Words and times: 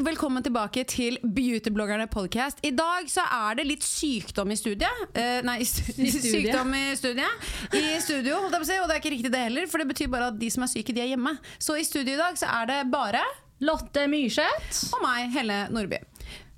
Velkommen 0.00 0.40
tilbake 0.40 0.82
til 0.88 1.18
Beautybloggerne 1.20 2.06
podcast. 2.08 2.60
I 2.64 2.70
dag 2.72 3.08
så 3.10 3.20
er 3.20 3.58
det 3.58 3.66
litt 3.68 3.84
sykdom 3.84 4.48
i 4.52 4.56
studiet. 4.56 5.02
Eh, 5.12 5.42
nei, 5.44 5.58
studiet. 5.68 6.16
sykdom 6.24 6.72
i 6.76 6.84
studiet. 6.96 7.50
I 7.76 7.98
studio, 8.00 8.38
holdt 8.40 8.56
jeg 8.56 8.62
på 8.62 8.64
å 8.64 8.70
si, 8.70 8.78
og 8.80 8.88
det 8.88 8.96
er 8.96 9.02
ikke 9.02 9.12
riktig 9.12 9.32
det 9.34 9.42
heller, 9.44 9.68
for 9.68 9.82
det 9.82 9.90
betyr 9.90 10.08
bare 10.12 10.30
at 10.32 10.38
de 10.40 10.48
som 10.52 10.64
er 10.64 10.72
syke, 10.72 10.94
de 10.96 11.04
er 11.04 11.10
hjemme. 11.12 11.34
Så 11.60 11.76
i 11.76 11.84
studio 11.84 12.16
i 12.16 12.20
dag 12.20 12.40
så 12.40 12.48
er 12.48 12.70
det 12.70 12.78
bare 12.92 13.20
Lotte 13.60 14.06
Myrseth. 14.08 14.86
og 14.94 15.04
meg, 15.04 15.28
Helle 15.36 15.62
Nordby. 15.74 16.00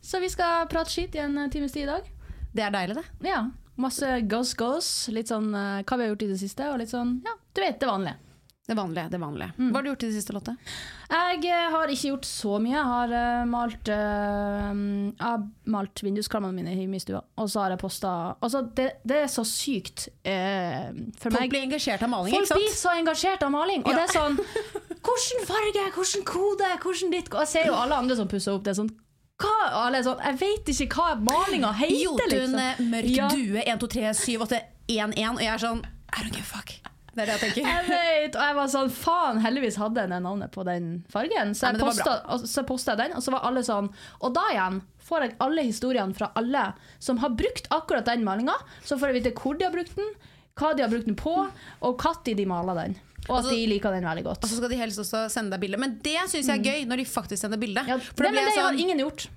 Så 0.03 0.23
vi 0.23 0.31
skal 0.31 0.69
prate 0.71 0.95
skitt 0.95 1.19
i 1.19 1.25
en 1.25 1.35
eh, 1.43 1.51
times 1.51 1.75
tid 1.75 1.89
i 1.89 1.93
dag. 1.97 2.07
Det 2.55 2.67
er 2.69 2.77
deilig, 2.79 3.01
det. 3.01 3.33
Ja. 3.33 3.43
Masse 3.83 4.21
goss-goss. 4.31 4.93
Litt 5.11 5.35
sånn 5.35 5.51
eh, 5.51 5.81
hva 5.83 5.99
vi 5.99 6.07
har 6.07 6.15
gjort 6.15 6.29
i 6.29 6.35
det 6.37 6.43
siste, 6.45 6.71
og 6.71 6.79
litt 6.79 6.95
sånn 6.95 7.19
ja, 7.27 7.35
du 7.35 7.65
vet 7.65 7.83
det 7.83 7.91
vanlige. 7.91 8.21
Det 8.67 8.75
vanlige. 8.79 9.09
det 9.11 9.19
vanlige. 9.19 9.53
Hva 9.59 9.75
har 9.75 9.83
du 9.83 9.89
gjort 9.91 10.03
i 10.05 10.09
det 10.09 10.15
siste, 10.15 10.33
Lotte? 10.37 10.53
Jeg 11.11 11.41
eh, 11.51 11.65
har 11.73 11.91
ikke 11.91 12.13
gjort 12.13 12.27
så 12.29 12.59
mye. 12.63 12.77
Jeg 12.77 12.85
har 12.87 13.15
uh, 13.15 13.49
malt 13.51 13.89
uh, 13.91 15.33
malt 15.75 16.03
vinduskarmene 16.07 16.55
mine 16.55 16.77
i 16.79 17.01
stua, 17.03 17.25
og 17.43 17.51
så 17.51 17.65
har 17.65 17.75
jeg 17.75 17.81
posta 17.83 18.13
Altså, 18.39 18.63
det, 18.77 18.87
det 19.03 19.19
er 19.25 19.33
så 19.33 19.43
sykt 19.49 20.07
uh, 20.23 20.95
for 21.19 21.33
Folk 21.33 21.41
meg. 21.41 21.51
blir 21.51 21.67
engasjert 21.67 22.07
av 22.07 22.13
maling, 22.15 22.37
Folk 22.37 22.47
ikke 22.47 22.61
blir 22.61 22.71
sant? 22.71 22.83
så 22.85 22.95
engasjert 23.01 23.43
av 23.43 23.51
maling. 23.51 23.83
Og 23.83 23.91
Ja. 23.91 23.99
det 23.99 24.05
er 24.07 24.15
sånn 24.21 24.39
Hvordan 25.03 25.43
farge, 25.51 25.89
hvordan 25.97 26.25
kode, 26.31 26.71
hvordan 26.87 27.11
ditt 27.17 27.33
Og 27.35 27.41
jeg 27.43 27.49
ser 27.57 27.67
jo 27.67 27.75
alle 27.75 27.99
andre 27.99 28.15
som 28.17 28.31
pusser 28.31 28.55
opp. 28.55 28.63
Det 28.63 28.77
er 28.77 28.79
sånn 28.79 28.93
hva, 29.43 29.57
alle 29.89 30.05
sånn, 30.07 30.23
Jeg 30.23 30.39
vet 30.39 30.71
ikke 30.71 31.01
hva 31.03 31.17
malinga 31.19 31.73
heter. 31.75 31.99
Jotun, 32.05 32.31
liksom. 32.31 32.91
mørk 32.95 33.11
Ja. 33.11 33.29
due, 33.35 33.67
1, 33.67 33.83
2, 33.83 33.91
3, 33.99 34.15
7, 34.15 34.39
8, 34.47 34.63
1, 34.87 35.19
1. 35.19 35.35
Og 35.35 35.43
jeg 35.43 35.51
er 35.51 35.59
sånn 35.67 35.83
I 35.83 36.23
don't 36.23 36.31
give 36.31 36.47
a 36.47 36.51
fuck. 36.55 36.92
Det 37.13 37.23
er 37.23 37.29
det 37.29 37.35
jeg 37.35 37.43
tenker. 37.43 37.69
Jeg 37.69 37.85
vet, 37.89 38.37
og 38.39 38.47
jeg 38.47 38.57
var 38.57 38.69
sånn, 38.73 38.91
faen, 38.97 39.41
heldigvis 39.45 39.77
hadde 39.81 40.01
jeg 40.01 40.13
det 40.15 40.21
navnet 40.25 40.53
på 40.55 40.65
den 40.65 40.87
fargen. 41.13 41.53
Så 41.59 41.69
jeg 41.69 41.77
ja, 41.77 41.85
posta, 42.65 42.97
den, 42.97 43.13
og 43.19 43.25
så 43.25 43.35
var 43.35 43.45
alle 43.49 43.61
sånn 43.67 43.91
Og 44.23 44.33
da 44.33 44.47
igjen 44.55 44.81
får 45.03 45.27
jeg 45.27 45.35
alle 45.45 45.65
historiene 45.67 46.17
fra 46.17 46.31
alle 46.39 46.71
som 47.03 47.21
har 47.21 47.35
brukt 47.37 47.69
akkurat 47.75 48.09
den 48.09 48.25
malinga. 48.25 48.55
Så 48.87 48.97
får 48.97 49.13
jeg 49.13 49.21
vite 49.21 49.35
hvor 49.37 49.59
de 49.59 49.67
har 49.69 49.75
brukt 49.75 49.97
den, 49.99 50.09
hva 50.57 50.73
de 50.77 50.85
har 50.87 50.93
brukt 50.93 51.09
den 51.11 51.19
på, 51.19 51.35
og 51.83 52.05
når 52.07 52.37
de 52.39 52.47
maler 52.49 52.81
den. 52.81 52.97
Og 53.29 53.37
at 53.37 53.45
Altså- 53.45 53.55
de 53.55 53.67
liker 53.71 53.93
den 53.93 54.05
veldig 54.09 54.25
godt. 54.25 54.43
Og 54.43 54.49
så 54.51 54.57
skal 54.57 54.73
de 54.73 54.77
helst 54.81 54.99
også 54.99 55.31
sende 55.31 55.51
deg 55.55 55.61
bilde. 55.61 55.79
Men 55.79 55.99
det 56.03 56.19
syns 56.31 56.49
jeg 56.49 56.59
er 56.59 56.65
gøy, 56.65 56.89
når 56.89 56.97
de 56.97 57.05
faktisk 57.05 57.41
sender 57.45 57.59
bilde. 57.59 57.85
Ja, 57.87 57.97
det, 57.97 58.17
det, 58.17 58.25
men 58.25 58.35
det 58.35 58.57
har 58.57 58.73
sånn 58.73 58.81
ingen 58.81 58.99
gjort. 58.99 59.29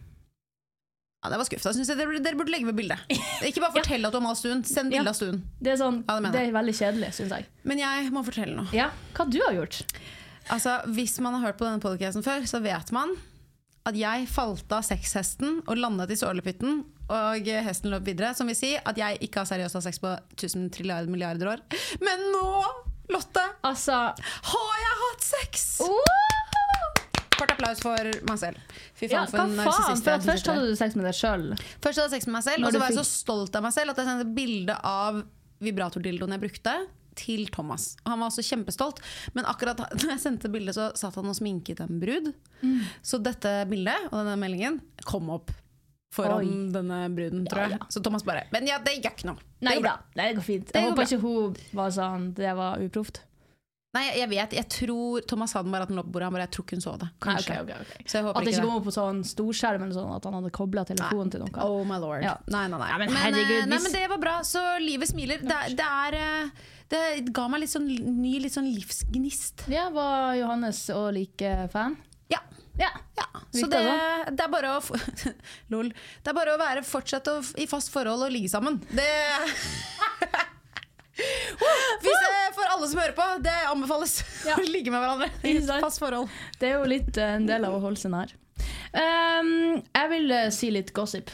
Ja, 1.25 1.29
det 1.33 1.39
var 1.41 1.47
skuffende. 1.49 1.73
Synes 1.79 1.89
jeg 1.89 1.97
dere, 1.97 2.19
dere 2.21 2.37
burde 2.37 2.53
legge 2.53 2.67
ved 2.69 2.77
bildet. 2.77 3.01
Ikke 3.49 3.63
bare 3.63 3.73
fortell 3.79 4.05
at 4.05 4.13
du 4.13 4.19
har 4.19 4.23
malt 4.27 4.37
stuen, 4.37 4.61
send 4.63 4.93
bilde 4.93 5.01
Ja. 5.09 5.09
av 5.09 5.17
stuen. 5.17 5.39
Det 5.59 5.73
er, 5.73 5.79
sånn, 5.81 6.03
Ja, 6.05 6.19
det 6.21 6.31
det 6.35 6.41
er 6.45 6.51
veldig 6.53 6.75
kjedelig, 6.77 7.09
syns 7.17 7.33
jeg. 7.33 7.47
Men 7.65 7.81
jeg 7.81 8.11
må 8.13 8.21
fortelle 8.27 8.53
noe. 8.59 8.69
Ja, 8.75 8.91
Hva 9.17 9.25
du 9.29 9.39
har 9.41 9.55
gjort? 9.57 9.81
Altså, 10.53 10.75
Hvis 10.93 11.17
man 11.25 11.33
har 11.39 11.47
hørt 11.47 11.57
på 11.57 11.65
denne 11.65 11.81
podcasten 11.81 12.21
før, 12.25 12.45
så 12.45 12.61
vet 12.61 12.91
man 12.93 13.15
at 13.85 13.97
jeg 13.97 14.27
falt 14.29 14.71
av 14.73 14.81
sexhesten 14.85 15.63
og 15.67 15.77
landet 15.77 16.13
i 16.13 16.17
sålepytten, 16.21 16.83
og 17.09 17.45
hesten 17.65 17.91
løp 17.93 18.05
videre. 18.05 18.31
Som 18.37 18.47
vil 18.49 18.55
si 18.57 18.75
at 18.77 18.97
jeg 18.97 19.19
ikke 19.25 19.41
har 19.43 19.49
seriøst 19.49 19.77
hatt 19.77 19.85
sex 19.89 19.99
på 20.01 20.13
1000 20.37 20.69
trilliard 20.73 21.09
milliarder 21.09 21.51
år. 21.55 21.65
Men 22.01 22.29
nå, 22.33 22.63
Lotte, 23.13 23.43
Altså 23.63 23.93
har 23.93 24.77
jeg 24.81 24.95
hatt 25.03 25.21
sex! 25.21 25.65
Kort 27.35 27.53
applaus 27.55 27.81
for 27.83 28.11
meg 28.29 28.41
selv. 28.41 28.75
Fy 28.95 29.09
faen, 29.09 29.15
ja, 29.17 29.23
for 29.29 29.43
en 29.43 29.55
narsissist 29.59 30.11
Først 30.25 30.51
hadde 30.51 30.67
du 30.69 30.75
sex 30.79 30.95
med 30.97 31.07
deg 31.09 31.17
sjøl. 31.17 31.47
Først 31.83 31.99
hadde 31.99 32.07
jeg 32.07 32.13
sex 32.17 32.29
med 32.29 32.37
meg 32.37 32.45
selv, 32.47 32.67
og 32.67 32.75
så 32.75 32.83
var 32.83 32.93
jeg 32.93 32.99
så 33.01 33.07
stolt 33.09 33.57
av 33.57 33.65
meg 33.65 33.75
selv 33.75 33.93
at 33.93 33.99
jeg 34.01 34.09
sendte 34.11 34.29
bilde 34.37 34.77
av 34.91 35.25
vibratordildoen 35.65 36.35
jeg 36.35 36.43
brukte, 36.45 36.77
til 37.15 37.45
Thomas. 37.47 37.93
Han 38.03 38.19
var 38.19 38.27
også 38.27 38.43
kjempestolt. 38.43 39.01
Men 39.33 39.47
akkurat 39.47 39.79
da 40.01 40.09
jeg 40.11 40.21
sendte 40.21 40.51
bildet, 40.51 40.75
så 40.77 40.89
satt 40.99 41.15
han 41.19 41.31
og 41.31 41.37
sminket 41.37 41.79
en 41.83 41.99
brud. 42.01 42.31
Mm. 42.61 42.81
Så 43.05 43.21
dette 43.23 43.61
bildet 43.71 44.09
og 44.11 44.19
denne 44.19 44.39
meldingen 44.41 44.81
kom 45.07 45.31
opp 45.33 45.53
foran 46.15 46.43
Oi. 46.47 46.57
denne 46.71 46.99
bruden, 47.11 47.45
tror 47.49 47.65
jeg. 47.65 47.75
Ja, 47.75 47.79
ja. 47.81 47.91
Så 47.91 48.01
Thomas 48.03 48.23
bare 48.23 48.45
Men 48.53 48.67
ja, 48.69 48.79
det 48.83 48.97
gjør 48.97 49.15
ikke 49.15 49.29
noe. 49.31 49.47
Nei 49.65 49.77
da, 49.83 49.97
det 50.15 50.29
går 50.37 50.45
fint. 50.47 50.69
Det 50.71 50.79
Jeg 50.79 50.91
håper 50.91 51.09
ikke 51.09 51.23
hun 51.23 51.57
var 51.75 51.95
sånn 51.95 52.29
Det 52.37 52.53
var 52.55 52.83
uproft. 52.83 53.23
Nei, 53.95 54.03
jeg 54.19 54.27
vet. 54.31 54.53
Jeg 54.59 54.67
tror 54.75 55.23
Thomas 55.29 55.53
sa 55.55 55.61
den 55.63 55.71
bare 55.73 55.85
at 55.87 55.91
den 55.91 55.97
lå 55.99 56.03
på 56.03 56.11
bordet. 56.15 56.27
Han 56.27 56.35
bare, 56.35 56.45
jeg 56.49 56.53
tror 56.57 56.65
ikke 56.67 56.77
hun 56.79 56.83
så 56.85 56.93
det. 56.99 57.07
Nei, 57.09 57.19
Kanskje. 57.25 57.57
okay, 57.63 57.79
okay. 57.79 57.99
ok. 58.01 58.05
Så 58.11 58.17
jeg 58.19 58.25
håper 58.27 58.39
At 58.41 58.45
det 58.49 58.53
ikke 58.55 58.65
kom 58.67 58.75
opp 58.79 58.87
på 58.89 58.95
sånn 58.97 59.21
storskjerm 59.31 59.85
eller 59.85 59.95
sånn 59.95 60.13
at 60.17 60.27
han 60.29 60.37
hadde 60.39 60.51
kobla 60.59 60.83
telefonen 60.89 61.31
til 61.33 61.45
noe. 61.45 61.65
Oh 61.65 61.81
my 61.87 61.99
lord. 62.03 62.23
Ja. 62.27 62.35
Nei, 62.51 62.65
nei, 62.71 62.79
nei. 62.83 62.89
Ja, 62.91 62.97
men 63.01 63.13
men, 63.13 63.21
herregud, 63.23 63.55
eh, 63.61 63.65
nei, 63.71 63.77
hvis- 63.79 63.87
men 63.89 63.95
det 64.01 64.09
var 64.15 64.21
bra. 64.25 64.35
Så 64.51 64.63
livet 64.83 65.09
smiler. 65.13 65.45
Det, 65.45 65.61
det 65.79 65.87
er 66.05 66.19
eh, 66.21 66.49
Det 66.91 67.03
ga 67.33 67.47
meg 67.49 67.63
litt 67.63 67.71
sånn 67.73 67.87
ny 67.87 68.35
litt 68.43 68.53
sånn 68.53 68.67
livsgnist. 68.69 69.65
Ja, 69.73 69.87
var 69.89 70.35
Johannes 70.37 70.83
og 70.93 71.13
like 71.15 71.55
fan? 71.73 71.95
Ja. 72.29 72.41
Ja. 72.77 72.91
ja. 73.17 73.25
Så 73.55 73.69
det, 73.71 73.79
det 74.35 74.43
er 74.43 74.51
bare 74.51 74.75
å 74.75 74.81
Lol. 75.71 75.89
Det 76.21 76.29
er 76.29 76.35
bare 76.35 76.53
å 76.53 76.59
være 76.59 76.83
fortsette 76.83 77.31
å, 77.39 77.41
i 77.57 77.65
fast 77.71 77.89
forhold 77.93 78.27
og 78.27 78.33
ligge 78.35 78.51
sammen. 78.51 78.81
Det 78.91 79.07
Hvis 81.15 82.23
det 82.23 82.31
for 82.55 82.71
alle 82.71 82.87
som 82.91 82.99
hører 82.99 83.15
på, 83.17 83.27
det 83.43 83.55
anbefales 83.69 84.17
Ja. 84.45 84.57
å 84.61 84.65
ligge 84.67 84.91
med 84.93 85.03
hverandre 85.03 85.29
i 85.47 85.57
et 85.59 85.69
fast 85.83 86.01
forhold. 86.03 86.31
Det 86.59 86.71
er 86.71 86.75
jo 86.79 86.89
litt 86.89 87.15
uh, 87.19 87.35
en 87.37 87.47
del 87.47 87.67
av 87.67 87.77
å 87.77 87.83
holde 87.83 88.01
seg 88.01 88.13
nær. 88.15 88.33
Um, 88.95 89.79
jeg 89.79 90.11
vil 90.11 90.35
uh, 90.35 90.49
si 90.55 90.71
litt 90.73 90.91
gossip. 90.95 91.31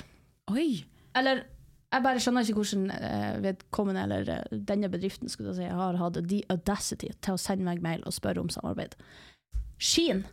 Oi. 0.54 0.84
Eller 1.18 1.44
jeg 1.92 2.06
bare 2.06 2.22
skjønner 2.24 2.46
ikke 2.48 2.62
hvordan 2.62 2.86
uh, 2.94 3.34
vedkommende 3.44 4.06
eller 4.06 4.30
uh, 4.32 4.60
denne 4.70 4.90
bedriften 4.92 5.32
skulle 5.32 5.56
si, 5.58 5.68
har 5.68 6.00
hatt 6.00 6.22
the 6.22 6.44
audacity 6.54 7.12
til 7.20 7.36
å 7.36 7.42
sende 7.42 7.68
meg 7.68 7.84
mail 7.84 8.06
og 8.08 8.16
spørre 8.16 8.44
om 8.44 8.52
samarbeid. 8.54 8.96
Sheen 9.82 10.24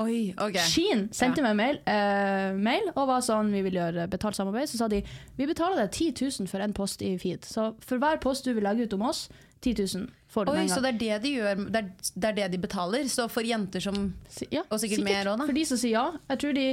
Oi, 0.00 0.32
ok. 0.40 0.56
Sheen 0.64 1.08
sendte 1.12 1.42
meg 1.44 1.56
mail, 1.58 1.78
eh, 1.84 2.54
mail 2.56 2.86
og 2.94 3.02
var 3.10 3.20
sånn 3.24 3.50
vi 3.52 3.60
vil 3.66 3.76
gjøre 3.76 4.06
betalt 4.08 4.38
samarbeid. 4.38 4.70
Så 4.70 4.80
sa 4.80 4.88
de 4.88 5.02
vi 5.36 5.48
betaler 5.50 5.76
deg 5.82 5.90
10 5.92 6.14
000 6.40 6.48
for 6.48 6.64
en 6.64 6.72
post 6.76 7.02
i 7.04 7.12
feed. 7.20 7.44
Så 7.44 7.74
for 7.84 8.00
hver 8.00 8.20
post 8.22 8.48
du 8.48 8.54
vil 8.56 8.64
legge 8.64 8.88
ut 8.88 8.96
om 8.96 9.04
oss, 9.10 9.26
10 9.60 9.74
000 9.98 10.06
får 10.32 10.46
du 10.46 10.52
Oi, 10.52 10.56
med 10.56 10.62
en 10.62 10.72
så 10.72 10.80
gang. 10.80 10.96
det 10.98 11.10
er 11.12 11.18
det 11.20 11.22
de 11.26 11.34
gjør 11.36 11.58
Det 11.68 11.82
er, 11.82 11.90
det 12.16 12.28
er 12.30 12.36
det 12.38 12.46
de 12.54 12.58
betaler? 12.62 13.04
Så 13.12 13.26
for 13.28 13.44
jenter 13.44 13.80
som 13.84 14.14
Ja, 14.48 14.62
og 14.70 14.80
sikkert 14.80 15.04
mer 15.04 15.26
også, 15.26 15.36
da. 15.42 15.46
For 15.50 15.58
de 15.60 15.64
som 15.68 15.80
sier 15.82 15.96
ja. 15.98 16.06
Jeg 16.30 16.40
tror 16.44 16.56
de, 16.56 16.66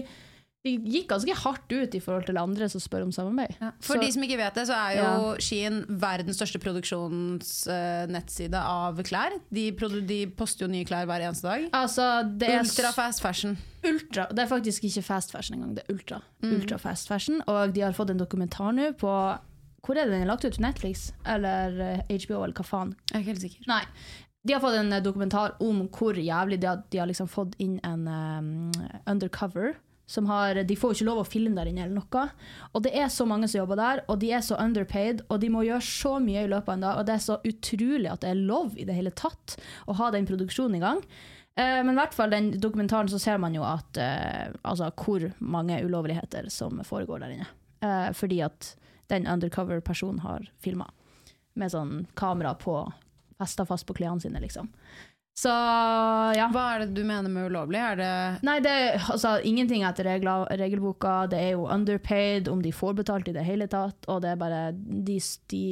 de 0.67 0.73
gikk 0.97 1.07
ganske 1.13 1.35
hardt 1.45 1.71
ut 1.73 1.95
i 1.97 2.01
forhold 2.03 2.27
til 2.27 2.37
andre 2.41 2.67
som 2.69 2.83
spør 2.83 3.07
om 3.07 3.11
samarbeid. 3.15 3.55
For 3.79 3.95
Så- 3.95 4.01
de 4.03 4.11
som 4.13 4.23
ikke 4.27 4.37
vet 4.41 4.53
det, 4.59 4.67
så 4.69 4.75
er 4.77 4.97
jo 4.97 5.05
Ja. 5.07 5.35
Shein 5.39 5.79
verdens 5.89 6.37
største 6.37 6.59
produksjonsnettside 6.63 8.59
av 8.59 8.99
klær. 9.07 9.35
De, 9.53 9.71
de 10.07 10.19
poster 10.37 10.65
jo 10.65 10.71
nye 10.71 10.85
klær 10.87 11.05
hver 11.09 11.23
eneste 11.27 11.47
dag. 11.49 11.67
Altså, 11.77 12.07
det 12.37 12.49
er 12.51 12.59
Ultra 12.65 12.91
fast 12.95 13.21
fashion. 13.23 13.57
ultra. 13.87 14.27
Det 14.33 14.39
er 14.43 14.47
faktisk 14.51 14.83
ikke 14.89 15.03
fast 15.05 15.31
fashion 15.31 15.57
engang, 15.57 15.75
det 15.77 15.83
er 15.87 15.93
ultra. 15.93 16.21
Mm. 16.43 16.55
Ultra 16.59 16.77
fast 16.77 17.07
fashion. 17.07 17.41
Og 17.47 17.73
de 17.73 17.81
har 17.81 17.93
fått 17.93 18.09
en 18.11 18.17
dokumentar 18.19 18.73
nå 18.75 18.91
på 18.99 19.11
Hvor 19.87 19.95
er 19.95 20.03
det 20.05 20.11
den 20.17 20.23
er 20.23 20.27
lagt 20.27 20.43
ut? 20.43 20.57
Netflix? 20.59 21.13
Eller 21.25 21.77
eh, 21.79 22.17
HBO, 22.25 22.41
eller 22.43 22.53
hva 22.57 22.65
faen? 22.65 22.89
Jeg 23.07 23.15
er 23.15 23.19
ikke 23.21 23.31
helt 23.31 23.41
sikker. 23.45 23.67
Nei. 23.69 23.83
De 24.45 24.53
har 24.53 24.59
fått 24.59 24.75
en 24.75 24.91
eh, 24.91 24.99
dokumentar 25.05 25.53
om 25.63 25.87
hvor 25.87 26.13
jævlig 26.19 26.59
de 26.59 26.67
har, 26.67 26.81
de 26.91 26.97
har 26.99 27.07
liksom 27.07 27.29
fått 27.31 27.53
inn 27.63 27.77
en 27.87 28.03
um, 28.07 28.71
undercover. 29.07 29.75
Har, 30.27 30.55
de 30.63 30.75
får 30.79 30.93
jo 30.93 30.95
ikke 30.97 31.07
lov 31.09 31.21
å 31.21 31.27
filme 31.27 31.57
der 31.57 31.67
inne 31.67 31.83
eller 31.83 31.99
noe. 31.99 32.21
Og 32.71 32.83
det 32.85 32.93
er 32.95 33.09
så 33.11 33.25
mange 33.27 33.49
som 33.51 33.59
jobber 33.59 33.79
der, 33.79 34.01
og 34.07 34.21
de 34.21 34.31
er 34.31 34.45
så 34.45 34.55
underpaid, 34.55 35.25
og 35.27 35.41
de 35.43 35.49
må 35.51 35.65
gjøre 35.67 35.83
så 35.83 36.13
mye 36.23 36.45
i 36.45 36.51
løpet 36.51 36.71
av 36.71 36.77
en 36.77 36.85
dag, 36.85 36.99
og 36.99 37.09
det 37.09 37.17
er 37.17 37.25
så 37.25 37.39
utrolig 37.43 38.11
at 38.11 38.23
det 38.23 38.31
er 38.31 38.45
lov 38.51 38.77
i 38.79 38.85
det 38.87 38.95
hele 38.95 39.11
tatt 39.11 39.57
å 39.85 39.97
ha 39.99 40.11
den 40.15 40.29
produksjonen 40.29 40.79
i 40.79 40.83
gang. 40.83 41.03
Eh, 41.57 41.79
men 41.83 41.95
i 41.95 41.99
hvert 41.99 42.15
fall 42.15 42.31
den 42.31 42.51
dokumentaren 42.61 43.09
så 43.11 43.19
ser 43.19 43.39
man 43.41 43.55
jo 43.57 43.65
at 43.67 43.97
eh, 43.99 44.53
altså 44.61 44.91
hvor 44.95 45.27
mange 45.39 45.79
ulovligheter 45.83 46.51
som 46.53 46.79
foregår 46.85 47.23
der 47.23 47.35
inne. 47.35 47.49
Eh, 47.81 48.11
fordi 48.15 48.43
at 48.45 48.75
den 49.11 49.27
undercover-personen 49.27 50.21
har 50.21 50.47
filma 50.61 50.89
med 51.57 51.73
sånn 51.73 52.05
kamera 52.19 52.53
på 52.59 52.79
festa 53.37 53.65
fast 53.65 53.87
på 53.89 53.95
klærne 53.97 54.21
sine, 54.21 54.41
liksom. 54.41 54.69
Så 55.37 55.51
ja. 56.33 56.47
Hva 56.49 56.63
er 56.73 56.79
det 56.81 56.95
du 56.97 57.03
mener 57.05 57.29
med 57.29 57.51
ulovlig? 57.51 57.77
Er 57.77 57.99
det 57.99 58.13
Nei, 58.47 58.55
det 58.65 58.71
er 58.73 59.03
altså, 59.13 59.35
ingenting 59.45 59.83
etter 59.85 60.07
regler, 60.09 60.47
regelboka. 60.57 61.27
Det 61.29 61.37
er 61.37 61.51
jo 61.53 61.67
underpaid, 61.69 62.49
om 62.49 62.63
de 62.65 62.71
får 62.73 62.95
betalt 63.03 63.29
i 63.29 63.35
det 63.35 63.43
hele 63.45 63.67
tatt. 63.69 64.07
Og 64.09 64.23
det 64.25 64.31
er 64.33 64.39
bare 64.41 64.61
De, 64.73 65.19
de 65.53 65.63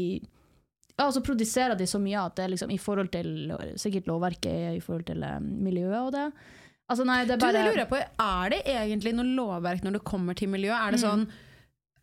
ja, 0.96 1.10
så 1.12 1.20
produserer 1.26 1.76
de 1.76 1.88
så 1.90 2.00
mye 2.00 2.22
at 2.22 2.38
det 2.38 2.46
er 2.46 2.52
liksom 2.54 2.70
i 2.72 2.78
forhold 2.80 3.10
til 3.12 3.52
sikkert 3.82 4.06
lovverket, 4.08 4.78
i 4.78 4.84
forhold 4.84 5.04
til 5.10 5.26
um, 5.28 5.50
miljøet 5.66 5.98
og 6.06 6.14
det. 6.16 6.28
Altså, 6.88 7.04
nei, 7.10 7.18
det 7.26 7.34
er 7.36 7.42
Du, 7.42 7.48
det 7.50 7.64
lurer 7.66 7.82
jeg 7.82 7.90
på, 7.90 8.00
Er 8.00 8.54
det 8.54 8.62
egentlig 8.70 9.16
noe 9.18 9.26
lovverk 9.42 9.84
når 9.84 9.98
det 9.98 10.04
kommer 10.08 10.38
til 10.38 10.54
miljø? 10.54 10.72
Er 10.72 10.94
det 10.96 11.02
Mm. 11.02 11.08
sånn, 11.10 11.26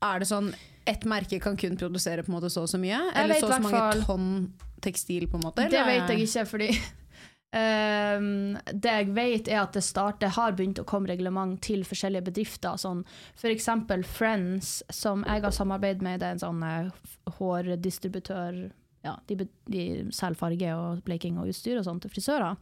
er 0.02 0.18
det 0.18 0.28
sånn 0.28 0.50
ett 0.84 1.06
merke 1.06 1.38
kan 1.40 1.56
kun 1.56 1.78
produsere 1.78 2.24
på 2.26 2.32
en 2.34 2.36
måte 2.40 2.50
så 2.50 2.66
og 2.66 2.68
så 2.68 2.82
mye? 2.82 2.98
Eller 3.14 3.38
så 3.38 3.46
og 3.46 3.54
så 3.54 3.62
mange 3.62 4.02
tonn 4.02 4.52
tekstil, 4.82 5.28
på 5.30 5.38
en 5.38 5.46
måte? 5.46 5.62
Det 5.70 5.78
eller? 5.78 6.02
vet 6.02 6.10
jeg 6.10 6.26
ikke, 6.26 6.44
fordi 6.50 6.68
ehm, 7.52 8.58
Det 8.72 8.92
jeg 8.96 9.08
vet, 9.16 9.48
er 9.48 9.62
at 9.62 9.76
det 9.76 9.84
starter, 9.84 10.34
har 10.36 10.56
begynt 10.56 10.80
å 10.82 10.86
komme 10.88 11.10
reglement 11.10 11.60
til 11.64 11.84
forskjellige 11.88 12.28
bedrifter. 12.30 12.78
Sånn, 12.80 13.04
eksempel 13.42 14.04
Friends, 14.04 14.82
som 14.90 15.26
jeg 15.28 15.44
har 15.44 15.54
samarbeidet 15.54 16.04
med. 16.04 16.20
Det 16.20 16.28
er 16.28 16.38
en 16.38 16.46
sånn 16.46 16.62
uh, 16.62 17.10
hårdistributør. 17.38 18.62
Ja, 19.02 19.16
de, 19.26 19.48
de 19.66 19.84
selger 20.14 20.38
farge 20.38 20.74
og 20.78 21.00
bleking 21.02 21.40
og 21.42 21.48
utstyr 21.50 21.80
og 21.80 21.86
sånt 21.88 22.04
til 22.04 22.12
frisører. 22.12 22.54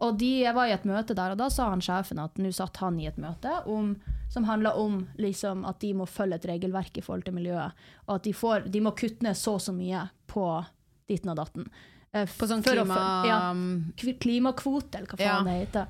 Og 0.00 0.16
de, 0.20 0.30
jeg 0.46 0.56
var 0.56 0.70
i 0.70 0.72
et 0.72 0.86
møte 0.88 1.12
der, 1.12 1.34
og 1.34 1.40
da 1.40 1.50
sa 1.52 1.68
han 1.68 1.84
sjefen 1.84 2.22
at 2.22 2.40
nå 2.40 2.48
satt 2.56 2.80
han 2.80 2.96
i 2.96 3.10
et 3.10 3.20
møte 3.20 3.58
om, 3.68 3.92
som 4.32 4.48
handla 4.48 4.72
om 4.80 5.02
liksom, 5.20 5.66
at 5.68 5.82
de 5.84 5.92
må 5.98 6.08
følge 6.08 6.40
et 6.40 6.48
regelverk 6.48 6.96
i 6.96 7.04
forhold 7.04 7.26
til 7.28 7.36
miljøet. 7.36 7.76
Og 8.06 8.14
at 8.16 8.24
de, 8.24 8.32
får, 8.32 8.70
de 8.72 8.80
må 8.80 8.94
kutte 8.96 9.26
ned 9.26 9.36
så 9.36 9.58
og 9.58 9.66
så 9.66 9.76
mye 9.76 10.06
på 10.32 10.46
ditten 11.12 11.34
og 11.34 11.42
datten. 11.42 11.68
Eh, 12.12 12.28
På 12.38 12.46
sånn 12.48 12.60
å 12.60 12.66
klima... 12.66 13.00
ja, 13.24 13.38
klimakvote, 14.20 14.98
eller 15.00 15.08
hva 15.08 15.16
faen 15.18 15.26
Ja. 15.26 15.42
det 15.46 15.58
heter. 15.62 15.86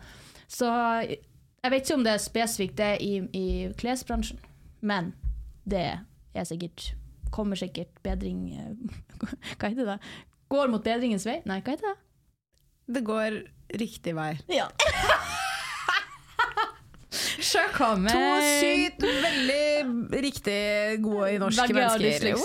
Så 0.52 0.68
jeg 1.08 1.70
vet 1.70 1.84
ikke 1.86 1.94
om 1.98 2.04
det 2.06 2.12
er 2.14 2.22
spesifikt 2.22 2.76
det 2.78 2.92
i, 3.02 3.12
i 3.34 3.46
klesbransjen, 3.78 4.38
men 4.80 5.12
det 5.64 5.86
er 6.34 6.44
sikkert 6.48 6.92
Kommer 7.32 7.56
sikkert 7.56 7.88
bedring 8.04 8.40
eh, 8.52 8.72
Hva 9.56 9.70
heter 9.70 9.86
det? 9.88 9.98
Går 10.52 10.68
mot 10.68 10.84
bedringens 10.84 11.24
vei? 11.24 11.38
Nei, 11.48 11.62
hva 11.64 11.72
heter 11.72 11.86
det? 11.94 11.98
Det 12.92 13.02
går 13.06 13.38
riktig 13.80 14.12
vei. 14.18 14.34
Ja. 14.52 14.66
Sjøkommer! 17.42 18.12
To 18.12 18.42
sykt 18.60 19.02
veldig 19.04 20.18
riktig 20.24 20.60
gode 21.04 21.30
i 21.32 21.38
norske 21.40 21.66
Begge 21.70 21.86
mennesker. 21.96 22.36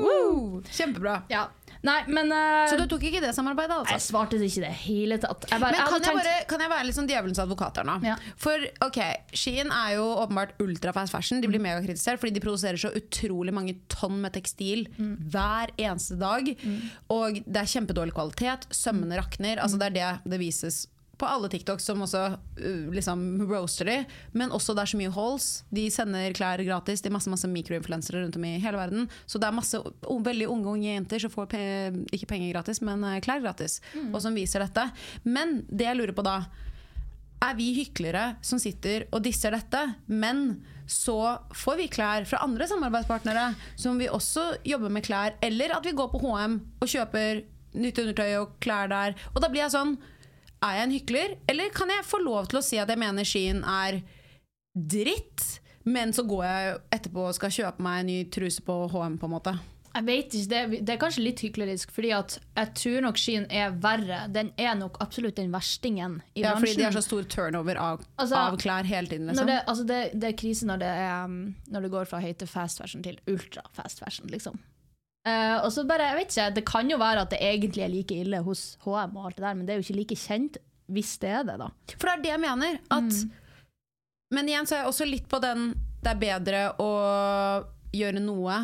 Woo! 0.00 0.62
Kjempebra. 0.72 1.18
Ja. 1.32 1.46
Nei, 1.82 2.04
men 2.12 2.28
uh, 2.32 2.66
Så 2.68 2.76
du 2.76 2.84
tok 2.86 3.02
ikke 3.08 3.22
det 3.24 3.30
samarbeidet, 3.34 3.72
altså? 3.72 3.94
Jeg 3.96 4.04
svarte 4.04 4.36
ikke 4.36 4.60
det 4.66 4.72
hele 4.82 5.16
tatt. 5.22 5.46
Jeg 5.48 5.60
bare, 5.62 5.72
Men 5.72 5.86
kan 5.88 5.94
jeg, 5.96 6.02
tenkt- 6.10 6.20
bare, 6.28 6.44
kan 6.50 6.60
jeg 6.60 6.70
være 6.74 6.84
litt 6.88 6.96
sånn 6.98 7.08
djevelens 7.08 7.40
advokat 7.40 7.80
her 7.80 7.84
nå? 7.88 7.94
Ja. 8.04 8.16
For 8.36 8.66
ok, 8.84 8.98
Shein 9.32 9.72
er 9.72 9.94
jo 9.96 10.04
åpenbart 10.20 10.52
ultrafast 10.60 11.10
fashion. 11.16 11.40
De 11.40 11.48
Mm. 11.48 11.54
blir 11.54 11.64
megakritisert 11.64 12.20
fordi 12.20 12.34
de 12.36 12.40
produserer 12.44 12.76
så 12.76 12.92
utrolig 12.94 13.52
mange 13.56 13.76
tonn 13.88 14.20
med 14.20 14.32
tekstil 14.36 14.86
Mm. 14.98 15.16
hver 15.32 15.70
eneste 15.78 16.18
dag. 16.20 16.52
Og 17.08 17.40
det 17.46 17.56
er 17.56 17.72
kjempedårlig 17.72 18.12
kvalitet. 18.12 18.68
Sømmene 18.70 19.16
rakner. 19.16 19.56
Altså 19.58 19.78
Det 19.78 19.86
er 19.88 19.96
det 20.20 20.30
det 20.30 20.38
vises 20.40 20.86
på 21.20 21.28
alle 21.28 21.50
TikToks 21.52 21.86
som 21.90 22.00
også 22.04 22.22
uh, 22.34 22.88
liksom 22.94 23.22
roaster 23.50 23.90
de. 23.90 23.98
Men 24.36 24.54
også 24.56 24.74
det 24.76 24.84
er 24.84 24.92
så 24.92 25.00
mye 25.00 25.12
holes. 25.14 25.48
De 25.74 25.86
sender 25.92 26.34
klær 26.36 26.62
gratis. 26.66 27.02
det 27.02 27.10
er 27.10 27.16
masse, 27.16 27.32
masse 27.32 27.50
mikroinfluensere 27.50 28.24
rundt 28.24 28.38
om 28.40 28.48
i 28.48 28.56
hele 28.62 28.80
verden. 28.80 29.10
Så 29.26 29.40
det 29.40 29.50
er 29.50 29.58
masse 29.58 29.80
veldig 30.30 30.48
unge 30.50 30.74
unge 30.74 30.88
jenter 30.88 31.22
som 31.22 31.32
får 31.32 31.50
pe 31.52 31.62
ikke 32.14 32.28
penger 32.32 32.54
gratis, 32.54 32.80
men 32.84 33.04
eh, 33.06 33.20
klær 33.24 33.42
gratis. 33.44 33.80
Og 34.10 34.20
som 34.24 34.36
viser 34.36 34.64
dette. 34.64 34.86
Men 35.24 35.60
det 35.68 35.88
jeg 35.88 36.00
lurer 36.00 36.16
på 36.16 36.24
da 36.26 36.40
er 37.40 37.56
vi 37.56 37.70
hyklere 37.78 38.34
som 38.44 38.60
sitter 38.60 39.06
og 39.10 39.22
disser 39.24 39.54
dette, 39.56 39.80
men 40.06 40.60
så 40.90 41.38
får 41.56 41.78
vi 41.78 41.88
klær 41.92 42.26
fra 42.28 42.42
andre 42.44 42.66
samarbeidspartnere 42.68 43.46
som 43.78 44.00
vi 44.00 44.10
også 44.10 44.58
jobber 44.66 44.92
med 44.92 45.06
klær, 45.06 45.36
eller 45.44 45.76
at 45.76 45.86
vi 45.86 45.96
går 45.96 46.10
på 46.12 46.20
HM 46.24 46.58
og 46.82 46.90
kjøper 46.90 47.44
nytt 47.80 48.00
undertøy 48.02 48.32
og 48.40 48.56
klær 48.62 48.90
der. 48.90 49.14
Og 49.32 49.40
da 49.42 49.50
blir 49.50 49.64
jeg 49.64 49.74
sånn 49.76 49.94
Er 50.60 50.76
jeg 50.76 50.84
en 50.88 50.92
hykler, 50.98 51.34
eller 51.48 51.70
kan 51.72 51.88
jeg 51.88 52.04
få 52.04 52.18
lov 52.20 52.50
til 52.52 52.60
å 52.60 52.64
si 52.64 52.76
at 52.82 52.90
jeg 52.92 53.00
mener 53.00 53.24
skien 53.24 53.62
er 53.64 54.02
dritt, 54.76 55.60
men 55.88 56.12
så 56.12 56.22
går 56.28 56.44
jeg 56.44 56.78
etterpå 56.98 57.28
og 57.30 57.36
skal 57.38 57.52
kjøpe 57.54 57.82
meg 57.84 58.02
en 58.02 58.10
ny 58.12 58.18
truse 58.32 58.62
på 58.64 58.74
HM, 58.92 59.16
på 59.22 59.28
en 59.30 59.32
måte? 59.38 59.54
Jeg 59.90 60.04
vet 60.06 60.34
ikke, 60.38 60.48
det, 60.52 60.80
det 60.86 60.92
er 60.94 60.98
kanskje 61.02 61.22
litt 61.24 61.40
hyklerisk, 61.42 61.90
fordi 61.90 62.12
at 62.14 62.36
jeg 62.54 62.68
tror 62.78 63.00
nok 63.08 63.16
skien 63.18 63.46
er 63.50 63.72
verre. 63.82 64.20
Den 64.30 64.52
er 64.60 64.76
nok 64.78 65.00
absolutt 65.02 65.40
den 65.40 65.50
verstingen 65.50 66.20
i 66.36 66.44
Ja, 66.44 66.52
fordi 66.54 66.76
bransjen. 66.76 66.78
de 66.78 66.86
har 66.86 66.94
så 66.94 67.02
stor 67.02 67.26
turnover 67.32 67.80
av, 67.82 68.04
Altså, 68.20 68.38
av 68.38 68.58
klær 68.62 68.86
hele 68.86 69.10
tiden. 69.10 69.26
Når 69.26 69.34
Liksom. 69.40 69.50
det, 69.50 69.56
altså 69.66 69.86
det, 69.88 69.98
det 70.14 70.28
er 70.30 70.36
krise 70.44 70.68
når 70.70 70.84
det, 70.84 70.92
er, 71.08 71.24
um, 71.24 71.40
når 71.74 71.88
det 71.88 71.90
går 71.96 72.06
fra 72.12 72.20
høy 72.22 72.30
til 72.38 72.52
fast 72.52 72.78
fashion 72.84 73.02
til 73.02 73.18
ultra 73.26 73.64
fast 73.74 73.98
fashion, 74.04 74.30
liksom. 74.30 74.60
Eh, 75.28 75.56
og 75.60 75.68
så 75.74 75.84
bare, 75.84 76.06
jeg 76.08 76.16
vet 76.16 76.30
ikke, 76.32 76.54
Det 76.56 76.64
kan 76.64 76.88
jo 76.90 76.96
være 76.96 77.26
at 77.26 77.30
det 77.34 77.40
egentlig 77.44 77.82
er 77.84 77.92
like 77.92 78.16
ille 78.22 78.38
hos 78.46 78.78
HM, 78.84 79.16
og 79.16 79.26
alt 79.26 79.36
det 79.36 79.44
der, 79.44 79.54
men 79.54 79.66
det 79.66 79.74
er 79.74 79.80
jo 79.80 79.86
ikke 79.88 79.98
like 80.00 80.16
kjent 80.16 80.56
hvis 80.90 81.18
det 81.22 81.30
er 81.30 81.44
det. 81.46 81.58
da. 81.60 81.68
For 81.98 82.08
det 82.08 82.14
er 82.16 82.22
det 82.24 82.30
jeg 82.32 82.40
mener. 82.42 82.78
At, 82.90 83.12
Men 84.34 84.48
igjen 84.48 84.66
så 84.66 84.74
er 84.74 84.80
jeg 84.82 84.90
også 84.90 85.06
litt 85.06 85.28
på 85.30 85.38
den 85.42 85.74
Det 86.02 86.10
er 86.14 86.18
bedre 86.18 86.60
å 86.82 86.90
gjøre 87.94 88.22
noe 88.24 88.56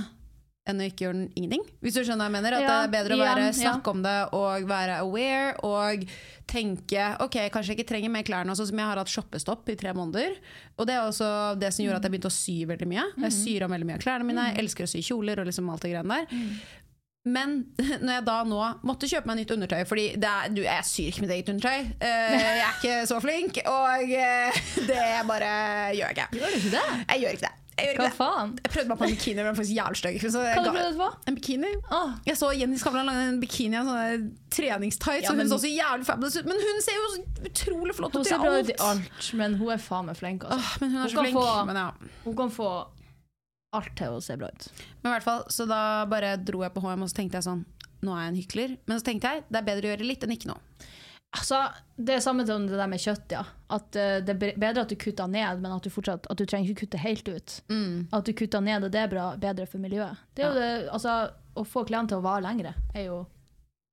enn 0.66 0.80
å 0.82 0.86
ikke 0.88 1.04
gjøre 1.04 1.28
ingenting. 1.38 1.62
Hvis 1.84 1.94
du 1.94 2.00
skjønner 2.02 2.24
hva 2.24 2.30
jeg 2.30 2.34
mener? 2.40 2.56
At 2.56 2.64
Ja, 2.64 2.68
det 2.68 2.86
er 2.88 2.94
bedre 2.96 3.14
å 3.14 3.20
være, 3.20 3.42
igjen, 3.44 3.60
ja. 3.62 3.70
snakke 3.70 3.92
om 3.92 4.00
det 4.02 4.14
og 4.34 4.66
være 4.66 4.96
aware 5.04 5.52
og 5.62 6.06
tenke 6.46 7.04
ok, 7.24 7.36
kanskje 7.50 7.72
jeg 7.74 7.78
ikke 7.80 7.88
trenger 7.90 8.12
mer 8.14 8.22
klær 8.26 8.46
nå, 8.46 8.54
sånn 8.54 8.68
som 8.70 8.78
jeg 8.78 8.86
har 8.86 9.00
hatt 9.00 9.10
shoppestopp 9.10 9.68
i 9.72 9.76
tre 9.76 9.92
måneder. 9.96 10.36
Og 10.78 10.86
det 10.86 10.94
er 10.94 11.04
også 11.08 11.28
det 11.58 11.72
som 11.74 11.84
gjorde 11.84 11.98
at 12.00 12.06
jeg 12.06 12.14
begynte 12.14 12.30
å 12.30 12.36
sy 12.36 12.56
veldig 12.70 12.86
mye. 12.90 13.04
Jeg 13.16 13.32
Mhm. 13.32 13.38
syr 13.42 13.64
om 13.66 13.70
veldig 13.74 13.86
mye 13.90 13.98
av 13.98 14.04
klærne 14.06 14.24
mine, 14.28 14.44
jeg 14.54 14.58
elsker 14.64 14.84
å 14.86 14.88
sy 14.94 15.02
kjoler 15.02 15.40
og 15.42 15.46
liksom 15.50 15.70
alt 15.70 15.82
det 15.82 15.90
greiene 15.92 16.20
der. 16.30 16.50
Men 17.26 17.66
når 18.04 18.12
jeg 18.14 18.24
da 18.24 18.36
nå 18.46 18.60
måtte 18.86 19.08
kjøpe 19.10 19.26
meg 19.26 19.40
nytt 19.40 19.50
undertøy 19.50 19.80
Fordi 19.90 20.04
er, 20.14 20.48
du, 20.54 20.62
jeg 20.62 20.84
syr 20.86 21.08
ikke 21.10 21.24
mitt 21.24 21.32
eget 21.34 21.48
undertøy. 21.50 21.80
Eh, 21.98 22.38
jeg 22.38 22.62
er 22.62 22.76
ikke 22.78 22.96
så 23.10 23.18
flink, 23.20 23.58
og 23.66 24.14
eh, 24.14 24.60
det 24.90 25.06
bare 25.26 25.50
gjør 25.98 26.06
jeg 26.06 26.14
ikke. 26.14 26.28
Gjør 26.38 26.52
du 26.54 26.58
ikke 26.60 26.74
det? 26.78 26.84
Jeg 27.10 27.24
gjør 27.24 27.34
ikke 27.40 27.48
det. 27.48 27.54
Jeg, 27.76 27.96
Hva 27.98 28.08
faen? 28.16 28.52
jeg 28.64 28.70
prøvde 28.72 28.88
meg 28.88 28.98
på 28.98 29.04
en 29.04 29.10
bikini, 29.12 29.42
men 29.44 29.54
faktisk 29.58 29.76
jævlig 29.76 29.98
stygg. 30.00 30.14
Hva 30.22 30.62
du 30.64 30.70
ga- 30.72 30.84
du 30.92 30.96
på? 30.96 31.08
En 31.28 31.34
bikini. 31.36 31.72
Ah. 31.92 32.14
Jeg 32.24 32.36
så 32.40 32.48
Jenny 32.56 32.78
Skavlan 32.80 33.04
lage 33.04 33.24
en 33.28 33.40
bikini 33.42 33.76
i 33.76 33.80
en 33.82 33.86
sånn 33.90 34.30
treningstights, 34.50 35.22
Ja, 35.26 35.28
og 35.30 35.36
hun 35.36 35.42
men- 35.44 35.48
så 35.52 35.58
så 35.60 35.68
jævlig 35.76 36.06
fabulous 36.08 36.36
ut. 36.40 36.46
Men 36.46 36.56
hun 36.56 36.80
ser 36.80 36.92
jo 36.96 37.08
så 37.12 37.50
utrolig 37.50 37.94
flott 37.94 38.14
ut 38.16 38.24
i 38.26 38.28
ser 38.30 38.38
bra 38.38 38.54
ut 38.58 38.70
i 38.70 38.72
alt. 38.78 38.80
alt, 39.04 39.34
men 39.34 39.54
hun 39.60 39.68
er 39.70 39.76
faen 39.76 40.06
meg 40.06 40.16
flink. 40.16 40.42
Altså. 40.44 40.56
Ah, 40.58 40.76
men 40.80 40.90
hun 40.90 40.98
er 40.98 41.02
Hun 41.02 41.10
så 41.10 41.22
flink. 41.22 41.36
få- 41.36 41.66
Men 41.66 41.76
ja. 41.76 41.90
Hun 42.24 42.36
kan 42.36 42.50
få 42.50 42.86
alt 43.74 43.94
til 43.96 44.06
å 44.08 44.22
se 44.22 44.36
bra 44.36 44.46
ut. 44.48 44.68
Men 45.02 45.12
i 45.12 45.16
hvert 45.18 45.22
fall, 45.24 45.44
så 45.48 45.68
da 45.68 46.06
bare 46.06 46.36
dro 46.38 46.62
jeg 46.62 46.72
på 46.72 46.80
HM 46.80 47.02
og 47.02 47.08
så 47.10 47.14
tenkte 47.14 47.32
jeg 47.34 47.42
sånn 47.44 47.64
Nå 48.02 48.12
er 48.12 48.24
jeg 48.24 48.28
en 48.28 48.42
hykler. 48.42 48.78
Men 48.86 49.00
så 49.00 49.04
tenkte 49.04 49.22
jeg 49.22 49.44
det 49.50 49.56
er 49.56 49.62
bedre 49.64 49.84
å 49.88 49.96
gjøre 49.96 50.06
litt 50.06 50.20
enn 50.22 50.30
ikke 50.32 50.46
noe. 50.46 50.60
Altså, 51.34 51.58
det 51.98 52.14
er 52.16 52.22
samme 52.24 52.46
som 52.48 52.64
det 52.68 52.78
der 52.78 52.88
med 52.88 53.02
kjøtt, 53.02 53.32
ja. 53.34 53.42
At 53.72 53.98
uh, 53.98 54.18
det 54.24 54.34
er 54.36 54.58
bedre 54.60 54.84
at 54.86 54.92
du 54.92 54.96
kutter 55.00 55.26
ned, 55.28 55.60
men 55.60 55.72
at 55.74 55.84
du 55.84 55.90
fortsatt 55.90 56.28
At 56.30 56.38
du 56.38 56.44
trenger 56.46 56.70
ikke 56.70 56.86
kutte 56.86 57.00
helt 57.02 57.28
ut. 57.28 57.56
At 58.14 58.28
du 58.28 58.32
kutter 58.32 58.62
ned, 58.64 58.86
og 58.86 58.94
det 58.94 59.02
er 59.02 59.10
bra, 59.10 59.26
bedre 59.40 59.66
for 59.68 59.82
miljøet. 59.82 60.22
Det 60.38 60.46
er 60.46 60.86
altså, 60.88 61.16
Å 61.56 61.64
få 61.66 61.84
klærne 61.88 62.08
til 62.12 62.20
å 62.20 62.24
vare 62.24 62.44
lengre 62.46 62.74
er 62.94 63.08
jo 63.08 63.24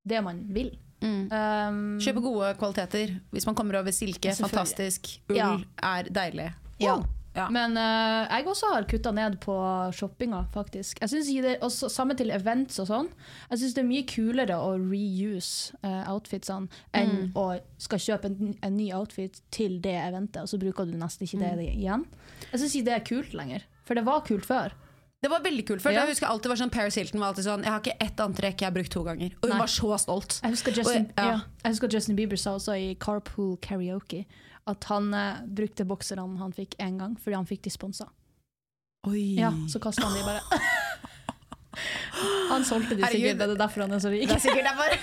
det 0.07 0.19
man 0.23 0.41
vil. 0.51 0.73
Um, 1.03 1.99
Kjøpe 1.99 2.21
gode 2.23 2.53
kvaliteter. 2.59 3.17
Hvis 3.31 3.47
man 3.47 3.55
kommer 3.55 3.79
over 3.79 3.91
silke, 3.95 4.33
fantastisk. 4.35 5.09
Ull 5.31 5.37
Ja. 5.39 5.57
er 5.83 6.09
deilig. 6.11 6.49
Wow. 6.79 6.85
Ja. 6.85 6.97
Men 7.33 7.77
uh, 7.77 8.29
jeg 8.29 8.45
også 8.47 8.69
har 8.75 8.85
kutta 8.89 9.11
ned 9.15 9.39
på 9.41 9.55
shoppinga, 9.95 10.43
faktisk. 10.53 11.01
Jeg 11.01 11.09
synes 11.09 11.31
det, 11.45 11.55
også, 11.65 11.89
Samme 11.89 12.15
til 12.17 12.29
events 12.33 12.77
og 12.83 12.89
sånn. 12.89 13.09
Jeg 13.49 13.63
syns 13.63 13.73
det 13.77 13.83
er 13.83 13.89
mye 13.89 14.05
kulere 14.09 14.59
å 14.61 14.75
reuse 14.77 15.73
uh, 15.81 16.05
outfitsene 16.13 16.69
enn 16.93 17.31
å 17.39 17.47
skal 17.81 18.01
kjøpe 18.05 18.29
en, 18.29 18.53
en 18.61 18.77
ny 18.77 18.91
outfit 18.95 19.41
til 19.53 19.79
det 19.83 19.97
eventet, 20.03 20.43
og 20.45 20.51
så 20.51 20.61
bruker 20.61 20.87
du 20.89 20.93
nesten 20.99 21.25
ikke 21.27 21.41
det 21.41 21.71
igjen. 21.73 22.05
Jeg 22.51 22.61
syns 22.61 22.77
ikke 22.77 22.89
det 22.91 22.95
er 22.99 23.05
kult 23.09 23.37
lenger, 23.37 23.67
for 23.87 23.97
det 23.97 24.05
var 24.07 24.25
kult 24.29 24.47
før. 24.47 24.77
Det 25.23 25.29
var 25.31 25.39
veldig 25.39 25.63
kult 25.67 25.79
før. 25.79 25.93
Ja. 25.95 26.03
Jeg 26.03 26.17
husker 26.17 26.27
alltid 26.27 26.51
var 26.51 26.59
sånn 26.59 26.71
Paris 26.73 26.97
Hilton 26.99 27.21
var 27.21 27.31
alltid 27.31 27.45
sånn 27.45 27.61
Jeg 27.63 27.71
har 27.71 27.79
ikke 27.79 27.93
ett 28.03 28.17
antrekk 28.19 28.59
jeg 28.59 28.67
har 28.67 28.73
brukt 28.75 28.91
to 28.91 29.03
ganger. 29.07 29.35
Og 29.39 29.45
hun 29.47 29.53
Nei. 29.53 29.59
var 29.61 29.71
så 29.71 29.99
stolt. 30.03 30.39
Jeg 30.43 30.51
husker 30.57 30.75
Justin, 30.75 31.05
Og- 31.05 31.21
ja. 31.23 31.29
ja. 31.29 31.37
jeg 31.63 31.75
husker 31.77 31.93
Justin 31.95 32.17
Bieber 32.17 32.41
sa 32.41 32.57
også 32.57 32.75
i 32.75 32.89
Carpool 32.99 33.53
Karaoke 33.63 34.25
at 34.69 34.83
han 34.91 35.13
eh, 35.17 35.41
brukte 35.59 35.85
bokserne 35.87 36.23
han 36.39 36.53
fikk 36.55 36.71
én 36.81 36.97
gang, 37.01 37.13
fordi 37.19 37.35
han 37.35 37.47
fikk 37.49 37.61
de 37.67 37.71
sponsa. 37.73 38.05
Oi. 39.09 39.35
Ja, 39.35 39.51
så 39.67 39.79
kasta 39.83 40.05
han 40.07 40.15
de 40.15 40.23
bare. 40.23 40.41
han 42.53 42.63
solgte 42.65 42.95
de 42.95 43.03
sikkert, 43.03 43.37
det 43.41 43.47
er 43.49 43.57
derfor 43.59 43.81
han 43.83 43.93
er 43.97 44.01
så 44.03 44.09
rik. 44.13 44.27
Det 44.29 44.35
er 44.37 44.43
sikkert 44.45 44.67
derfor. 44.71 44.91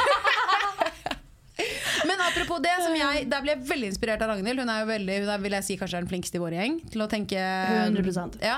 Men 2.08 2.16
apropos 2.24 2.58
det, 2.64 2.72
som 2.80 2.94
jeg, 2.96 3.26
der 3.28 3.40
ble 3.44 3.52
jeg 3.52 3.60
veldig 3.68 3.88
inspirert 3.92 4.22
av 4.24 4.28
Ragnhild. 4.32 4.62
Hun 4.62 4.72
er 4.72 4.78
jo 4.80 4.86
veldig, 4.88 5.14
hun 5.26 5.32
er, 5.34 5.40
vil 5.44 5.56
jeg 5.58 5.64
si 5.66 5.74
kanskje 5.76 5.96
er 5.98 6.02
den 6.06 6.12
flinkeste 6.14 6.36
i 6.40 6.42
vår 6.42 6.54
gjeng 6.56 6.74
til 6.94 7.00
å 7.04 7.08
tenke 7.10 7.36
100%. 7.36 8.40
Ja. 8.40 8.56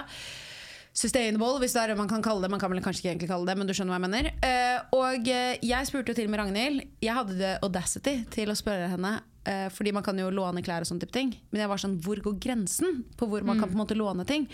sustainable, 0.95 1.59
hvis 1.59 1.75
det 1.75 1.81
er 1.83 1.89
det 1.93 1.99
man 1.99 2.07
kan 2.11 2.23
kalle 2.23 2.47
det. 2.47 2.51
Man 2.53 2.61
kan 2.63 2.71
vel 2.71 2.79
kanskje 2.85 3.01
ikke 3.03 3.11
egentlig 3.17 3.33
kalle 3.33 3.47
det, 3.51 3.57
men 3.59 3.67
du 3.67 3.75
skjønner 3.75 3.93
hva 3.97 3.99
jeg 3.99 4.07
mener. 4.07 4.31
Eh, 4.47 4.79
og 4.95 5.27
eh, 5.35 5.59
jeg 5.67 5.83
spurte 5.91 6.15
jo 6.15 6.19
til 6.21 6.31
med 6.31 6.39
Ragnhild. 6.45 6.87
Jeg 7.03 7.19
hadde 7.19 7.35
the 7.41 7.53
audacity 7.67 8.21
til 8.31 8.47
å 8.55 8.59
spørre 8.59 8.87
henne. 8.95 9.17
Eh, 9.49 9.69
fordi 9.73 9.93
man 9.95 10.05
kan 10.07 10.19
jo 10.19 10.31
låne 10.35 10.63
klær 10.65 10.85
og 10.85 10.91
sånne 10.91 11.05
type 11.05 11.17
ting. 11.17 11.33
Men 11.51 11.65
jeg 11.65 11.73
var 11.73 11.83
sånn, 11.83 11.99
hvor 12.05 12.21
går 12.25 12.39
grensen 12.43 13.03
på 13.19 13.29
hvor 13.31 13.47
man 13.47 13.61
kan 13.61 13.71
på 13.71 13.77
en 13.77 13.83
måte 13.85 13.99
låne 13.99 14.27
ting? 14.29 14.49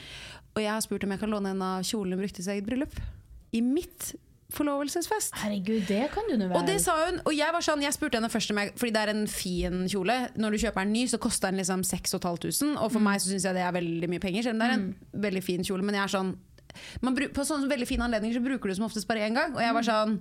Og 0.54 0.62
jeg 0.62 0.72
har 0.72 0.84
spurt 0.84 1.04
om 1.06 1.12
jeg 1.14 1.22
kan 1.22 1.32
låne 1.32 1.52
en 1.54 1.62
av 1.64 1.84
kjolene 1.86 2.18
hun 2.18 2.24
brukte 2.24 2.42
i 2.42 2.46
sitt 2.46 2.56
eget 2.56 2.66
bryllup. 2.68 2.96
I 3.54 3.62
mitt 3.64 4.12
forlovelsesfest. 4.52 5.34
Herregud, 5.42 5.84
det 5.88 6.08
kan 6.14 6.24
du 6.28 6.38
nå 6.40 6.48
Og 6.56 6.64
det 6.66 6.78
sa 6.80 6.94
hun, 7.04 7.20
og 7.28 7.34
jeg 7.36 7.52
var 7.52 7.64
sånn, 7.64 7.82
jeg 7.84 7.92
spurte 7.92 8.16
henne 8.16 8.30
først 8.32 8.52
om 8.54 8.60
jeg 8.62 8.72
Fordi 8.80 8.92
det 8.94 9.02
er 9.02 9.12
en 9.12 9.26
fin 9.28 9.82
kjole. 9.92 10.16
Når 10.40 10.54
du 10.54 10.60
kjøper 10.64 10.86
en 10.86 10.94
ny, 10.94 11.04
så 11.10 11.20
koster 11.20 11.52
den 11.52 11.60
liksom 11.60 11.84
6500. 11.84 12.78
Og 12.80 12.92
for 12.94 13.04
meg 13.04 13.20
så 13.20 13.28
syns 13.32 13.44
jeg 13.44 13.58
det 13.58 13.64
er 13.66 13.76
veldig 13.76 14.08
mye 14.08 14.24
penger. 14.24 14.46
Selv 14.46 14.56
om 14.56 14.64
det 14.64 14.70
er 14.70 14.76
en 14.78 15.22
veldig 15.28 15.44
fin 15.44 15.64
kjole. 15.68 15.84
Men 15.84 16.00
jeg 16.00 16.06
er 16.06 16.14
sånn 16.16 16.34
man, 17.04 17.16
På 17.34 17.44
sånne 17.44 17.68
veldig 17.70 17.88
fine 17.88 18.08
anledninger 18.08 18.38
så 18.38 18.44
bruker 18.44 18.70
du 18.70 18.78
som 18.78 18.88
oftest 18.88 19.08
bare 19.08 19.28
én 19.28 19.36
gang. 19.36 19.52
Og 19.56 19.60
jeg 19.64 19.76
var 19.76 19.88
sånn 19.88 20.18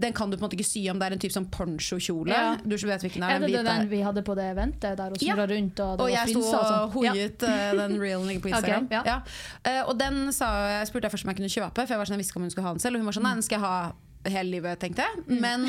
Den 0.00 0.12
kan 0.14 0.30
du 0.30 0.36
på 0.36 0.44
en 0.44 0.46
måte 0.46 0.54
ikke 0.54 0.64
sy 0.68 0.84
om 0.92 0.98
det 1.00 1.06
er 1.08 1.14
en 1.16 1.18
type 1.18 1.34
sånn 1.34 1.48
poncho-kjole. 1.50 2.30
Ja. 2.30 2.56
Du 2.62 2.76
vet 2.76 3.02
hvilken 3.02 3.22
Er 3.26 3.34
er. 3.34 3.38
det 3.40 3.48
en 3.48 3.50
det 3.50 3.64
den 3.66 3.80
der. 3.82 3.86
vi 3.90 3.98
hadde 4.06 4.22
på 4.22 4.34
det 4.38 4.44
eventet 4.54 4.96
der 4.96 5.10
og 5.10 5.16
Ja. 5.22 5.34
rundt? 5.34 5.80
Og 5.80 6.00
Og 6.00 6.10
jeg 6.10 6.28
sto 6.28 6.40
og 6.40 6.92
hoiet 6.92 7.42
Ja. 7.42 7.48
eh, 7.48 7.72
den 7.74 7.98
reelen 8.00 8.26
ligger 8.28 8.40
på 8.42 8.48
Instagram. 8.54 8.84
Okay, 8.86 8.94
ja. 8.94 9.02
ja. 9.04 9.20
Eh, 9.64 9.82
og 9.88 9.98
den 9.98 10.32
sa, 10.32 10.46
jeg 10.78 10.86
spurte 10.86 11.02
jeg 11.04 11.10
først 11.12 11.24
om 11.24 11.30
jeg 11.30 11.36
kunne 11.36 11.50
kjøpe, 11.50 11.74
for 11.74 11.92
jeg 11.94 11.98
var 11.98 12.04
sånn, 12.04 12.14
jeg 12.14 12.18
visste 12.22 12.30
ikke 12.30 12.36
om 12.36 12.42
hun 12.42 12.50
skulle 12.50 12.66
ha 12.66 12.72
den 12.74 12.80
selv. 12.80 12.94
Og 12.94 13.00
hun 13.02 13.06
var 13.06 13.12
sånn, 13.18 13.22
nei, 13.26 13.34
den 13.34 13.42
skal 13.42 13.58
jeg 13.58 13.64
ha 13.66 13.92
hele 14.26 14.50
livet, 14.50 14.78
tenkte 14.82 15.04
jeg. 15.06 15.22
Mm. 15.28 15.38
Men 15.40 15.66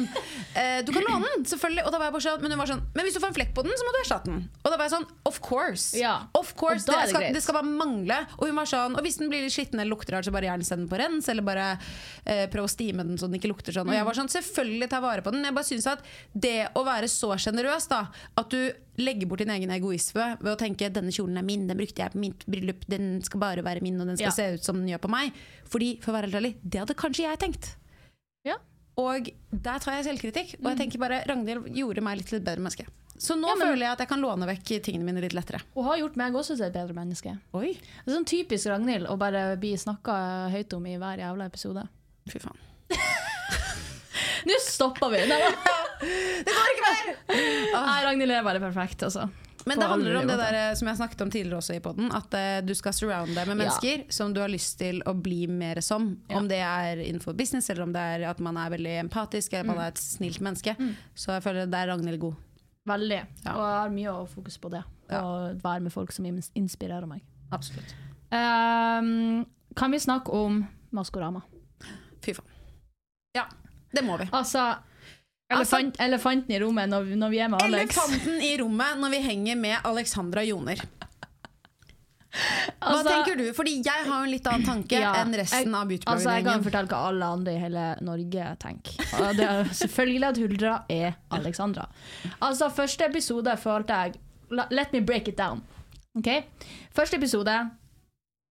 eh, 0.56 0.82
du 0.84 0.92
kan 0.92 1.04
låne 1.06 1.28
den, 1.36 1.46
selvfølgelig. 1.46 1.84
Og 1.86 1.92
da 1.94 1.98
var 2.02 2.10
jeg 2.10 2.14
bare 2.18 2.26
sånn, 2.26 2.42
men 2.42 2.52
hun 2.56 2.60
var 2.60 2.72
sånn, 2.72 2.82
men 2.96 3.06
hvis 3.06 3.14
du 3.14 3.20
får 3.22 3.30
en 3.30 3.38
flekk 3.38 3.54
på 3.56 3.64
den, 3.64 3.76
så 3.78 3.86
må 3.88 3.94
du 3.94 4.00
erstatte 4.02 4.32
den. 4.34 4.42
Og 4.64 4.72
da 4.74 4.78
var 4.80 4.86
jeg 4.90 4.94
sånn, 4.96 5.06
of 5.30 5.40
course. 5.46 5.86
Ja. 6.00 6.16
Of 6.34 6.56
course. 6.60 6.86
Det, 6.90 6.96
det 6.98 7.10
skal, 7.14 7.28
det 7.38 7.44
skal 7.46 7.60
bare 7.60 7.70
mangle. 7.70 8.18
Og 8.40 8.48
hun 8.50 8.56
var 8.60 8.66
sånn, 8.72 8.98
og 8.98 9.06
hvis 9.06 9.20
den 9.22 9.30
blir 9.32 9.46
litt 9.46 9.54
skitten 9.56 9.80
eller 9.80 9.94
lukter 9.94 10.18
rart, 10.18 10.26
så 10.28 10.34
bare 10.36 10.50
gjerne 10.50 10.66
send 10.68 10.86
den 10.86 10.90
på 10.92 11.00
rens, 11.00 11.30
eller 11.32 11.46
bare 11.48 11.70
eh, 12.26 12.46
prøv 12.52 12.66
å 12.68 12.72
stime 12.74 13.06
den 13.08 13.18
så 13.22 13.30
den 13.30 13.40
ikke 13.40 13.54
lukter 13.54 13.72
sånn. 13.76 13.88
Og 13.88 13.94
Mm. 13.94 14.00
jeg 14.02 14.06
var 14.10 14.20
sånn, 14.20 14.30
selvfølgelig 14.34 14.90
ta 14.90 15.00
vare 15.02 15.22
på 15.26 15.32
den. 15.32 15.44
Jeg 15.46 15.54
bare 15.56 15.70
synes 15.70 15.88
at 15.88 16.04
det 16.34 16.58
å 16.76 16.84
være 16.86 17.08
så 17.10 17.34
generøs, 17.40 17.88
da, 17.90 18.04
at 18.38 18.50
du 18.50 18.72
legger 19.00 19.30
bort 19.32 19.40
din 19.40 19.50
egen 19.54 19.72
egoisme 19.72 20.26
ved 20.42 20.52
å 20.52 20.58
tenke 20.60 20.90
denne 20.92 21.14
kjolen 21.16 21.38
er 21.40 21.46
min, 21.48 21.68
den 21.70 21.78
brukte 21.80 22.04
jeg 22.04 22.12
på 22.12 22.20
mitt 22.20 22.42
bryllup, 22.52 22.82
den 22.92 23.22
skal 23.24 23.40
bare 23.40 23.64
være 23.64 23.80
min, 23.86 23.96
og 24.02 24.08
den 24.12 24.18
skal 24.20 24.28
Ja. 24.28 24.32
se 24.36 24.48
ut 24.58 24.64
som 24.68 24.76
den 24.76 24.90
gjør 24.92 25.00
på 25.06 25.10
meg. 25.14 25.32
Fordi, 25.72 26.02
for 26.04 26.12
å 26.12 26.16
være 26.18 26.28
helt 26.28 26.36
ærlig, 26.42 26.56
det 26.68 26.80
hadde 26.82 26.96
kanskje 27.00 27.24
jeg 27.30 27.40
tenkt. 27.40 27.76
Ja. 28.48 28.56
Og 29.00 29.30
der 29.52 29.80
tar 29.84 29.96
jeg 30.00 30.06
selvkritikk. 30.10 30.56
Og 30.60 30.72
jeg 30.74 30.80
tenker 30.82 31.00
bare, 31.02 31.22
Ragnhild 31.30 31.70
gjorde 31.76 32.04
meg 32.04 32.20
litt 32.20 32.28
til 32.32 32.40
et 32.42 32.46
bedre 32.48 32.60
menneske. 32.64 32.86
Så 33.20 33.36
nå 33.36 33.48
Ja, 33.50 33.56
men- 33.56 33.68
føler 33.68 33.84
jeg 33.86 33.92
at 33.92 34.00
jeg 34.00 34.08
kan 34.08 34.22
låne 34.24 34.48
vekk 34.48 34.82
tingene 34.84 35.04
mine 35.04 35.22
litt 35.22 35.34
lettere. 35.36 35.60
Hun 35.76 35.84
har 35.86 35.98
gjort 36.00 36.16
meg 36.16 36.34
også 36.34 36.56
til 36.56 36.66
et 36.68 36.74
bedre 36.74 36.94
menneske. 36.96 37.38
Oi, 37.54 37.74
Det 37.74 38.08
er 38.08 38.16
sånn 38.16 38.26
typisk 38.26 38.68
Ragnhild 38.72 39.08
å 39.08 39.18
bare 39.18 39.58
bli 39.58 39.74
snakka 39.76 40.50
høyt 40.52 40.74
om 40.74 40.86
i 40.88 40.96
hver 40.98 41.18
jævla 41.20 41.46
episode. 41.52 41.88
fy 42.30 42.40
faen. 42.40 42.58
Nå 44.48 44.56
stopper 44.64 45.10
vi! 45.12 45.18
Nei, 45.28 45.40
Det 46.46 46.54
går 46.56 46.72
ikke 46.74 46.88
mer! 46.88 47.16
Nei, 47.74 48.04
Ragnhild 48.06 48.32
er 48.32 48.44
bare 48.44 48.60
perfekt, 48.64 49.04
altså. 49.04 49.30
Men 49.66 49.80
det 49.80 49.86
handler 49.92 50.16
om 50.22 50.28
det 50.28 50.38
der 50.40 50.54
eh, 50.58 50.74
som 50.80 50.88
jeg 50.88 50.98
snakket 50.98 51.22
om 51.22 51.32
tidligere 51.34 51.58
også 51.60 51.76
i 51.76 51.82
podden, 51.84 52.12
at 52.16 52.34
uh, 52.34 52.66
du 52.66 52.72
skal 52.78 52.94
surround 52.96 53.34
deg 53.36 53.48
med 53.48 53.58
Ja. 53.58 53.60
mennesker 53.64 54.06
som 54.16 54.32
du 54.34 54.40
har 54.42 54.50
lyst 54.50 54.78
til 54.80 55.02
å 55.06 55.14
bli 55.14 55.48
mer 55.52 55.82
som. 55.82 56.22
Ja. 56.30 56.38
Om 56.40 56.48
det 56.48 56.60
er 56.64 57.02
innenfor 57.04 57.36
business, 57.38 57.70
eller 57.70 57.84
om 57.84 57.92
det 57.94 58.00
er 58.02 58.24
at 58.30 58.40
man 58.40 58.58
er 58.58 58.70
veldig 58.72 58.96
empatisk, 59.04 59.54
eller 59.54 59.68
Mm. 59.70 59.76
man 59.76 59.84
er 59.86 59.92
et 59.92 59.98
snilt 60.02 60.40
menneske. 60.40 60.76
Så 61.16 61.34
jeg 61.36 61.44
føler 61.44 61.70
der 61.70 61.88
er 61.88 61.92
Ragnhild 61.94 62.20
god. 62.20 62.36
Veldig. 62.88 63.20
Ja. 63.46 63.52
Og 63.54 63.64
jeg 63.68 63.80
har 63.84 63.90
mye 63.90 64.14
å 64.16 64.28
fokusere 64.28 64.62
på 64.62 64.72
det. 64.72 64.84
Ja. 65.12 65.22
Og 65.26 65.62
være 65.62 65.82
med 65.82 65.92
folk 65.94 66.12
som 66.12 66.26
inspirerer 66.26 67.06
meg. 67.08 67.22
Absolutt. 67.52 67.94
Um, 68.32 69.46
kan 69.76 69.92
vi 69.92 70.00
snakke 70.00 70.30
om 70.34 70.64
Maskorama? 70.92 71.42
Fy 72.24 72.34
faen. 72.34 72.48
Ja, 73.36 73.46
det 73.94 74.04
må 74.06 74.18
vi. 74.18 74.26
Altså, 74.32 74.78
elefant, 75.50 75.96
elefanten 76.00 76.56
i 76.56 76.60
rommet 76.62 76.90
når, 76.92 77.12
når 77.18 77.30
vi 77.34 77.40
er 77.44 77.50
med 77.52 77.62
Alex. 77.66 77.98
Elefanten 77.98 78.42
i 78.46 78.54
rommet 78.62 78.98
når 79.02 79.14
vi 79.16 79.22
henger 79.26 79.56
med 79.60 79.78
Alexandra 79.90 80.44
Joner. 80.46 80.82
Hva 82.30 82.90
Altså- 82.94 83.10
tenker 83.10 83.38
du? 83.38 83.54
Fordi 83.58 83.72
jeg 83.84 84.06
har 84.06 84.24
en 84.24 84.30
litt 84.32 84.46
annen 84.48 84.66
tanke 84.66 85.00
Ja, 85.00 85.14
enn 85.24 85.34
resten 85.34 85.74
av 85.74 85.90
Altså, 85.90 86.30
jeg 86.36 86.44
kan 86.46 86.64
fortelle 86.64 86.88
hva 86.88 87.00
alle 87.10 87.26
andre 87.26 87.54
i 87.56 87.58
hele 87.60 87.86
Norge 88.06 88.56
tenker. 88.62 88.94
Og 89.20 89.36
det 89.36 89.48
er 89.50 89.64
selvfølgelig 89.66 90.28
at 90.30 90.38
Huldra 90.38 90.76
er 90.90 91.16
Alexandra. 91.32 91.88
Altså, 92.42 92.70
første 92.70 93.06
episode 93.10 93.58
følte 93.58 93.90
jeg 93.90 94.20
Let 94.72 94.94
me 94.94 95.00
break 95.02 95.28
it 95.28 95.38
down. 95.38 95.62
Ok? 96.18 96.44
Første 96.94 97.18
episode 97.18 97.70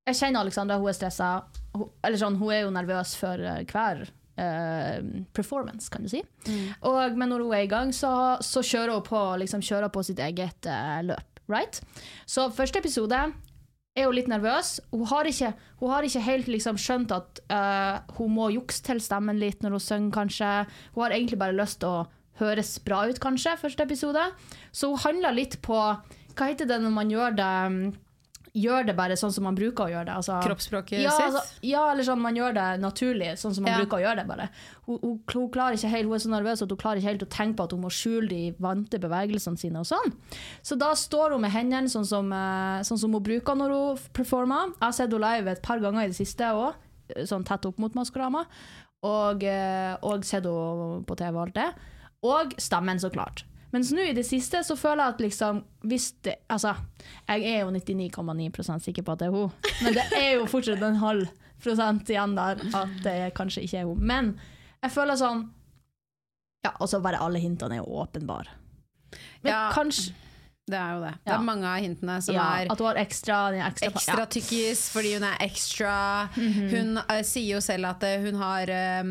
Jeg 0.07 0.15
kjenner 0.15 0.41
Alexandra, 0.41 0.79
hun 0.79 0.89
er 0.89 0.93
stressa. 0.93 1.43
Hun, 1.75 1.89
eller 2.03 2.17
sånn, 2.19 2.37
hun 2.39 2.51
er 2.53 2.63
jo 2.63 2.71
nervøs 2.71 3.15
for 3.17 3.35
eh, 3.39 3.63
hver 3.65 4.09
eh, 4.39 5.03
performance, 5.37 5.91
kan 5.93 6.07
du 6.07 6.13
si. 6.13 6.23
Og, 6.87 7.19
men 7.19 7.33
når 7.33 7.45
hun 7.45 7.57
er 7.57 7.67
i 7.67 7.71
gang, 7.71 7.93
så, 7.95 8.13
så 8.45 8.63
kjører 8.65 8.97
hun 8.97 9.07
på, 9.07 9.25
liksom, 9.43 9.65
kjører 9.65 9.93
på 9.93 10.05
sitt 10.07 10.23
eget 10.23 10.71
uh, 10.71 11.01
løp. 11.07 11.43
Right? 11.49 11.81
Så 12.29 12.51
første 12.53 12.83
episode 12.83 13.17
er 13.99 14.07
hun 14.07 14.17
litt 14.17 14.29
nervøs. 14.31 14.77
Hun 14.93 15.07
har 15.11 15.29
ikke, 15.29 15.55
hun 15.81 15.93
har 15.95 16.07
ikke 16.07 16.25
helt 16.27 16.51
liksom 16.53 16.79
skjønt 16.81 17.15
at 17.17 17.43
uh, 17.51 18.15
hun 18.19 18.35
må 18.37 18.51
jukse 18.55 18.85
til 18.87 19.01
stemmen 19.03 19.41
litt 19.41 19.65
når 19.65 19.79
hun 19.79 19.85
synger, 19.85 20.15
kanskje. 20.21 20.53
Hun 20.95 21.07
har 21.07 21.17
egentlig 21.17 21.41
bare 21.41 21.57
lyst 21.57 21.81
til 21.83 21.91
å 21.91 22.07
høres 22.39 22.77
bra 22.85 23.03
ut, 23.09 23.19
kanskje, 23.23 23.57
første 23.59 23.87
episode. 23.89 24.23
Så 24.71 24.93
hun 24.93 25.03
handler 25.03 25.37
litt 25.37 25.59
på 25.65 25.79
Hva 26.39 26.47
heter 26.47 26.69
det 26.71 26.77
når 26.79 26.93
man 26.95 27.09
gjør 27.11 27.33
det 27.35 27.55
mm, 27.73 27.79
Gjør 28.55 28.87
det 28.87 28.95
bare 28.97 29.17
sånn 29.17 29.33
som 29.33 29.45
man 29.45 29.57
bruker 29.59 29.85
å 29.85 29.91
gjøre 29.93 30.07
det? 30.09 30.15
Altså, 30.17 30.39
Kroppsspråket 30.45 31.03
ja, 31.03 31.11
sitt? 31.13 31.27
altså, 31.27 31.59
ja, 31.69 31.83
eller 31.93 32.07
sånn 32.07 32.21
man 32.23 32.37
gjør 32.39 32.55
det 32.57 32.67
naturlig, 32.81 33.33
sånn 33.37 33.55
som 33.55 33.65
man 33.65 33.73
Ja. 33.75 33.79
bruker 33.83 33.99
å 33.99 34.03
gjøre 34.07 34.17
det. 34.23 34.27
bare. 34.29 34.49
Hun, 34.87 34.99
hun, 35.03 35.21
hun, 35.33 35.51
klarer 35.51 35.77
ikke 35.77 35.91
helt, 35.93 36.07
hun 36.09 36.15
er 36.15 36.23
så 36.25 36.31
nervøs 36.33 36.63
at 36.63 36.71
hun 36.71 36.79
klarer 36.81 36.97
ikke 37.03 37.11
helt 37.13 37.27
å 37.27 37.29
tenke 37.29 37.57
på 37.57 37.65
at 37.65 37.73
hun 37.73 37.83
må 37.83 37.91
skjule 37.93 38.29
de 38.29 38.55
vante 38.59 38.99
bevegelsene 38.99 39.59
sine. 39.59 39.79
og 39.79 39.87
sånn. 39.87 40.15
Så 40.63 40.79
da 40.79 40.93
står 40.95 41.33
hun 41.37 41.41
med 41.43 41.51
hendene 41.53 41.89
sånn 41.93 42.07
som, 42.07 42.33
eh, 42.33 42.81
sånn 42.89 42.99
som 42.99 43.13
hun 43.13 43.23
bruker 43.23 43.55
når 43.55 43.71
hun 43.77 43.99
performer. 44.13 44.73
Jeg 44.79 44.83
har 44.87 44.93
sett 44.93 45.13
henne 45.13 45.21
live 45.21 45.49
et 45.49 45.63
par 45.63 45.79
ganger 45.79 46.05
i 46.05 46.07
det 46.09 46.17
siste 46.17 46.45
òg, 46.45 46.75
sånn 47.25 47.45
tett 47.45 47.67
opp 47.67 47.79
mot 47.79 47.93
Maskorama. 47.95 48.47
Og, 49.03 49.45
eh, 49.45 49.97
og 50.03 50.25
sett 50.25 50.45
henne 50.45 51.05
på 51.07 51.17
TV 51.17 51.37
og 51.37 51.47
alt 51.49 51.55
det. 51.55 51.75
Og 52.25 52.55
stemmen, 52.59 52.99
så 52.99 53.13
klart. 53.13 53.45
Mens 53.75 53.91
nå 53.93 54.05
i 54.09 54.15
det 54.17 54.25
siste 54.25 54.63
så 54.65 54.77
føler 54.81 55.03
jeg 55.05 55.15
at 55.15 55.19
liksom 55.27 55.59
hvis 55.89 56.07
det, 56.25 56.39
Altså, 56.49 56.75
jeg 57.29 57.45
er 57.45 57.67
jo 57.67 57.73
99,9% 57.75 58.87
sikker 58.87 59.05
på 59.05 59.13
at 59.13 59.21
det 59.23 59.29
er 59.29 59.35
hun, 59.35 59.51
men 59.85 59.97
det 59.97 60.07
er 60.17 60.31
jo 60.39 60.47
fortsatt 60.49 60.85
en 60.87 61.01
halv 61.03 61.29
prosent 61.63 62.09
igjen 62.09 62.37
der 62.39 62.63
at 62.79 62.95
det 63.05 63.19
kanskje 63.37 63.67
ikke 63.67 63.83
er 63.83 63.91
hun. 63.91 64.01
Men 64.01 64.33
jeg 64.83 64.95
føler 64.95 65.19
sånn 65.21 65.49
Ja, 66.65 66.73
og 66.81 66.89
så 66.91 67.01
bare 67.03 67.21
alle 67.23 67.39
hintene 67.43 67.77
er 67.77 67.85
jo 67.85 68.01
åpenbare. 68.03 68.57
Men 69.43 69.53
Ja. 69.53 69.69
kanskje 69.75 70.15
Det 70.69 70.77
er 70.77 70.95
jo 70.95 71.01
det. 71.01 71.13
Det 71.25 71.33
er 71.33 71.45
mange 71.45 71.65
av 71.65 71.81
hintene 71.81 72.19
som 72.21 72.35
ja, 72.35 72.47
er 72.61 72.71
at 72.73 72.79
hun 72.79 72.87
har 72.91 72.99
ekstra, 73.01 73.37
ekstra, 73.71 73.89
ekstra 73.89 74.27
tykkis 74.29 74.83
fordi 74.93 75.15
hun 75.15 75.25
er 75.25 75.39
ekstra. 75.41 75.95
Hun 76.35 76.99
uh, 76.99 77.23
sier 77.25 77.55
jo 77.55 77.61
selv 77.65 77.89
at 77.89 78.05
uh, 78.05 78.19
hun 78.25 78.37
har 78.37 78.69
ja. 78.69 79.05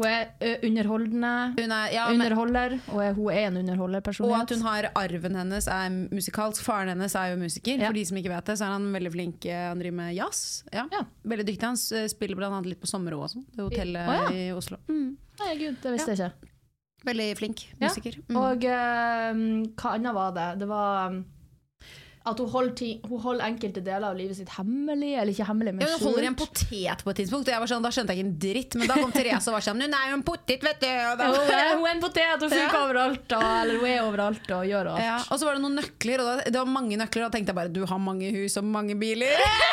Hun 0.00 0.08
er 0.08 0.30
ø, 0.40 0.50
underholdende. 0.66 1.32
hun 1.60 1.72
er, 1.76 1.92
ja, 1.92 2.06
underholder, 2.10 2.74
og 2.88 3.00
er- 3.04 3.12
hun 3.14 3.30
er 3.32 3.46
en 3.50 3.70
Og 3.80 4.34
at 4.40 4.50
hun 4.54 4.62
har 4.64 4.90
arven 4.96 5.34
hennes 5.36 5.66
er 5.68 5.90
musikalsk. 6.10 6.62
Faren 6.64 6.88
hennes 6.88 7.14
er 7.14 7.34
jo 7.34 7.36
musiker. 7.36 7.78
Ja. 7.78 7.86
For 7.86 7.92
de 7.98 8.04
som 8.08 8.16
ikke 8.16 8.32
vet 8.32 8.44
det, 8.46 8.56
så 8.58 8.64
er 8.64 8.72
han 8.78 8.92
veldig 8.92 9.12
flink. 9.12 9.44
eh, 9.46 9.68
Han 9.68 9.78
driver 9.78 9.96
med 9.96 10.14
jazz. 10.16 10.64
Ja. 10.72 10.86
Ja. 10.90 11.02
Veldig 11.24 11.46
dyktig. 11.46 11.62
Han 11.68 11.76
spiller 11.76 12.36
bl.a. 12.36 12.60
litt 12.64 12.80
på 12.80 12.88
Sommerå 12.88 13.20
og 13.22 13.30
sånn. 13.30 13.44
Det 13.54 13.62
hotellet 13.68 14.06
ja. 14.08 14.30
i 14.32 14.50
Oslo. 14.56 14.78
Mm. 14.88 15.16
Nei, 15.40 15.54
gud, 15.56 15.76
det 15.82 15.92
visste 15.92 16.14
jeg 16.16 16.18
ikke. 16.18 16.48
Veldig 17.04 17.36
flink 17.38 17.66
Ja. 17.80 17.88
musiker. 17.88 18.16
Mm. 18.28 18.36
Og 18.36 18.64
uh, 18.64 19.70
hva 19.76 19.94
annet 19.96 20.14
var 20.14 20.32
det? 20.36 20.48
Det 20.60 20.68
var 20.68 21.08
um, 21.12 21.24
at 22.20 22.36
hun 22.36 22.50
holder, 22.52 22.74
ting, 22.76 22.98
hun 23.08 23.16
holder 23.22 23.46
enkelte 23.46 23.80
deler 23.80 24.04
av 24.10 24.16
livet 24.18 24.36
sitt 24.36 24.50
hemmelig, 24.52 25.14
eller 25.16 25.32
ikke 25.32 25.46
hemmelig, 25.48 25.72
men 25.72 25.86
ja, 25.86 25.94
hun 25.96 26.04
holder 26.10 26.26
en 26.28 26.34
potet 26.36 27.00
på 27.06 27.12
et 27.14 27.18
tidspunkt, 27.22 27.48
og 27.48 27.54
jeg 27.54 27.62
var 27.62 27.70
sånn, 27.70 27.80
da 27.86 27.92
skjønte 27.96 28.12
jeg 28.12 28.20
ikke 28.20 28.28
en 28.28 28.34
dritt. 28.44 28.76
Men 28.76 28.90
da 28.90 28.94
kom 29.00 29.14
Therese 29.14 29.48
og 29.48 29.54
var 29.56 29.64
sånn 29.64 29.80
Hun 29.80 29.96
er 29.96 30.10
jo 30.12 30.18
en 30.18 30.24
potet, 30.28 30.60
vet 30.66 30.76
du! 30.82 30.84
Da, 30.90 30.92
Ja, 31.00 31.14
Hun 31.32 31.54
er, 31.56 31.72
hun 31.80 31.86
er 31.88 31.94
en 31.94 32.02
potet, 32.04 32.44
hun 32.44 32.52
funker 32.52 32.76
Ja. 32.76 32.82
overalt, 32.84 33.24
og, 33.38 33.46
eller 33.62 33.80
hun 33.80 33.88
er 33.88 34.04
overalt 34.04 34.52
og 34.58 34.68
gjør 34.68 34.90
alt. 34.92 35.00
Ja, 35.06 35.16
og 35.30 35.40
så 35.40 35.48
var 35.48 35.56
det 35.56 35.64
noen 35.64 35.80
nøkler, 35.80 36.18
og 36.20 36.26
da, 36.28 36.34
det 36.50 36.60
var 36.60 36.68
mange 36.76 37.00
nøkler, 37.00 37.24
og 37.24 37.32
da 37.32 37.38
tenkte 37.38 37.54
jeg 37.54 37.58
bare 37.62 37.72
du 37.72 37.80
har 37.88 38.00
mange 38.10 38.28
hus 38.36 38.52
og 38.60 38.68
mange 38.68 38.92
biler. 39.00 39.32
og 39.40 39.42
så 39.48 39.64
var 39.64 39.72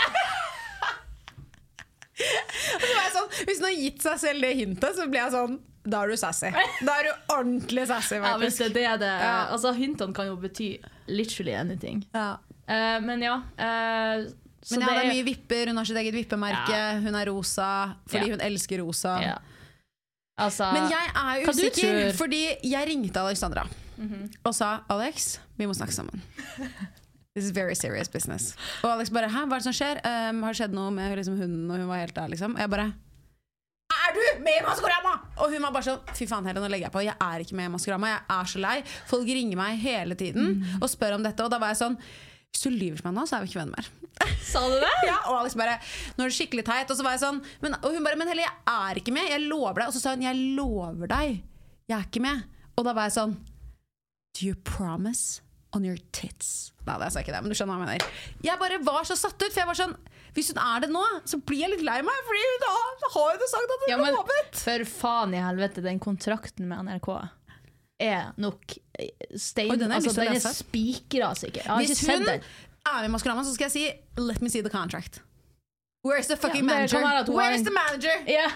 jeg 1.99 2.06
sånn, 2.17 3.29
Hvis 3.45 3.59
hun 3.61 3.67
har 3.69 3.75
gitt 3.77 4.01
seg 4.01 4.19
selv 4.19 4.41
det 4.41 4.53
hintet, 4.57 4.95
så 4.97 5.05
blir 5.09 5.21
jeg 5.23 5.31
sånn 5.35 5.59
Da 5.87 6.01
er 6.03 6.11
du 6.11 6.17
sassy. 6.19 6.49
Da 6.83 6.95
er 6.99 7.07
du 7.07 7.11
ordentlig 7.35 7.85
sassy, 7.87 8.15
Ja, 8.19 8.33
hvis 8.41 8.57
det 8.59 8.83
er 8.83 8.97
det 8.99 9.11
Ja. 9.13 9.47
Altså, 9.53 9.71
hintene 9.77 10.13
kan 10.17 10.27
jo 10.27 10.35
bety 10.35 10.77
literally 11.07 11.53
anything. 11.55 12.01
Ja. 12.13 12.37
Uh, 12.67 12.99
men 13.05 13.21
ja. 13.23 13.37
Uh, 13.55 14.27
så 14.61 14.75
Men 14.75 14.81
ja, 14.83 14.87
det 14.97 15.03
er 15.05 15.13
mye 15.13 15.23
vipper, 15.23 15.67
hun 15.71 15.77
har 15.79 15.85
sitt 15.87 15.95
eget 16.01 16.13
vippemerke, 16.17 16.73
Ja. 16.75 16.99
hun 16.99 17.15
er 17.15 17.25
rosa 17.29 17.69
fordi 18.09 18.25
Ja. 18.27 18.33
hun 18.35 18.41
elsker 18.41 18.81
rosa. 18.83 19.19
ja. 19.21 19.37
Altså, 20.39 20.67
Men 20.73 20.89
jeg 20.91 21.07
er 21.15 21.47
usikker, 21.49 22.13
fordi 22.13 22.41
jeg 22.63 22.87
ringte 22.87 23.17
Alexandra 23.23 23.63
Mhm. 23.97 24.29
og 24.45 24.53
sa 24.53 24.81
Alex, 24.89 25.39
vi 25.57 25.65
må 25.65 25.73
snakke 25.73 25.93
sammen. 25.93 26.21
This 27.37 27.45
is 27.45 27.51
very 27.53 27.75
serious 27.75 28.09
business. 28.09 28.55
Og 28.81 28.89
Alex 28.95 29.11
bare 29.13 29.27
Hæ, 29.29 29.43
hva 29.45 29.59
er 29.59 29.61
det 29.61 29.67
som 29.67 29.75
skjer? 29.77 29.99
Um, 30.01 30.39
har 30.41 30.55
det 30.55 30.57
skjedd 30.57 30.71
noe 30.73 30.89
med 30.89 31.11
liksom, 31.19 31.35
hunden? 31.37 31.67
Og 31.69 31.77
hun 31.77 31.91
var 31.91 31.99
helt 32.01 32.15
der, 32.15 32.31
liksom. 32.33 32.55
Og 32.57 32.63
jeg 32.63 32.71
bare 32.73 32.87
Er 33.93 34.15
du 34.15 34.23
med 34.41 34.57
i 34.57 34.63
Maskorama?! 34.65 35.11
Og 35.37 35.53
hun 35.53 35.67
var 35.67 35.75
bare 35.75 35.85
sånn 35.85 36.15
Fy 36.17 36.25
faen 36.25 36.49
heller, 36.49 36.65
nå 36.65 36.71
legger 36.73 36.87
jeg 36.87 36.95
på. 36.95 37.03
Jeg 37.05 37.13
er 37.21 37.43
ikke 37.43 37.59
med 37.59 37.69
i 37.69 37.73
Maskorama. 37.75 38.09
Jeg 38.15 38.23
er 38.39 38.49
så 38.55 38.63
lei. 38.63 38.73
Folk 39.11 39.29
ringer 39.29 39.61
meg 39.61 39.77
hele 39.83 40.17
tiden 40.17 40.65
og 40.81 40.89
spør 40.89 41.19
om 41.19 41.29
dette, 41.29 41.45
og 41.45 41.53
da 41.53 41.61
var 41.61 41.75
jeg 41.75 41.81
sånn 41.83 41.99
hvis 42.47 42.63
du 42.63 42.73
lyver 42.73 42.97
for 42.97 43.11
meg 43.11 43.19
nå, 43.19 43.27
så 43.29 43.37
er 43.37 43.43
vi 43.43 43.51
ikke 43.51 43.59
venner 43.59 43.77
mer. 43.77 43.89
Sa 44.49 44.65
du 44.65 44.77
det? 44.81 44.93
Ja, 45.11 45.17
og 45.29 45.43
Alex 45.43 45.53
bare 45.59 45.77
Nå 46.17 46.25
er 46.25 46.31
det 46.31 46.37
skikkelig 46.39 46.65
teit. 46.65 46.89
Og 46.89 46.97
så 46.97 47.05
var 47.05 47.19
jeg 47.19 47.21
sånn 47.27 47.43
men, 47.61 47.77
Og 47.83 47.93
hun 47.93 48.07
bare 48.07 48.17
Men 48.17 48.31
Helle, 48.31 48.47
jeg 48.47 48.71
er 48.73 48.97
ikke 48.97 49.13
med. 49.13 49.29
Jeg 49.29 49.45
lover 49.45 49.83
deg. 49.83 49.91
Og 49.91 49.93
så 49.93 50.01
sa 50.01 50.15
hun 50.15 50.25
Jeg 50.25 50.55
lover 50.57 51.11
deg. 51.11 51.43
Jeg 51.85 51.99
er 51.99 52.07
ikke 52.07 52.23
med. 52.25 52.47
Og 52.73 52.87
da 52.87 52.95
var 52.97 53.11
jeg 53.11 53.19
sånn 53.19 53.37
Do 53.37 54.47
you 54.47 54.57
promise 54.65 55.43
on 55.75 55.83
your 55.85 55.97
tits? 56.15 56.71
Nei, 56.87 56.95
det 57.01 57.09
sa 57.11 57.19
jeg 57.19 57.27
ikke 57.27 57.35
det, 57.35 57.41
men 57.43 57.51
du 57.51 57.55
skjønner 57.59 57.75
hva 57.75 57.87
jeg 57.87 57.99
mener. 57.99 58.21
Jeg 58.47 58.59
bare 58.61 58.77
var 58.87 59.03
så 59.09 59.17
satt 59.19 59.35
ut, 59.41 59.51
for 59.51 59.59
jeg 59.59 59.67
var 59.67 59.75
sånn 59.79 59.95
Hvis 60.37 60.51
hun 60.53 60.59
er 60.61 60.83
det 60.85 60.89
nå, 60.93 61.01
så 61.27 61.39
blir 61.41 61.63
jeg 61.65 61.71
litt 61.73 61.81
lei 61.83 61.97
meg, 62.05 62.19
Fordi 62.27 62.43
hun 62.45 62.65
har- 62.67 63.11
har 63.15 63.39
jo 63.41 63.47
sagt 63.51 63.73
at 63.75 63.83
hun 63.83 63.89
Ja, 63.91 63.97
men 63.97 64.13
lovet. 64.15 64.55
for 64.55 64.85
faen 64.85 65.33
i 65.33 65.41
helvete, 65.41 65.81
den 65.83 65.99
kontrakten 65.99 66.67
med 66.69 66.85
NRK 66.85 67.09
er 67.99 68.33
nok 68.37 68.75
eh, 68.99 69.09
stein... 69.35 69.71
Oi, 69.71 69.77
den 69.77 69.89
er, 69.91 69.95
altså, 69.95 70.13
den 70.13 70.35
er 70.35 70.39
spikra, 70.53 71.31
sikkert. 71.35 71.63
Jeg 71.65 71.71
har 71.71 71.79
Hvis 71.81 72.05
hun 72.05 72.27
er 72.27 72.41
med 73.01 73.05
i 73.05 73.07
Maskorama, 73.09 73.43
så 73.43 73.53
skal 73.55 73.65
jeg 73.71 73.71
si 73.71 74.21
Let 74.21 74.41
me 74.41 74.49
see 74.49 74.61
the 74.61 74.69
contract. 74.69 75.21
Where's 76.05 76.27
the 76.27 76.37
fucking 76.37 76.63
Ja, 76.63 76.73
manager? 76.75 77.01
har 77.01 77.23
Where's 77.25 77.63
the 77.65 77.73
manager? 77.73 78.13
Yeah. 78.27 78.51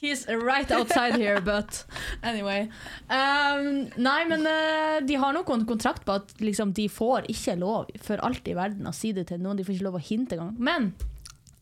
He's 0.00 0.26
right 0.26 0.70
outside 0.72 1.16
here, 1.20 1.40
but 1.44 1.84
anyway. 2.22 2.70
Um, 3.10 3.90
nei, 4.00 4.24
men 4.30 4.46
uh, 4.48 5.00
de 5.04 5.18
har 5.20 5.34
nok 5.36 5.50
en 5.52 5.66
kontrakt 5.68 6.06
på 6.08 6.16
at 6.16 6.32
liksom, 6.40 6.72
de 6.72 6.88
får 6.88 7.28
ikke 7.28 7.58
lov 7.60 7.90
for 8.00 8.22
alt 8.24 8.48
i 8.48 8.56
verden 8.56 8.88
å 8.88 8.94
si 8.96 9.12
det 9.12 9.26
til 9.28 9.42
noen. 9.44 9.58
De 9.58 9.66
får 9.66 9.76
ikke 9.76 9.88
lov 9.90 9.98
å 10.00 10.04
hinte 10.04 10.38
engang. 10.38 10.54
Men 10.56 10.92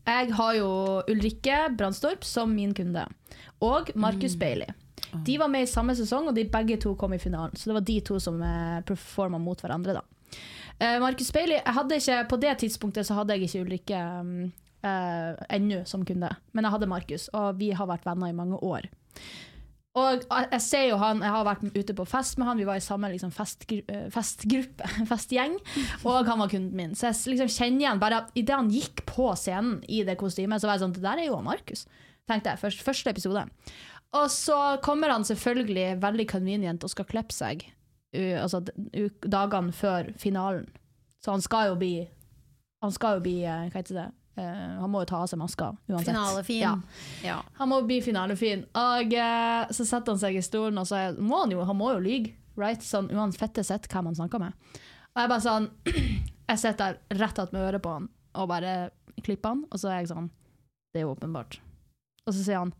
jeg 0.07 0.31
har 0.37 0.53
jo 0.55 0.69
Ulrikke 1.11 1.65
Brandstorp 1.75 2.23
som 2.23 2.55
min 2.55 2.71
kunde. 2.77 3.03
Og 3.59 3.91
Markus 3.99 4.37
Bailey. 4.39 4.71
De 5.25 5.35
var 5.41 5.51
med 5.51 5.65
i 5.65 5.69
samme 5.69 5.95
sesong, 5.97 6.29
og 6.29 6.37
de 6.37 6.47
begge 6.47 6.77
to 6.79 6.93
kom 6.95 7.13
i 7.17 7.19
finalen. 7.19 7.57
Så 7.57 7.69
det 7.69 7.75
var 7.75 7.85
de 7.91 7.97
to 8.07 8.21
som 8.23 8.39
uh, 8.39 8.79
performa 8.87 9.41
mot 9.41 9.59
hverandre, 9.59 9.99
da. 9.99 10.39
Uh, 10.79 10.95
Markus 11.03 11.33
Bailey 11.35 11.57
jeg 11.57 11.75
hadde 11.75 11.95
ikke, 11.99 12.17
På 12.29 12.37
det 12.39 12.51
tidspunktet 12.61 13.07
så 13.07 13.17
hadde 13.17 13.35
jeg 13.35 13.49
ikke 13.49 13.63
Ulrikke 13.65 14.03
um, 14.21 14.51
uh, 14.85 15.35
ennå 15.49 15.83
som 15.89 16.05
kunde, 16.07 16.31
men 16.53 16.65
jeg 16.65 16.75
hadde 16.75 16.89
Markus, 16.91 17.29
og 17.33 17.59
vi 17.59 17.71
har 17.75 17.89
vært 17.89 18.07
venner 18.07 18.31
i 18.31 18.37
mange 18.37 18.59
år. 18.63 18.89
Og 19.97 20.21
jeg, 20.29 20.61
ser 20.61 20.83
jo 20.91 20.99
han, 21.01 21.23
jeg 21.25 21.33
har 21.33 21.45
vært 21.47 21.63
ute 21.73 21.95
på 21.97 22.05
fest 22.07 22.37
med 22.37 22.47
han, 22.47 22.59
vi 22.61 22.67
var 22.67 22.77
i 22.77 22.83
samme 22.83 23.09
liksom, 23.09 23.31
festgru, 23.33 23.79
eh, 23.89 24.05
festgruppe, 24.13 24.89
festgjeng, 25.11 25.55
og 26.03 26.29
han 26.29 26.43
var 26.43 26.51
kunden 26.51 26.77
min. 26.77 26.93
Så 26.95 27.09
jeg 27.09 27.33
liksom 27.33 27.49
kjenner 27.55 27.85
igjen 27.85 28.01
bare 28.01 28.21
Idet 28.37 28.55
han 28.55 28.69
gikk 28.73 29.03
på 29.09 29.31
scenen 29.39 29.79
i 29.89 30.03
det 30.07 30.19
kostymet, 30.21 30.61
så 30.61 30.69
var 30.69 30.77
jeg 30.77 30.85
sånn 30.85 30.93
Det 30.95 31.03
der 31.03 31.23
er 31.23 31.29
jo 31.31 31.41
Markus, 31.43 31.87
tenkte 32.29 32.53
jeg. 32.53 32.61
Først, 32.61 32.85
første 32.85 33.15
episode. 33.15 33.47
Og 34.19 34.29
så 34.33 34.59
kommer 34.85 35.11
han 35.13 35.25
selvfølgelig 35.27 35.99
veldig 36.01 36.27
convenient 36.29 36.85
og 36.85 36.93
skal 36.93 37.09
klippe 37.09 37.35
seg 37.35 37.65
uh, 38.15 38.37
altså, 38.43 38.61
dagene 39.25 39.75
før 39.75 40.13
finalen. 40.21 40.69
Så 41.19 41.33
han 41.33 41.43
skal 41.43 41.73
jo 41.73 41.75
bli 41.81 41.93
Han 42.79 42.93
skal 42.95 43.17
jo 43.17 43.23
bli 43.25 43.41
uh, 43.43 43.67
Hva 43.67 43.81
heter 43.81 43.97
det? 43.97 44.05
Uh, 44.39 44.79
han 44.79 44.91
må 44.93 45.01
jo 45.03 45.09
ta 45.11 45.17
av 45.25 45.27
seg 45.31 45.39
maska 45.41 45.73
uansett. 45.89 46.13
Finalefin. 46.13 46.61
Ja. 46.63 46.73
Ja. 47.25 47.37
Han 47.59 47.71
må 47.73 47.81
bli 47.87 47.97
finalefin. 48.05 48.61
Og 48.79 49.15
uh, 49.19 49.71
så 49.75 49.83
setter 49.85 50.15
han 50.15 50.21
seg 50.21 50.37
i 50.39 50.43
stolen, 50.45 50.79
og 50.79 50.87
så 50.87 50.95
er- 51.01 51.19
må 51.19 51.41
han 51.43 51.51
jo, 51.51 51.65
han 51.67 51.77
må 51.79 51.91
jo 51.97 51.99
lyge. 52.05 52.35
Right? 52.59 52.81
Sånn, 52.83 53.11
uansett 53.15 53.87
hvem 53.91 54.09
han 54.09 54.15
snakker 54.17 54.41
med. 54.41 54.55
Og 55.15 55.21
jeg 55.23 55.31
bare 55.31 55.43
sånn 55.43 55.69
Jeg 56.49 56.59
sitter 56.59 56.79
der 56.79 57.19
rett 57.21 57.39
attmed 57.39 57.61
øret 57.61 57.83
på 57.83 57.91
han 57.93 58.09
og 58.39 58.47
bare 58.49 58.73
klipper 59.25 59.53
han, 59.55 59.63
og 59.69 59.79
så 59.81 59.89
er 59.91 60.01
jeg 60.03 60.11
sånn 60.11 60.27
Det 60.93 61.01
er 61.01 61.07
jo 61.07 61.13
åpenbart. 61.15 61.59
Og 62.25 62.33
så 62.33 62.43
sier 62.45 62.61
han 62.61 62.73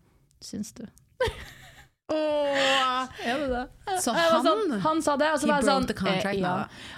Syns 0.44 0.72
du? 0.78 0.86
Åh. 2.14 3.08
Er 3.26 3.40
det 3.40 3.48
det? 3.52 3.66
Så 4.02 4.14
han 4.16 4.46
sånn, 4.46 4.72
han 4.82 5.02
sa 5.06 5.16
det, 5.20 5.28
og 5.34 5.42
så 5.42 5.50
var 5.50 5.60
jeg 5.62 5.68
sånn 5.68 5.90
eh, 6.08 6.40
ja. 6.40 6.54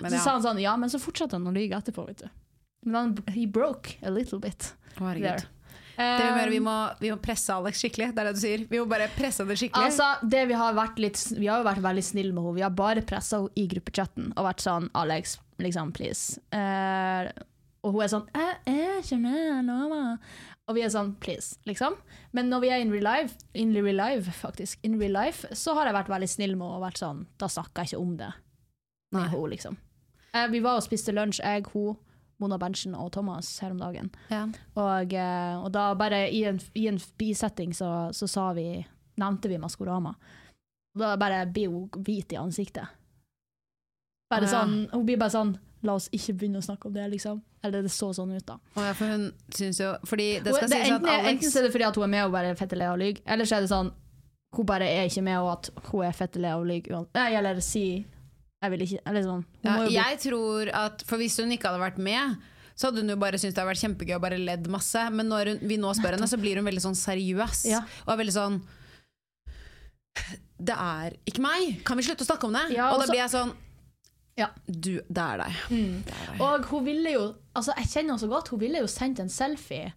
Så 0.05 0.21
sa 0.23 0.35
han 0.37 0.45
sånn 0.45 0.61
Ja, 0.61 0.75
men 0.79 0.91
så 0.93 0.99
fortsetter 1.03 1.39
han 1.39 1.49
å 1.49 1.53
lyge 1.55 1.75
etterpå, 1.79 2.05
vet 2.07 2.23
du. 2.23 2.29
Men 2.85 2.95
han, 2.95 3.17
he 3.35 3.47
broke 3.47 3.97
a 4.01 4.11
little 4.13 4.39
bit. 4.41 4.73
Å, 4.97 5.03
herregud. 5.05 5.47
Det 6.01 6.33
vi, 6.33 6.49
vi, 6.49 6.57
Um, 6.57 6.63
må, 6.65 6.75
vi 6.99 7.11
må 7.11 7.17
presse 7.21 7.53
Alex 7.53 7.81
skikkelig. 7.83 8.07
Det 8.15 8.23
er 8.23 8.29
det 8.29 8.33
du 8.37 8.41
sier. 8.41 8.63
Vi 8.69 8.79
må 8.79 8.87
bare 8.89 9.09
presse 9.13 9.45
det 9.45 9.57
skikkelig. 9.59 9.91
Altså, 9.91 10.07
det 10.33 10.45
vi 10.49 10.57
har 10.57 10.73
vært 10.73 11.01
litt 11.03 11.19
Vi 11.35 11.49
har 11.51 11.61
jo 11.61 11.67
vært 11.67 11.83
veldig 11.83 12.03
snille 12.05 12.33
med 12.33 12.45
henne. 12.45 12.57
Vi 12.57 12.65
har 12.65 12.73
bare 12.73 13.03
pressa 13.05 13.41
henne 13.41 13.53
i 13.59 13.67
gruppechatten 13.69 14.31
og 14.33 14.47
vært 14.47 14.63
sånn 14.63 14.89
Alex, 14.97 15.37
liksom, 15.61 15.91
please. 15.93 16.41
Uh, 16.55 17.29
og 17.85 17.95
hun 17.95 18.05
er 18.05 18.13
sånn 18.13 18.27
Jeg 18.37 18.57
er 18.71 19.03
ikke 19.03 19.19
med, 19.21 19.69
lover. 19.69 20.17
Og 20.69 20.77
vi 20.77 20.83
er 20.85 20.93
sånn 20.93 21.15
please, 21.21 21.57
liksom. 21.67 21.97
Men 22.37 22.49
når 22.51 22.63
vi 22.63 22.69
er 22.71 22.83
in 22.83 22.93
real 22.93 23.07
life, 23.07 23.35
in 23.57 23.73
real 23.75 23.97
life 23.97 24.31
faktisk, 24.39 24.79
in 24.87 24.99
real 25.01 25.17
life, 25.17 25.49
så 25.57 25.75
har 25.75 25.89
jeg 25.89 25.97
vært 25.97 26.11
veldig 26.13 26.29
snill 26.31 26.55
med 26.55 26.65
henne 26.69 26.79
og 26.79 26.85
vært 26.85 27.01
sånn 27.01 27.25
Da 27.41 27.49
snakker 27.51 27.83
jeg 27.83 27.93
ikke 27.93 28.05
om 28.05 28.13
det 28.21 28.31
med 29.11 29.27
henne, 29.33 29.49
liksom. 29.51 29.75
Uh, 30.31 30.47
vi 30.47 30.61
var 30.63 30.79
og 30.79 30.85
spiste 30.85 31.11
lunsj, 31.11 31.41
jeg, 31.43 31.67
hun, 31.73 31.97
Mona 32.41 32.57
Berntsen 32.61 32.95
og 32.97 33.11
Thomas 33.15 33.53
her 33.61 33.73
om 33.75 33.81
dagen. 33.81 34.09
Ja. 34.31 34.45
Og, 34.75 35.13
eh, 35.13 35.55
og 35.61 35.69
da 35.75 35.91
bare 35.97 36.25
i 36.33 36.43
en, 36.49 36.59
i 36.73 36.87
en 36.89 36.99
bisetting 37.21 37.75
så, 37.77 38.09
så 38.15 38.29
sa 38.29 38.51
vi 38.57 38.69
nevnte 39.21 39.51
vi 39.51 39.59
Maskorama. 39.61 40.15
Da 40.97 41.15
bare 41.17 41.45
blir 41.47 41.71
hun 41.71 42.03
hvit 42.03 42.33
i 42.33 42.39
ansiktet. 42.41 42.97
Bare 44.31 44.47
ja. 44.47 44.61
sånn, 44.61 44.87
Hun 44.91 45.05
blir 45.07 45.19
bare 45.19 45.33
sånn 45.33 45.57
La 45.81 45.95
oss 45.97 46.11
ikke 46.13 46.35
begynne 46.37 46.59
å 46.61 46.63
snakke 46.63 46.85
om 46.87 46.93
det, 46.93 47.07
liksom. 47.09 47.39
Eller 47.65 47.81
det 47.81 47.89
så 47.89 48.11
sånn 48.13 48.35
ut, 48.35 48.43
da. 48.45 48.59
Ja, 48.77 48.91
for 48.93 49.09
hun 49.09 49.23
syns 49.49 49.79
jo 49.81 49.95
Fordi 50.05 50.27
det 50.45 50.53
skal 50.53 50.69
det, 50.69 50.77
sies 50.77 50.93
at 50.93 51.07
Alex 51.09 51.47
enten 51.47 51.57
er 51.57 51.65
det 51.65 51.71
fordi 51.73 51.89
hun 51.89 52.05
er 52.05 52.11
med 52.13 52.25
og 52.27 52.35
bare 52.35 52.51
fette 52.59 52.77
le 52.77 52.89
og 52.91 52.99
lyver, 53.01 53.23
eller 53.25 53.49
så 53.49 53.57
er 53.57 53.65
det 53.65 53.71
sånn 53.73 53.91
hun 54.51 54.67
bare 54.67 54.87
er 54.91 55.07
ikke 55.07 55.23
med, 55.23 55.39
og 55.39 55.49
at 55.53 55.69
hun 55.89 56.03
er 56.03 56.15
fette 56.15 56.41
le 56.43 56.49
og 56.59 56.65
lyver. 56.67 57.05
Eller 57.15 57.61
si 57.63 57.85
Jeg 58.61 58.71
vil 58.75 58.83
ikke 58.85 59.01
Eller 59.09 59.23
sånn. 59.25 59.45
Ja, 59.65 59.75
Jeg 59.89 60.19
tror 60.21 60.69
at 60.83 61.03
For 61.07 61.21
hvis 61.21 61.37
hun 61.41 61.53
ikke 61.55 61.71
hadde 61.71 61.81
vært 61.81 61.97
med, 62.01 62.35
så 62.77 62.89
hadde 62.89 63.01
hun 63.03 63.13
jo 63.13 63.17
bare 63.21 63.39
syntes 63.41 63.55
det 63.55 63.61
hadde 63.61 63.71
vært 63.73 63.83
kjempegøy 63.83 64.15
og 64.17 64.21
bare 64.23 64.37
ledd 64.41 64.69
masse. 64.71 65.01
Men 65.13 65.29
når 65.29 65.51
hun, 65.53 65.63
vi 65.69 65.79
nå 65.81 65.91
spør 65.97 66.15
henne, 66.17 66.29
så 66.29 66.39
blir 66.41 66.57
hun 66.61 66.65
veldig 66.69 66.83
sånn 66.85 66.97
seriøs. 66.97 67.65
Ja. 67.69 67.81
Og 68.05 68.13
er 68.13 68.21
veldig 68.23 68.35
sånn 68.37 68.61
Det 70.61 70.77
er 70.77 71.17
ikke 71.29 71.43
meg! 71.43 71.81
Kan 71.87 71.99
vi 71.99 72.05
slutte 72.05 72.25
å 72.25 72.29
snakke 72.29 72.49
om 72.49 72.55
det? 72.57 72.67
Ja, 72.75 72.91
og 72.91 72.99
og 72.99 73.05
da 73.05 73.11
blir 73.11 73.21
jeg 73.23 73.33
sånn 73.33 73.53
Ja. 74.39 74.47
Du, 74.65 74.93
det 75.01 75.25
er 75.25 75.43
deg. 75.43 75.59
Mm. 75.73 75.97
Deg. 76.07 76.41
Og 76.41 76.69
hun 76.71 76.85
ville 76.87 77.17
jo 77.17 77.27
Altså, 77.57 77.73
jeg 77.81 77.89
kjenner 77.91 78.13
henne 78.13 78.21
så 78.23 78.29
godt. 78.31 78.47
Hun 78.53 78.61
ville 78.61 78.79
jo 78.79 78.87
sendt 78.87 79.19
en 79.19 79.29
selfie 79.29 79.91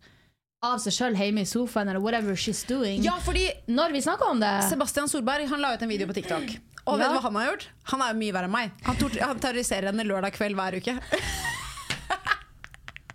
av 0.65 0.81
seg 0.81 0.95
sjøl 0.97 1.17
hjemme 1.19 1.43
i 1.45 1.47
sofaen, 1.47 1.91
eller 1.93 2.01
whatever 2.03 2.35
she's 2.41 2.63
doing. 2.67 3.03
Ja, 3.05 3.19
fordi 3.23 3.45
Når 3.69 3.93
vi 3.93 4.01
snakker 4.03 4.33
om 4.33 4.41
det 4.41 4.53
Sebastian 4.71 5.11
Solberg 5.13 5.47
han 5.51 5.61
la 5.61 5.75
ut 5.77 5.83
en 5.85 5.93
video 5.93 6.09
på 6.09 6.17
TikTok. 6.17 6.57
Og 6.85 6.99
vet 7.01 7.09
du 7.09 7.17
hva 7.17 7.23
han 7.25 7.37
har 7.41 7.47
gjort? 7.49 7.67
Han 7.95 8.03
er 8.05 8.13
jo 8.13 8.19
mye 8.21 8.35
verre 8.37 8.49
enn 8.51 8.53
meg. 8.55 8.75
Han, 8.85 8.99
han 9.25 9.39
terroriserer 9.41 9.89
henne 9.93 10.05
lørdag 10.05 10.35
kveld 10.37 10.59
hver 10.59 10.77
uke. 10.81 10.95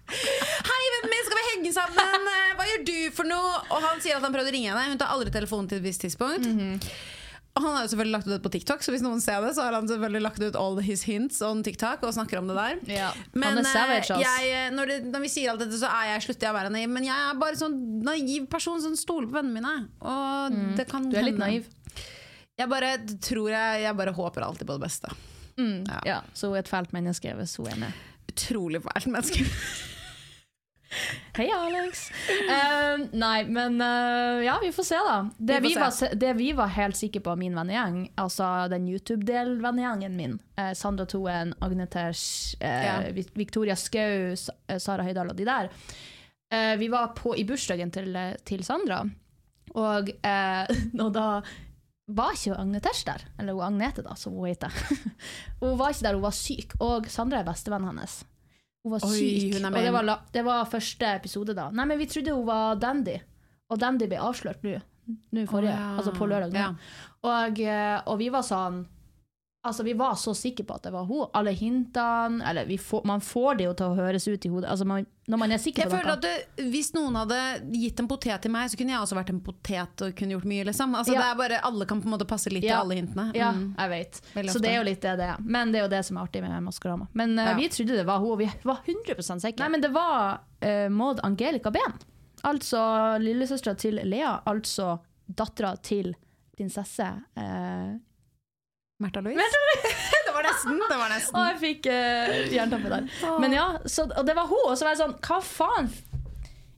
Hei, 0.09 0.83
vennen 0.95 1.11
min, 1.13 1.23
skal 1.27 1.37
vi 1.37 1.45
henge 1.51 1.71
sammen? 1.75 2.27
Eh, 2.33 2.51
Hva 2.57 2.65
gjør 2.71 2.83
du 2.87 2.95
for 3.15 3.29
noe? 3.29 3.53
Og 3.69 3.79
han 3.85 4.01
sier 4.03 4.17
at 4.17 4.25
han 4.25 4.33
prøvde 4.33 4.49
å 4.51 4.55
ringe 4.57 4.71
henne. 4.73 4.89
Hun 4.95 4.99
tar 5.01 5.13
aldri 5.13 5.33
telefonen 5.33 5.69
til 5.69 5.81
et 5.81 5.85
visst 5.85 6.01
tidspunkt. 6.05 6.49
Mhm. 6.49 6.75
Og 7.57 7.63
han 7.65 7.73
har 7.75 7.81
jo 7.83 7.89
selvfølgelig 7.91 8.13
lagt 8.13 8.27
ut 8.29 8.31
det 8.31 8.43
på 8.45 8.49
TikTok, 8.53 8.83
så 8.85 8.91
hvis 8.93 9.01
noen 9.03 9.19
ser 9.19 9.41
det, 9.43 9.49
så 9.57 9.63
har 9.65 9.73
han 9.75 9.87
selvfølgelig 9.89 10.21
lagt 10.21 10.39
ut 10.45 10.55
all 10.55 10.77
his 10.85 11.01
hints 11.09 11.41
on 11.43 11.63
TikTok 11.65 12.03
og 12.07 12.13
snakker 12.15 12.39
om 12.39 12.47
det 12.47 12.55
der. 12.55 12.77
ja. 12.93 13.07
Men 13.33 13.57
er 13.57 13.65
savage, 13.67 14.19
jeg, 14.21 14.51
eh, 14.53 14.69
når, 14.71 14.85
det, 14.93 14.97
når 15.09 15.23
vi 15.25 15.31
sier 15.33 15.49
alt 15.51 15.63
dette, 15.65 15.75
så 15.81 15.89
er 15.89 16.11
jeg, 16.13 16.21
slutter 16.27 16.47
jeg 16.47 16.53
å 16.53 16.57
være 16.59 16.71
naiv. 16.71 16.87
Men 16.93 17.07
jeg 17.09 17.17
er 17.25 17.41
bare 17.41 17.59
sånn 17.59 17.75
naiv 18.05 18.45
person 18.53 18.79
som 18.85 18.95
stoler 18.95 19.27
på 19.27 19.39
vennene 19.41 19.59
mine. 19.59 19.73
Og 19.99 20.55
det 20.77 20.87
kan 20.91 21.03
Mm. 21.03 21.11
Du 21.11 21.17
er 21.19 21.25
litt 21.25 21.41
naiv. 21.41 21.67
Jeg 22.59 22.67
bare 22.67 22.95
tror 23.23 23.53
jeg, 23.53 23.83
jeg 23.85 23.95
bare 23.95 24.15
håper 24.15 24.43
alltid 24.43 24.67
på 24.67 24.75
det 24.75 24.83
beste. 24.83 25.11
Mm. 25.59 25.83
Ja. 25.87 25.99
Ja. 26.05 26.17
så 26.33 26.49
hun 26.49 26.57
er 26.57 26.65
et 26.65 26.71
fælt 26.71 26.91
menneske 26.95 27.31
hvis 27.35 27.55
hun 27.59 27.69
er 27.71 27.79
med. 27.85 28.03
Utrolig 28.31 28.81
fælt 28.83 29.07
menneske. 29.11 29.45
Hei, 31.37 31.45
Alex. 31.53 32.07
Uh, 32.49 33.03
nei, 33.13 33.43
men 33.45 33.75
uh, 33.77 34.39
ja, 34.41 34.55
vi 34.63 34.71
får 34.73 34.87
se, 34.87 34.97
da. 35.05 35.17
Det 35.37 35.59
Vi 35.61 35.67
vi, 35.67 35.73
se. 35.75 35.79
var, 35.83 36.15
det 36.23 36.31
vi 36.39 36.47
var 36.57 36.71
helt 36.73 36.97
sikre 36.97 37.21
på, 37.27 37.35
min 37.37 37.53
vennegjeng, 37.55 37.99
altså 38.17 38.47
den 38.71 38.87
YouTube-del-vennegjengen 38.89 40.17
min, 40.17 40.33
uh, 40.57 40.71
Sandra 40.73 41.05
Toen, 41.05 41.53
Agnetesh, 41.61 42.57
eh, 42.59 42.85
Ja. 42.87 42.97
Victoria 43.37 43.77
Skau, 43.77 44.33
Sara 44.79 45.05
Høydahl 45.05 45.29
og 45.29 45.37
de 45.37 45.45
der, 45.47 45.69
vi 46.81 46.87
var 46.89 47.11
på 47.13 47.35
i 47.37 47.43
bursdagen 47.45 47.91
til, 47.93 48.15
til 48.41 48.63
Sandra, 48.65 49.03
og, 49.77 50.09
og 51.05 51.11
da 51.13 51.27
var 52.15 52.33
ikke 52.33 52.57
Agnetesh 52.57 53.05
der, 53.07 53.23
eller 53.39 53.55
hun 53.57 53.65
Agnete 53.67 54.03
da, 54.05 54.15
som 54.17 54.35
hun 54.37 54.49
heter. 54.49 54.73
hun 55.61 55.77
var 55.79 55.93
ikke 55.93 56.07
der, 56.07 56.17
hun 56.17 56.25
var 56.25 56.35
syk, 56.35 56.75
og 56.83 57.09
Sandra 57.11 57.41
er 57.41 57.47
bestevennen 57.47 57.91
hennes. 57.91 58.19
Hun 58.83 58.95
var 58.95 59.05
Oi, 59.05 59.15
syk, 59.15 59.57
og 59.59 59.77
det 59.77 59.93
var, 59.93 60.11
det 60.33 60.45
var 60.47 60.69
første 60.71 61.15
episode 61.19 61.55
da. 61.57 61.67
Nei, 61.75 61.87
men 61.89 61.99
vi 61.99 62.07
trodde 62.09 62.35
hun 62.35 62.47
var 62.47 62.79
Dandy, 62.81 63.17
og 63.69 63.81
Dandy 63.81 64.07
ble 64.09 64.21
avslørt 64.23 64.63
nå, 64.65 64.77
nå 65.35 65.45
forrige, 65.49 65.73
oh, 65.75 65.83
ja. 65.83 65.89
altså 65.99 66.15
på 66.15 66.29
lørdag. 66.29 66.55
Ja. 66.57 66.71
Og, 67.27 67.61
eh, 67.61 67.97
og 68.07 68.19
vi 68.21 68.31
var 68.33 68.45
sånn, 68.47 68.83
Altså, 69.61 69.83
Vi 69.83 69.91
var 69.93 70.13
så 70.15 70.31
sikre 70.33 70.63
på 70.63 70.75
at 70.77 70.83
det 70.83 70.91
var 70.93 71.03
hun. 71.03 71.25
Alle 71.35 71.51
hintene 71.51 72.39
eller 72.47 72.63
vi 72.65 72.77
får, 72.77 73.01
Man 73.05 73.19
får 73.19 73.57
det 73.59 73.65
jo 73.65 73.73
til 73.73 73.85
å 73.91 73.95
høres 73.97 74.27
ut 74.31 74.45
i 74.45 74.49
hodet. 74.49 74.69
Altså, 74.71 74.85
man, 74.87 75.05
Når 75.27 75.37
man 75.41 75.51
er 75.51 75.57
sikker 75.59 75.83
Jeg 75.83 75.89
på 75.91 75.97
føler 75.97 76.07
noe. 76.07 76.13
at 76.13 76.21
det, 76.21 76.69
Hvis 76.71 76.93
noen 76.95 77.15
hadde 77.19 77.39
gitt 77.75 77.99
en 77.99 78.07
potet 78.07 78.41
til 78.41 78.51
meg, 78.51 78.69
så 78.71 78.77
kunne 78.79 78.93
jeg 78.95 79.01
også 79.03 79.17
vært 79.19 79.29
en 79.33 79.41
potet 79.41 80.01
og 80.05 80.15
kunne 80.15 80.31
gjort 80.37 80.45
mye. 80.47 80.63
liksom 80.69 80.95
altså, 80.95 81.11
Ja. 81.13 81.19
det 81.19 81.27
er 81.27 81.35
bare, 81.35 81.59
Alle 81.67 81.85
kan 81.85 82.01
på 82.01 82.05
en 82.07 82.13
måte 82.15 82.25
passe 82.27 82.47
litt 82.49 82.63
Ja. 82.63 82.79
til 82.79 82.85
alle 82.91 83.01
hintene. 83.01 83.35
Ja, 83.35 83.51
Mm. 83.51 83.75
jeg 83.77 83.89
vet. 83.89 84.21
Veldig 84.33 84.51
Så 84.55 84.61
det 84.61 84.69
er 84.71 84.77
jo 84.77 84.83
litt 84.83 85.01
det 85.01 85.17
det 85.17 85.27
er. 85.27 85.37
Men 85.43 85.71
det 85.73 85.79
er 85.81 85.83
jo 85.83 85.89
det 85.89 86.05
som 86.05 86.17
er 86.17 86.21
artig 86.23 86.41
med 86.41 86.63
Maskorama. 86.63 87.07
Men 87.13 87.37
uh, 87.37 87.45
Ja. 87.51 87.55
vi 87.55 87.67
trodde 87.67 87.97
det 87.97 88.05
var 88.05 88.19
hun, 88.19 88.31
og 88.31 88.37
vi 88.37 88.49
var 88.63 88.79
100% 88.87 89.41
sikre. 89.41 89.59
Nei, 89.59 89.69
men 89.69 89.81
det 89.81 89.91
var 89.91 90.39
uh, 90.63 90.87
Maud 90.89 91.19
Angelica 91.21 91.69
Behn. 91.69 91.99
Altså 92.45 93.19
lillesøstera 93.19 93.75
til 93.77 93.99
Lea. 94.05 94.39
Altså 94.47 94.99
dattera 95.29 95.75
til 95.83 96.15
prinsesse 96.57 97.23
eh, 97.37 97.97
Märtha 98.99 99.21
Louise? 99.23 99.39
det 100.27 100.33
var 100.35 100.43
nesten! 100.43 100.81
det 100.89 100.97
var 100.99 101.11
nesten 101.13 101.39
Og 101.39 101.45
jeg 101.47 101.59
fikk 101.63 101.91
uh, 101.91 102.53
jernteppe 102.53 102.89
der. 102.91 103.11
Men 103.39 103.55
ja, 103.55 103.67
så, 103.85 104.09
og 104.11 104.25
det 104.27 104.35
var 104.35 104.49
hun, 104.49 104.65
og 104.65 104.75
så 104.75 104.87
var 104.87 104.95
jeg 104.95 105.03
sånn 105.05 105.15
Hva 105.23 105.37
faen? 105.45 105.93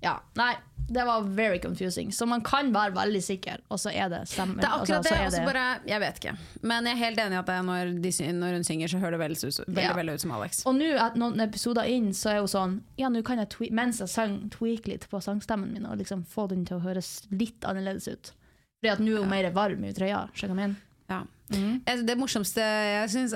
Ja, 0.01 0.19
nei. 0.37 0.53
Det 0.91 1.03
var 1.07 1.21
very 1.21 1.59
confusing. 1.61 2.11
Så 2.11 2.25
man 2.25 2.41
kan 2.43 2.73
være 2.73 2.91
veldig 2.91 3.21
sikker, 3.23 3.61
og 3.71 3.79
så 3.79 3.93
er 3.95 4.09
det 4.11 4.25
stemmer. 4.27 4.59
Det 4.59 4.67
er 4.67 4.73
akkurat 4.75 4.97
altså, 4.97 5.03
det. 5.05 5.11
så 5.13 5.15
er 5.15 5.27
og 5.29 5.35
så 5.35 5.43
bare, 5.45 5.65
jeg 5.87 6.03
vet 6.03 6.17
ikke. 6.19 6.33
Men 6.67 6.89
jeg 6.89 6.97
er 6.97 6.99
helt 6.99 7.21
enig 7.23 7.37
i 7.37 7.39
at 7.39 7.47
det 7.47 7.59
når, 7.69 7.91
de, 8.03 8.11
når 8.41 8.57
hun 8.57 8.65
synger, 8.67 8.91
så 8.91 8.99
hører 8.99 9.15
det 9.15 9.21
veldig, 9.21 9.39
veldig, 9.61 9.85
Ja. 9.85 9.93
veldig 9.95 10.15
ut 10.17 10.25
som 10.25 10.33
Alex. 10.35 10.59
Og 10.67 10.75
nå, 10.75 10.89
noen 11.21 11.45
episoder 11.45 11.87
inn, 11.87 12.09
så 12.17 12.33
er 12.33 12.41
hun 12.41 12.51
sånn 12.51 12.75
Ja, 12.99 13.07
nå 13.13 13.21
kan 13.23 13.39
jeg 13.39 13.71
mens 13.71 14.01
jeg 14.03 14.11
sang, 14.11 14.35
tweake 14.51 14.91
litt 14.91 15.07
på 15.07 15.21
sangstemmen 15.23 15.71
min 15.71 15.87
og 15.87 16.01
liksom 16.01 16.25
få 16.27 16.49
den 16.51 16.65
til 16.67 16.81
å 16.81 16.83
høres 16.83 17.21
litt 17.31 17.63
annerledes 17.63 18.09
ut. 18.11 18.33
Fordi 18.81 18.91
at 18.91 19.05
nå 19.05 19.15
er 19.15 19.23
hun 19.23 19.31
mer 19.31 19.51
varm 19.55 19.85
i 19.87 19.93
trøya. 19.95 20.25
Skjønner 20.35 20.51
du 20.51 20.59
hva 20.59 20.65
jeg 20.65 20.73
mener? 20.73 20.81
Ja. 21.13 21.23
Jeg- 21.51 22.05
Det 22.07 22.17
morsomste 22.17 22.61
jeg 22.63 23.09
syns 23.13 23.33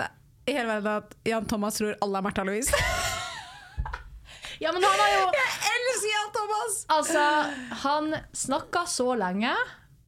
i 0.47 0.53
hele 0.53 0.67
verden, 0.69 0.87
er 0.91 0.97
at 1.03 1.15
Jan 1.25 1.45
Thomas 1.49 1.77
tror 1.79 1.95
alle 2.01 2.17
er 2.21 2.25
Märtha 2.27 2.43
Louise. 2.45 2.71
Ja, 4.59 4.71
men 4.71 4.83
han 4.83 4.99
har 5.01 5.09
jo 5.11 5.23
jeg 5.35 5.55
elsker 5.69 6.11
Jan 6.13 6.29
Thomas! 6.35 6.75
Altså, 6.95 7.23
han 7.81 8.13
snakka 8.31 8.85
så 8.87 9.09
lenge. 9.19 9.51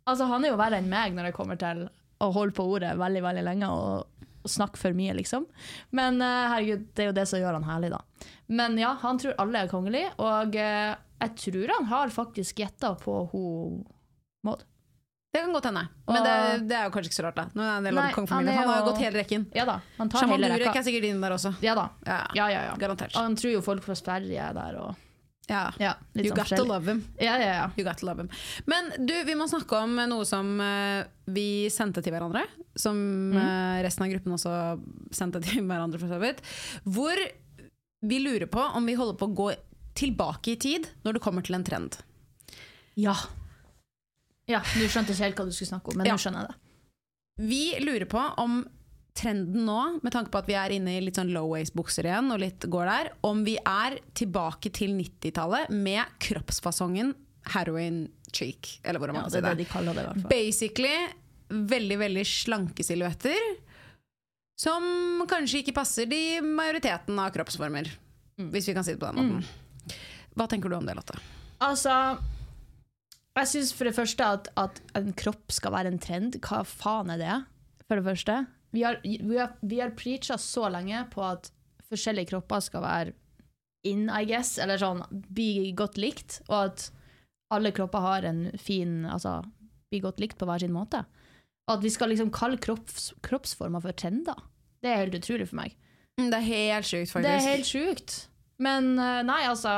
Altså, 0.08 0.28
han 0.30 0.46
er 0.48 0.54
jo 0.54 0.60
verre 0.62 0.80
enn 0.80 0.88
meg 0.91 1.12
når 1.17 1.28
det 1.30 1.34
kommer 1.36 1.60
til 1.60 1.82
å 2.24 2.30
holde 2.32 2.56
på 2.56 2.63
ordet 2.78 2.93
veldig 2.98 3.24
veldig 3.26 3.43
lenge 3.43 3.67
og, 3.67 4.06
og 4.24 4.50
snakke 4.54 4.80
for 4.80 4.96
mye, 4.96 5.17
liksom. 5.20 5.43
Men 5.91 6.22
uh, 6.24 6.48
herregud, 6.54 6.88
det 6.96 7.04
er 7.04 7.10
jo 7.12 7.17
det 7.20 7.28
som 7.28 7.41
gjør 7.43 7.58
han 7.60 7.67
herlig, 7.67 7.91
da. 7.91 8.00
Men 8.48 8.80
ja, 8.80 8.93
han 9.04 9.20
tror 9.20 9.36
alle 9.43 9.65
er 9.65 9.74
kongelige, 9.74 10.13
og 10.24 10.56
uh, 10.56 10.96
jeg 11.26 11.36
tror 11.43 11.76
han 11.76 11.91
har 11.91 12.15
faktisk 12.15 12.63
gjetta 12.63 12.93
på 13.04 13.20
hun 13.34 13.84
Maud. 14.48 14.63
Det 15.34 15.42
kan 15.44 15.52
godt 15.54 15.66
hende. 15.70 15.84
Men 16.08 16.24
det, 16.24 16.36
det 16.70 16.76
er 16.78 16.86
jo 16.88 16.92
kanskje 16.96 17.10
ikke 17.12 17.18
så 17.20 17.26
rart, 17.28 17.36
da. 17.38 17.44
Nå 17.54 17.62
er 17.62 17.74
en 17.78 17.84
del 17.90 17.98
av 18.00 18.13
kongefamilien. 18.16 18.56
han 18.58 18.70
har 18.72 18.78
jo- 18.80 18.86
gått 18.92 19.02
hele 19.04 19.20
rekken. 19.20 19.44
Ja 19.54 19.66
da, 19.68 19.80
han 19.98 20.10
tar 20.10 20.20
Shaman 20.24 20.40
hele 20.42 20.56
Durek 20.58 20.76
er 20.80 20.86
sikkert 20.88 21.04
inn 21.10 21.20
der 21.22 21.36
også. 21.36 21.52
Ja 21.62 21.76
da. 21.78 21.90
Ja, 22.08 22.22
Ja, 22.34 22.48
ja, 22.50 22.62
ja. 22.72 22.78
Garantert. 22.80 23.13
Og 23.16 23.22
han 23.28 23.36
tror 23.36 23.52
jo 23.54 23.62
folk 23.62 23.84
fra 23.84 23.96
Sverige 24.00 24.40
er 24.50 24.54
der 24.58 24.80
og 24.82 24.96
Ja. 25.50 25.72
ja, 25.80 25.94
You 26.16 26.26
sånn 26.32 26.36
got 26.36 26.48
to 26.58 26.63
love 26.66 26.86
him. 26.90 27.04
Ja, 27.20 27.38
ja, 27.40 27.52
ja. 27.54 27.68
You 27.78 27.84
got 27.86 27.98
to 28.02 28.06
love 28.06 28.20
him. 28.20 28.30
Men 28.66 28.90
du, 29.06 29.13
vi 29.24 29.36
må 29.36 29.48
snakke 29.48 29.78
om 29.84 29.96
noe 29.96 30.26
som 30.28 30.60
uh, 30.60 31.04
vi 31.28 31.70
sendte 31.72 32.02
til 32.04 32.12
hverandre. 32.12 32.42
Som 32.76 33.32
eh, 33.34 33.82
resten 33.84 34.04
av 34.06 34.12
gruppen 34.12 34.34
også 34.36 34.52
sendte 35.16 35.40
til 35.42 35.63
hverandre, 35.63 35.98
for 36.00 36.08
så 36.12 36.20
vidt. 36.20 36.42
Hvor 36.84 37.16
vi 38.02 38.20
lurer 38.20 38.46
på 38.52 38.60
om 38.76 38.86
vi 38.86 38.94
holder 39.00 39.16
på 39.18 39.26
å 39.30 39.34
gå 39.34 39.48
tilbake 39.98 40.52
i 40.52 40.56
tid 40.62 40.88
når 41.04 41.13
det 41.18 41.22
kommer 41.24 41.42
til 41.48 41.56
en 41.56 41.63
trend. 41.63 41.96
Ja. 42.96 43.16
Ja, 44.48 44.62
Du 44.62 44.86
skjønte 44.88 45.12
ikke 45.12 45.24
helt 45.26 45.36
hva 45.42 45.46
du 45.46 45.52
skulle 45.52 45.72
snakke 45.74 45.92
om, 45.92 45.98
men 45.98 46.06
Ja. 46.08 46.14
nå 46.14 46.18
skjønner 46.24 46.46
jeg 46.46 46.48
det. 46.48 46.58
Vi 47.50 47.80
lurer 47.86 48.06
på 48.08 48.22
om 48.40 48.66
trenden 49.18 49.66
nå, 49.66 50.00
med 50.04 50.12
tanke 50.14 50.30
på 50.32 50.38
at 50.40 50.46
vi 50.48 50.54
er 50.54 50.70
inne 50.70 50.98
i 50.98 51.02
litt 51.02 51.16
sånn 51.16 51.32
low-waste-bukser 51.34 52.06
igjen, 52.06 52.32
og 52.32 52.40
litt 52.40 52.60
går 52.70 52.86
der, 52.86 53.10
om 53.24 53.44
vi 53.44 53.58
er 53.66 54.00
tilbake 54.14 54.72
til 54.72 54.90
90-tallet 54.96 55.70
med 55.74 56.06
kroppsfasongen 56.20 57.14
heroin 57.54 58.08
cheek, 58.32 58.80
eller 58.84 59.00
hvordan 59.00 59.16
Ja, 59.16 59.22
man 59.22 59.30
det 59.30 59.32
kan 59.32 59.42
si 59.42 59.42
det 59.42 59.58
det. 59.58 59.66
de 59.66 59.72
kaller 59.72 59.94
det, 59.94 60.04
i 60.04 60.08
hvert 60.08 60.22
fall. 60.22 60.30
Basically 60.30 61.08
veldig, 61.50 61.98
veldig 61.98 62.26
slanke 62.26 62.84
silhuetter. 62.86 63.56
Som 64.60 65.26
kanskje 65.30 65.62
ikke 65.64 65.74
passer 65.78 66.06
de 66.10 66.40
majoriteten 66.42 67.18
av 67.20 67.32
kroppsformer, 67.34 67.88
Mm. 68.40 68.52
hvis 68.52 68.68
vi 68.68 68.74
kan 68.74 68.84
si 68.84 68.94
det 68.94 69.00
på 69.00 69.14
den 69.14 69.16
måten. 69.16 69.46
Hva 70.36 70.48
tenker 70.48 70.70
du 70.70 70.76
om 70.76 70.86
det, 70.86 70.96
Lotte? 70.96 71.18
Altså 71.60 72.20
Jeg 73.38 73.52
syns 73.52 73.73
for 73.78 73.86
det 73.86 73.95
første 73.95 74.26
at, 74.26 74.47
at 74.58 74.82
en 74.97 75.12
kropp 75.17 75.54
skal 75.54 75.73
være 75.76 75.91
en 75.93 76.02
trend. 76.02 76.39
Hva 76.41 76.63
faen 76.65 77.12
er 77.13 77.21
det? 77.21 77.36
For 77.88 78.00
det 78.00 78.06
første. 78.08 78.39
Vi 78.76 78.84
har, 78.84 78.97
vi 79.04 79.38
har, 79.38 79.54
vi 79.62 79.80
har 79.80 79.93
preacha 79.97 80.38
så 80.41 80.67
lenge 80.73 81.04
på 81.13 81.23
at 81.23 81.52
forskjellige 81.88 82.32
kropper 82.34 82.63
skal 82.65 82.84
være 82.84 83.13
in, 83.88 84.08
I 84.10 84.26
guess, 84.28 84.58
eller 84.60 84.82
sånn 84.82 85.04
bli 85.12 85.71
godt 85.78 86.00
likt, 86.02 86.41
og 86.50 86.58
at 86.65 86.88
alle 87.54 87.71
kropper 87.71 88.04
har 88.04 88.26
en 88.28 88.41
fin 88.60 89.06
Altså 89.08 89.38
bli 89.88 90.02
godt 90.04 90.19
likt 90.19 90.36
på 90.36 90.47
hver 90.50 90.60
sin 90.60 90.73
måte. 90.76 91.06
Og 91.69 91.78
at 91.78 91.84
vi 91.86 91.91
skal 91.93 92.12
liksom 92.12 92.32
kalle 92.36 92.60
kropps, 92.60 93.13
kroppsformer 93.23 93.84
for 93.84 93.95
trender. 93.95 94.36
Det 94.84 94.89
er 94.91 95.06
helt 95.06 95.15
utrolig 95.15 95.47
for 95.47 95.62
meg. 95.62 95.78
Mm, 96.19 96.28
Det 96.32 96.38
er 96.41 96.47
helt 96.47 96.89
sjukt, 96.89 97.12
faktisk. 97.13 97.28
Det 97.28 97.36
er 97.38 97.47
helt 97.47 97.69
sjukt. 97.69 98.17
Men 98.60 98.97
eh, 99.00 99.21
nei, 99.28 99.41
altså 99.47 99.71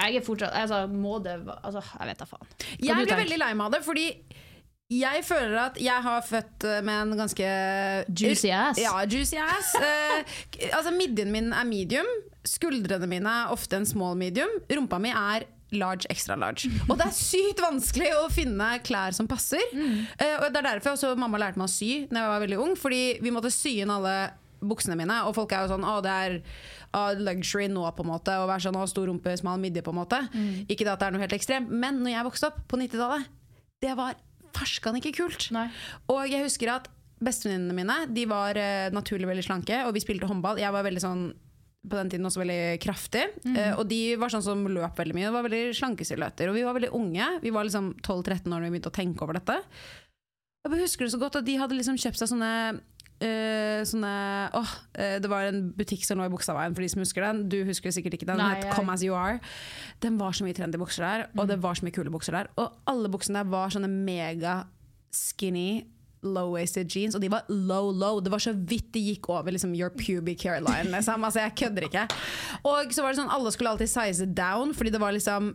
Jeg 0.00 0.16
er 0.18 0.24
fortsatt 0.24 0.54
altså, 0.56 0.86
Må 0.88 1.18
det 1.22 1.34
Altså, 1.58 1.82
jeg 1.98 2.08
vet 2.08 2.22
da 2.22 2.28
faen. 2.28 2.48
Hva 2.48 2.86
Jeg 2.86 2.96
blir 3.02 3.20
veldig 3.24 3.38
lei 3.42 3.52
meg 3.58 3.68
av 3.68 3.76
det, 3.76 3.82
fordi 3.86 4.06
jeg 4.92 5.22
føler 5.24 5.54
at 5.56 5.78
jeg 5.80 6.04
har 6.04 6.24
født 6.26 6.66
eh, 6.68 6.82
med 6.84 6.98
en 7.06 7.20
ganske 7.22 7.46
Juicy 8.12 8.50
ass. 8.52 8.80
Ja, 8.80 8.98
juicy 9.08 9.38
ass. 9.40 9.72
Eh, 9.82 10.68
altså 10.76 10.92
Midjen 10.94 11.32
min 11.32 11.48
er 11.56 11.64
medium, 11.64 12.08
skuldrene 12.46 13.08
mine 13.08 13.30
er 13.42 13.52
ofte 13.54 13.78
en 13.78 13.88
small 13.88 14.18
medium, 14.20 14.50
rumpa 14.68 14.98
mi 15.00 15.10
er 15.14 15.46
large, 15.72 16.06
extra 16.12 16.36
large. 16.36 16.68
Og 16.90 16.98
det 17.00 17.06
er 17.08 17.16
sykt 17.16 17.62
vanskelig 17.64 18.12
å 18.20 18.28
finne 18.32 18.68
klær 18.84 19.16
som 19.16 19.28
passer. 19.30 19.62
Eh, 19.72 20.36
og 20.36 20.50
det 20.52 20.60
er 20.60 20.68
derfor 20.74 20.94
også 20.94 21.14
mamma 21.16 21.40
lærte 21.40 21.60
meg 21.60 21.70
å 21.70 21.72
sy 21.72 22.04
da 22.10 22.26
jeg 22.26 22.34
var 22.34 22.44
veldig 22.44 22.60
ung, 22.66 22.76
fordi 22.78 23.02
vi 23.24 23.32
måtte 23.34 23.52
sy 23.54 23.78
inn 23.82 23.92
alle 23.94 24.16
buksene 24.62 24.94
mine, 24.98 25.22
og 25.26 25.34
folk 25.34 25.52
er 25.56 25.64
jo 25.64 25.72
sånn 25.72 25.86
Å, 25.88 25.96
det 26.04 26.12
er 26.26 26.36
ah, 26.96 27.12
luxury 27.18 27.68
nå, 27.72 27.84
på 27.96 28.04
en 28.04 28.10
måte, 28.12 28.34
å 28.38 28.48
være 28.50 28.66
sånn 28.66 28.80
å, 28.80 28.86
stor 28.90 29.08
rumpe, 29.10 29.34
smal 29.40 29.60
midje, 29.62 29.84
på 29.84 29.94
en 29.94 30.00
måte. 30.00 30.20
Ikke 30.66 30.86
det 30.86 30.94
at 30.94 31.02
det 31.02 31.08
er 31.08 31.16
noe 31.16 31.24
helt 31.24 31.36
ekstremt, 31.36 31.70
men 31.70 32.02
når 32.04 32.16
jeg 32.16 32.28
vokste 32.30 32.50
opp 32.52 32.60
på 32.70 32.80
90-tallet, 32.80 33.30
det 33.82 33.94
var 33.98 34.18
ferskan 34.56 34.98
ikke 35.00 35.14
kult. 35.16 35.48
Nei. 35.54 35.68
Og 36.12 36.26
jeg 36.30 36.44
husker 36.44 36.74
at 36.74 36.90
bestevenninnene 37.22 37.76
mine 37.76 37.96
De 38.10 38.24
var 38.26 38.58
uh, 38.58 38.90
naturlig 38.94 39.28
veldig 39.30 39.46
slanke, 39.46 39.84
og 39.86 39.94
vi 39.96 40.02
spilte 40.04 40.28
håndball. 40.30 40.60
Jeg 40.62 40.74
var 40.74 40.86
veldig 40.86 41.02
sånn 41.02 41.24
på 41.82 41.98
den 41.98 42.12
tiden 42.12 42.26
også 42.28 42.42
veldig 42.44 42.78
kraftig. 42.82 43.24
Eh, 43.42 43.72
og 43.74 43.88
de 43.90 44.14
var 44.20 44.30
sånn 44.30 44.44
som 44.44 44.60
løp 44.70 44.98
veldig 44.98 45.16
mye. 45.16 45.26
Det 45.26 45.34
var 45.34 45.46
veldig 45.48 45.62
slanke 45.74 46.06
silhuetter. 46.06 46.50
Og 46.50 46.54
vi 46.54 46.62
var 46.62 46.76
veldig 46.76 46.92
unge. 46.94 47.26
Vi 47.42 47.50
var 47.54 47.66
liksom 47.66 47.88
12-13 47.98 48.46
år 48.46 48.62
da 48.62 48.68
vi 48.68 48.70
begynte 48.76 48.92
å 48.92 48.94
tenke 48.94 49.26
over 49.26 49.38
dette. 49.40 49.56
Jeg 50.62 50.78
husker 50.78 51.08
det 51.08 51.14
så 51.16 51.18
godt 51.18 51.40
at 51.40 51.46
de 51.48 51.56
hadde 51.58 51.74
liksom 51.74 51.98
kjøpt 51.98 52.20
seg 52.20 52.30
sånne 52.30 52.52
eh, 53.22 53.80
sånne 53.88 54.12
åh, 54.58 54.72
eh, 54.98 55.16
Det 55.22 55.30
var 55.30 55.48
en 55.48 55.62
butikk 55.76 56.04
som 56.06 56.18
lå 56.20 56.26
i 56.26 56.32
Bogstadveien, 56.32 56.74
for 56.74 56.82
de 56.84 56.90
som 56.92 57.02
husker 57.04 57.24
den. 57.26 57.44
Du 57.52 57.58
husker 57.68 57.94
sikkert 57.94 58.18
ikke 58.18 58.28
den. 58.28 58.42
Den 58.42 58.56
het 58.58 58.74
Come 58.76 58.92
As 58.92 59.04
You 59.06 59.14
Are. 59.16 59.38
Den 60.02 60.18
var 60.20 60.34
så 60.36 60.44
mye 60.46 60.56
trendy 60.56 60.80
bukser 60.82 61.06
der, 61.06 61.26
og 61.38 61.48
det 61.50 61.60
var 61.62 61.78
så 61.78 61.86
mye 61.86 61.94
kule 61.94 62.12
bukser 62.12 62.36
der. 62.36 62.50
Og 62.58 62.72
alle 62.90 63.10
buksene 63.12 63.42
der 63.42 63.50
var 63.52 63.72
sånne 63.74 63.90
mega 63.92 64.62
skinny 65.12 65.84
low-waisted 66.22 66.86
jeans, 66.86 67.16
og 67.18 67.22
de 67.24 67.28
var 67.32 67.42
low, 67.50 67.90
low. 67.90 68.20
Det 68.22 68.30
var 68.30 68.38
så 68.42 68.52
vidt 68.54 68.92
det 68.94 69.02
gikk 69.02 69.28
over 69.32 69.50
liksom, 69.50 69.74
your 69.74 69.90
pubic 69.90 70.44
hairline. 70.46 70.92
Liksom. 70.94 71.24
Altså, 71.26 71.42
jeg 71.42 71.56
kødder 71.58 71.88
ikke. 71.88 72.04
Og 72.70 72.94
så 72.94 73.02
var 73.02 73.10
det 73.10 73.18
sånn, 73.18 73.32
alle 73.34 73.50
skulle 73.50 73.72
alltid 73.74 73.90
size 73.90 74.28
down, 74.30 74.70
fordi 74.76 74.94
det 74.94 75.00
var 75.02 75.14
liksom 75.16 75.54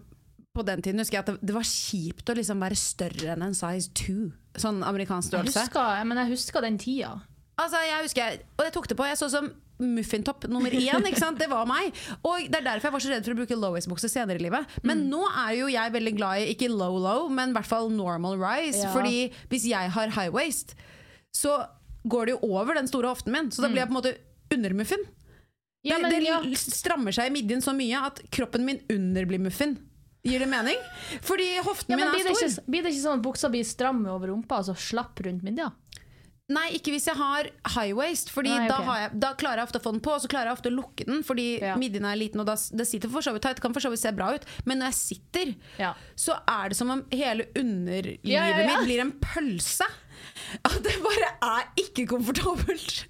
på 0.58 0.65
den 0.65 0.82
tiden 0.82 0.99
husker 0.99 1.19
jeg 1.19 1.21
at 1.21 1.27
det, 1.30 1.38
det 1.45 1.53
var 1.53 1.65
kjipt 1.69 2.30
å 2.32 2.36
liksom 2.38 2.63
være 2.65 2.77
større 2.82 3.36
enn 3.36 3.43
en 3.45 3.56
size 3.58 3.91
2. 3.99 4.15
Sånn 4.58 4.80
amerikansk 4.84 5.30
Jeg 5.30 5.36
størrelse. 5.45 5.65
husker, 5.67 6.06
men 6.10 6.17
jeg 6.23 6.32
husker 6.34 6.65
den 6.65 6.80
tida. 6.82 7.12
Altså, 7.57 7.79
jeg 7.87 8.03
husker, 8.05 8.41
og 8.59 8.65
jeg 8.67 8.73
tok 8.75 8.87
det 8.91 8.97
på. 8.99 9.05
Jeg 9.09 9.17
så 9.17 9.29
som 9.33 9.47
muffintopp 9.81 10.47
nummer 10.49 10.69
én. 10.73 11.05
Ikke 11.05 11.19
sant? 11.21 11.37
Det 11.37 11.47
var 11.49 11.65
meg. 11.69 11.93
Og 12.25 12.47
Det 12.49 12.59
er 12.59 12.65
derfor 12.65 12.87
jeg 12.89 12.93
var 12.95 13.03
så 13.05 13.09
redd 13.13 13.25
for 13.25 13.33
å 13.35 13.37
bruke 13.37 13.57
low-waist-bukse 13.57 14.09
senere 14.09 14.39
i 14.39 14.43
livet. 14.45 14.65
Men 14.83 15.03
Mm. 15.05 15.09
nå 15.11 15.21
er 15.47 15.51
jo 15.59 15.67
jeg 15.67 15.91
veldig 15.93 16.15
glad 16.17 16.41
i 16.41 16.53
ikke 16.55 16.69
low-low, 16.69 17.29
men 17.29 17.49
i 17.49 17.53
hvert 17.53 17.65
fall 17.69 17.89
normal 17.89 18.37
rise. 18.41 18.83
Ja. 18.83 18.93
Fordi 18.93 19.31
hvis 19.49 19.65
jeg 19.69 19.89
har 19.91 20.09
high 20.09 20.29
waist, 20.33 20.75
så 21.33 21.67
går 22.07 22.25
det 22.25 22.31
jo 22.39 22.49
over 22.57 22.73
den 22.73 22.87
store 22.87 23.07
hoften 23.13 23.31
min. 23.31 23.49
Så 23.51 23.61
da 23.61 23.67
blir 23.69 23.81
jeg 23.85 23.89
på 23.89 23.97
en 23.97 24.01
måte 24.01 24.17
undermuffin. 24.53 25.03
Mm. 25.05 25.13
Ja, 25.83 25.95
det 25.97 26.01
men 26.01 26.11
det 26.11 26.23
ja. 26.25 26.39
strammer 26.57 27.13
seg 27.13 27.27
i 27.29 27.41
midjen 27.41 27.61
så 27.61 27.73
mye 27.75 28.01
at 28.05 28.21
kroppen 28.31 28.65
min 28.65 28.81
under 28.89 29.25
blir 29.25 29.39
muffin. 29.39 29.77
Gir 30.25 30.39
det 30.39 30.49
mening? 30.49 30.75
Fordi 31.21 31.57
hoften 31.63 31.89
Ja, 31.93 31.95
min 31.97 32.07
er 32.07 32.11
blir 32.13 32.23
det, 32.25 32.35
stor. 32.35 32.47
ikke, 32.49 32.65
blir 32.71 32.83
det 32.83 32.91
ikke 32.93 33.03
sånn 33.05 33.19
at 33.19 33.23
buksa 33.23 33.49
blir 33.49 33.63
stram 33.63 34.05
over 34.07 34.27
rumpa, 34.27 34.57
altså 34.57 34.73
slapp 34.75 35.21
rundt 35.23 35.43
midja? 35.43 35.71
Nei, 36.47 36.69
ikke 36.77 36.93
hvis 36.93 37.10
jeg 37.10 37.17
har 37.19 37.49
high 37.73 37.91
waist, 37.97 38.29
Fordi 38.31 38.53
Nei, 38.53 38.67
da, 38.71 38.77
har 38.88 38.99
jeg, 39.01 39.10
da 39.19 39.33
klarer 39.36 39.60
jeg 39.60 39.67
ofte 39.67 39.81
å 39.81 39.83
få 39.83 39.91
den 39.97 40.03
på, 40.05 40.13
og 40.15 40.21
så 40.23 40.29
klarer 40.31 40.47
jeg 40.47 40.55
ofte 40.55 40.69
å 40.71 40.75
lukke 40.77 41.03
den, 41.10 41.23
fordi 41.27 41.47
Ja. 41.60 41.73
midjen 41.75 42.05
er 42.07 42.15
liten, 42.15 42.39
og 42.39 42.47
da, 42.47 42.55
det 42.55 42.86
sitter 42.88 43.12
for 43.12 43.19
så 43.25 43.33
vidt 43.36 43.43
tight, 43.43 43.60
kan 43.60 43.73
for 43.75 43.83
så 43.83 43.91
vidt 43.91 43.99
se 43.99 44.13
bra 44.15 44.29
ut, 44.38 44.45
men 44.65 44.79
når 44.79 44.93
jeg 44.93 44.99
sitter, 45.01 45.55
Ja. 45.77 45.93
så 46.15 46.38
er 46.47 46.69
det 46.69 46.77
som 46.79 46.89
om 46.93 47.03
hele 47.12 47.49
underlivet 47.53 48.19
Ja, 48.23 48.45
mitt 48.63 48.86
blir 48.88 49.01
en 49.03 49.12
pølse. 49.19 49.83
at 50.65 50.79
det 50.83 50.95
bare 51.03 51.33
er 51.43 51.67
ikke 51.83 52.07
komfortabelt. 52.07 53.05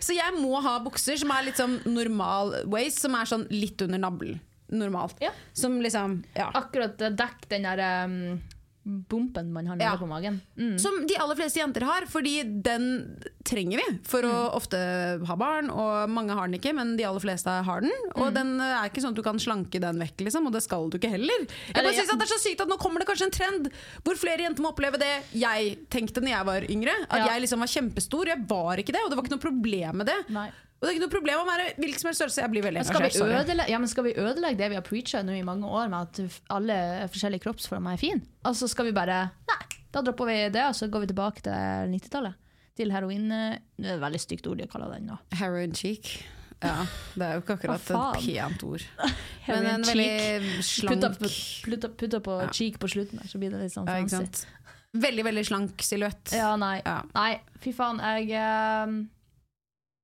Så 0.00 0.14
jeg 0.16 0.32
må 0.40 0.56
ha 0.64 0.78
bukser 0.80 1.18
som 1.20 1.30
er 1.30 1.44
litt 1.44 1.56
sånn 1.60 1.82
normal 1.84 2.64
waist, 2.72 3.00
som 3.04 3.14
er 3.14 3.28
sånn 3.28 3.44
litt 3.52 3.82
under 3.84 3.98
navlen. 4.00 4.40
Normalt. 4.72 5.20
Som 5.52 5.80
liksom 5.82 6.22
Ja. 6.34 6.50
Akkurat 6.54 6.96
dekk 6.96 7.44
den 7.50 7.62
der 7.68 8.04
um, 8.06 8.40
bumpen 8.84 9.52
man 9.52 9.66
har 9.66 9.76
nede 9.76 9.84
Ja. 9.90 9.96
på 9.96 10.06
magen. 10.08 10.40
Mm. 10.58 10.78
Som 10.80 11.06
de 11.06 11.16
aller 11.20 11.36
fleste 11.36 11.60
jenter 11.60 11.82
har, 11.84 12.06
fordi 12.08 12.42
den 12.62 13.16
trenger 13.44 13.76
vi 13.78 13.98
for 14.04 14.22
å 14.22 14.54
ofte 14.56 14.78
ha 15.26 15.36
barn. 15.36 15.68
Og 15.70 16.08
mange 16.10 16.32
har 16.34 16.48
den 16.48 16.58
ikke, 16.58 16.72
men 16.74 16.96
de 16.96 17.04
aller 17.04 17.20
fleste 17.20 17.46
har 17.64 17.80
den. 17.84 17.92
Og 18.16 18.32
den 18.34 18.58
er 18.60 18.88
ikke 18.88 19.02
sånn 19.04 19.12
at 19.12 19.20
du 19.20 19.22
kan 19.22 19.36
slanke 19.38 19.80
den 19.80 19.98
vekk, 20.00 20.24
liksom, 20.26 20.46
og 20.46 20.52
det 20.56 20.62
skal 20.64 20.88
du 20.88 20.96
ikke 20.98 21.10
heller. 21.12 21.46
Jeg 21.74 21.74
bare 21.84 21.92
synes 21.92 22.10
at 22.14 22.18
Det 22.20 22.28
er 22.30 22.34
så 22.36 22.40
sykt 22.42 22.60
at 22.64 22.68
nå 22.68 22.78
kommer 22.78 23.00
det 23.00 23.08
kanskje 23.08 23.28
en 23.28 23.36
trend 23.36 23.70
hvor 24.04 24.16
flere 24.16 24.38
jenter 24.44 24.62
må 24.62 24.72
oppleve 24.72 24.98
det 24.98 25.12
jeg 25.34 25.76
tenkte 25.90 26.20
når 26.24 26.34
jeg 26.36 26.46
var 26.46 26.60
yngre. 26.70 26.94
At 27.10 27.18
Ja. 27.26 27.26
jeg 27.34 27.42
liksom 27.42 27.58
var 27.60 27.68
kjempestor. 27.68 28.26
Jeg 28.26 28.46
var 28.48 28.76
ikke 28.76 28.92
det, 28.92 29.02
og 29.04 29.10
det 29.10 29.16
var 29.16 29.24
ikke 29.24 29.36
noe 29.36 29.46
problem 29.50 29.96
med 29.96 30.06
det. 30.06 30.18
Nei. 30.30 30.50
Og 30.80 30.86
det 30.86 30.90
er 30.90 30.94
ikke 30.96 31.04
noe 31.04 31.12
problem 31.12 31.40
å 31.42 31.44
være 31.44 31.64
hvilken 31.76 32.00
som 32.00 32.08
helst 32.08 32.22
størrelse. 32.22 32.40
Jeg 32.40 32.50
blir 32.54 32.64
veldig 32.64 32.80
Men 32.80 32.86
skal, 32.88 33.02
vi 33.04 33.08
engasjert. 33.10 33.40
ødelegge, 33.44 33.70
ja, 33.74 33.78
men 33.82 33.90
skal 33.92 34.04
vi 34.06 34.12
ødelegge 34.16 34.56
det 34.62 34.68
vi 34.72 34.78
har 34.78 34.84
preacha 34.86 35.20
nå 35.26 35.34
i 35.36 35.42
mange 35.44 35.68
år, 35.68 35.90
med 35.92 36.00
at 36.08 36.40
alle 36.56 36.76
forskjellige 37.12 37.44
kroppsformer 37.44 37.98
er 37.98 38.00
fine? 38.00 38.22
Altså 38.48 38.68
skal 38.72 38.88
vi 38.88 38.94
bare 38.96 39.18
Nei, 39.50 39.58
da 39.92 40.00
dropper 40.06 40.30
vi 40.30 40.38
det, 40.56 40.64
og 40.70 40.78
så 40.78 40.88
går 40.88 41.04
vi 41.04 41.10
tilbake 41.12 41.44
til 41.44 41.92
90-tallet. 41.92 42.38
Til 42.80 42.94
heroin 42.94 43.26
eh, 43.34 43.58
Det 43.76 43.90
er 43.90 43.98
et 43.98 44.04
veldig 44.06 44.22
stygt 44.24 44.48
ord 44.48 44.62
de 44.62 44.68
kaller 44.72 44.94
den 44.96 45.10
nå. 45.10 45.18
Heroin 45.36 45.76
cheek. 45.76 46.14
Ja, 46.64 46.86
det 47.16 47.24
er 47.28 47.36
jo 47.36 47.42
ikke 47.44 47.54
akkurat 47.58 47.84
et 47.84 48.24
pent 48.24 48.64
ord. 48.68 48.82
Men 49.48 49.68
en 49.74 49.84
veldig 49.84 50.64
slank 50.64 51.20
Putta, 52.00 52.20
på 52.24 52.40
Ja. 52.40 52.48
cheek 52.52 52.80
på 52.80 52.88
slutten 52.88 53.20
der, 53.20 53.28
så 53.28 53.40
blir 53.40 53.52
det 53.52 53.60
litt 53.66 53.76
sånn 53.76 53.88
fancy. 53.88 54.24
Ja, 54.24 54.56
Veldig, 55.00 55.22
veldig 55.28 55.44
slank 55.46 55.82
silhuett. 55.86 56.32
Ja, 56.34 56.56
nei. 56.58 56.80
Ja. 56.82 56.98
nei. 57.14 57.40
Fy 57.62 57.72
faen, 57.76 58.00
jeg 58.02 58.32
eh, 58.34 58.96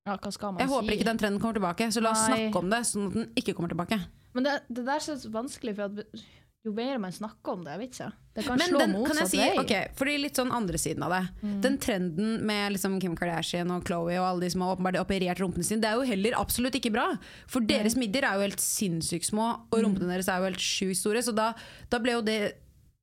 Ja, 0.07 0.15
hva 0.17 0.31
skal 0.31 0.53
man 0.55 0.63
Jeg 0.63 0.69
si? 0.71 0.75
håper 0.77 0.95
ikke 0.97 1.09
den 1.11 1.19
trenden 1.21 1.43
kommer 1.43 1.59
tilbake, 1.59 1.91
så 1.91 2.01
la 2.05 2.15
oss 2.15 2.25
Nei. 2.29 2.39
snakke 2.47 2.63
om 2.63 2.69
det 2.71 2.81
sånn 2.87 3.07
at 3.11 3.13
den 3.21 3.29
ikke 3.43 3.53
kommer 3.57 3.73
tilbake. 3.75 3.99
Men 4.37 4.43
det, 4.47 4.57
det 4.71 4.85
der 4.87 4.95
er 5.01 5.03
så 5.03 5.31
vanskelig, 5.33 5.75
for 5.75 5.89
at 5.91 6.23
jo 6.67 6.71
mer 6.75 6.97
man 6.99 7.13
snakker 7.15 7.53
om 7.53 7.61
det, 7.63 7.71
jeg 7.75 7.79
vet 7.79 7.93
ikke. 7.95 8.07
Det 8.37 8.43
kan 8.45 8.59
Men 8.59 8.67
slå 8.69 8.79
den, 8.81 8.91
kan 8.91 8.99
jeg 8.99 9.07
motsatt 9.07 9.29
si, 9.31 9.37
vei. 9.39 9.59
Okay, 9.61 9.87
fordi 9.97 10.15
litt 10.19 10.35
sånn 10.37 10.51
andre 10.51 10.77
siden 10.81 11.03
av 11.05 11.13
det. 11.15 11.21
Mm. 11.41 11.53
Den 11.63 11.77
trenden 11.79 12.33
med 12.45 12.73
liksom 12.75 12.97
Kim 13.01 13.15
Kardashian 13.17 13.71
og 13.71 13.85
Chloé 13.87 14.17
og 14.19 14.25
alle 14.27 14.41
de 14.45 14.49
som 14.51 14.61
har 14.65 14.75
åpenbart 14.75 14.99
operert 14.99 15.39
rumpene 15.41 15.63
sine, 15.65 15.79
det 15.81 15.89
er 15.89 15.95
jo 16.01 16.07
heller 16.09 16.35
absolutt 16.41 16.75
ikke 16.75 16.91
bra. 16.93 17.05
For 17.47 17.63
deres 17.65 17.95
midjer 17.97 18.27
er 18.27 18.35
jo 18.41 18.45
helt 18.49 18.59
sinnssykt 18.63 19.29
små, 19.31 19.47
Mm. 19.55 19.63
og 19.71 19.83
rumpene 19.85 20.11
deres 20.11 20.27
er 20.27 20.37
jo 20.43 20.49
helt 20.51 20.59
sjukt 20.61 20.99
store. 20.99 21.23
Så 21.23 21.33
da, 21.33 21.53
da 21.89 21.99
ble 22.03 22.17
jo 22.17 22.21
det 22.21 22.39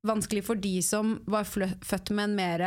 vanskelig 0.05 0.45
for 0.45 0.55
de 0.61 0.77
som 0.85 1.17
var 1.27 1.45
født 1.49 2.11
med 2.13 2.25
en 2.31 2.37
mer 2.37 2.67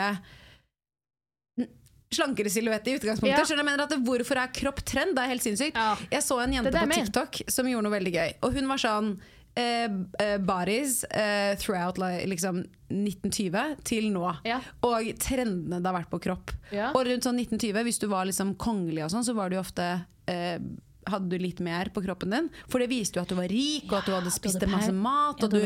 slankere 2.14 2.50
silhuett 2.52 2.88
i 2.88 2.94
utgangspunktet. 2.98 3.34
Ja. 3.36 3.46
Skjønner? 3.46 3.64
Jeg 3.64 3.70
mener 3.72 3.84
at 3.84 3.90
det, 3.96 3.98
Hvorfor 4.08 4.40
er 4.40 4.52
kropp 4.56 4.84
trend? 4.88 5.16
Det 5.18 5.24
er 5.26 5.34
helt 5.34 5.44
sinnssykt. 5.44 5.76
Ja. 5.76 5.96
Jeg 6.12 6.24
så 6.24 6.38
en 6.44 6.54
jente 6.56 6.72
på 6.72 6.86
TikTok 6.94 7.42
med. 7.44 7.52
Som 7.58 7.68
gjorde 7.72 7.88
noe 7.90 7.98
veldig 7.98 8.14
gøy. 8.16 8.32
Og 8.48 8.56
hun 8.56 8.70
var 8.72 8.82
sånn 8.84 9.10
eh, 9.58 9.90
eh, 10.24 10.38
Bodies 10.40 11.02
eh, 11.12 11.54
throughout 11.60 12.00
li- 12.02 12.26
liksom 12.32 12.64
1920 12.94 13.78
til 13.88 14.10
nå. 14.16 14.26
Ja. 14.48 14.62
Og 14.88 15.12
trendene 15.22 15.82
det 15.82 15.90
har 15.92 15.98
vært 16.00 16.12
på 16.14 16.22
kropp. 16.24 16.54
Og 16.94 17.02
rundt 17.10 17.28
sånn 17.28 17.40
1920, 17.44 17.84
hvis 17.90 18.00
du 18.04 18.08
var 18.12 18.28
liksom 18.30 18.56
kongelig 18.62 19.08
og 19.08 19.16
sånn, 19.16 19.26
så 19.28 19.36
var 19.38 19.52
du 19.52 19.58
ofte 19.60 19.88
eh, 20.32 20.60
hadde 21.08 21.30
du 21.32 21.38
litt 21.40 21.60
mer 21.64 21.88
på 21.96 22.02
kroppen 22.04 22.34
din. 22.34 22.48
For 22.68 22.84
det 22.84 22.90
viste 22.92 23.16
jo 23.20 23.24
at 23.24 23.30
du 23.32 23.38
var 23.38 23.48
rik, 23.52 23.86
og 23.92 24.00
at 24.02 24.10
du 24.10 24.16
hadde 24.16 24.32
spist 24.34 24.64
masse 24.68 24.92
mat. 24.96 25.40
Og 25.44 25.54
du 25.54 25.62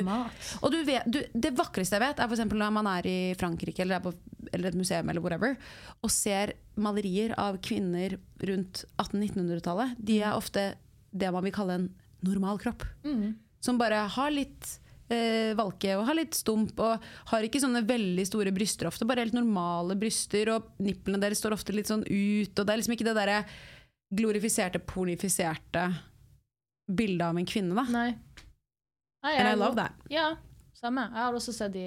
og 0.61 0.67
du 0.73 0.77
vet, 0.85 1.07
du, 1.09 1.17
det 1.33 1.53
vakreste 1.57 1.97
jeg 1.97 2.03
vet, 2.03 2.21
er 2.21 2.35
eksempel 2.37 2.61
når 2.61 2.75
man 2.75 2.89
er 2.91 3.07
i 3.09 3.17
Frankrike 3.39 3.81
eller, 3.81 3.97
er 3.97 4.05
på, 4.05 4.13
eller 4.51 4.71
et 4.71 4.77
museum 4.77 5.09
eller 5.09 5.23
whatever, 5.23 5.57
og 6.01 6.13
ser 6.13 6.55
malerier 6.81 7.33
av 7.39 7.59
kvinner 7.63 8.17
rundt 8.41 8.85
1800-1900-tallet. 8.97 9.97
De 9.99 10.19
er 10.21 10.35
ofte 10.35 10.71
det 11.11 11.31
man 11.33 11.45
vil 11.45 11.55
kalle 11.55 11.79
en 11.79 11.89
normal 12.25 12.61
kropp. 12.61 12.85
Mm. 13.05 13.33
Som 13.61 13.79
bare 13.81 14.05
har 14.13 14.33
litt 14.33 14.77
eh, 15.11 15.51
valke 15.57 15.95
og 15.97 16.05
har 16.07 16.17
litt 16.17 16.37
stump 16.37 16.79
og 16.81 17.03
har 17.31 17.45
ikke 17.45 17.61
sånne 17.61 17.83
veldig 17.87 18.25
store 18.29 18.53
bryster 18.55 18.89
ofte. 18.89 19.07
Bare 19.09 19.25
helt 19.25 19.37
normale 19.37 19.97
bryster, 19.99 20.53
og 20.55 20.71
nipplene 20.81 21.21
deres 21.21 21.41
står 21.43 21.57
ofte 21.57 21.75
litt 21.75 21.91
sånn 21.91 22.05
ut. 22.07 22.53
Og 22.55 22.63
det 22.63 22.71
er 22.71 22.81
liksom 22.81 22.95
ikke 22.97 23.09
det 23.09 23.17
derre 23.17 23.41
glorifiserte, 24.11 24.81
pornifiserte 24.83 25.85
bildet 26.91 27.27
av 27.29 27.37
en 27.39 27.47
kvinne, 27.47 27.75
da. 27.77 27.85
Nei. 27.87 28.09
Nei, 29.21 29.35
And 29.37 29.47
I 29.47 29.53
love 29.53 29.77
that. 29.77 29.93
Ja, 30.09 30.33
samme. 30.81 31.03
Jeg 31.13 31.21
har 31.21 31.37
også 31.37 31.53
sett 31.55 31.73
de 31.75 31.85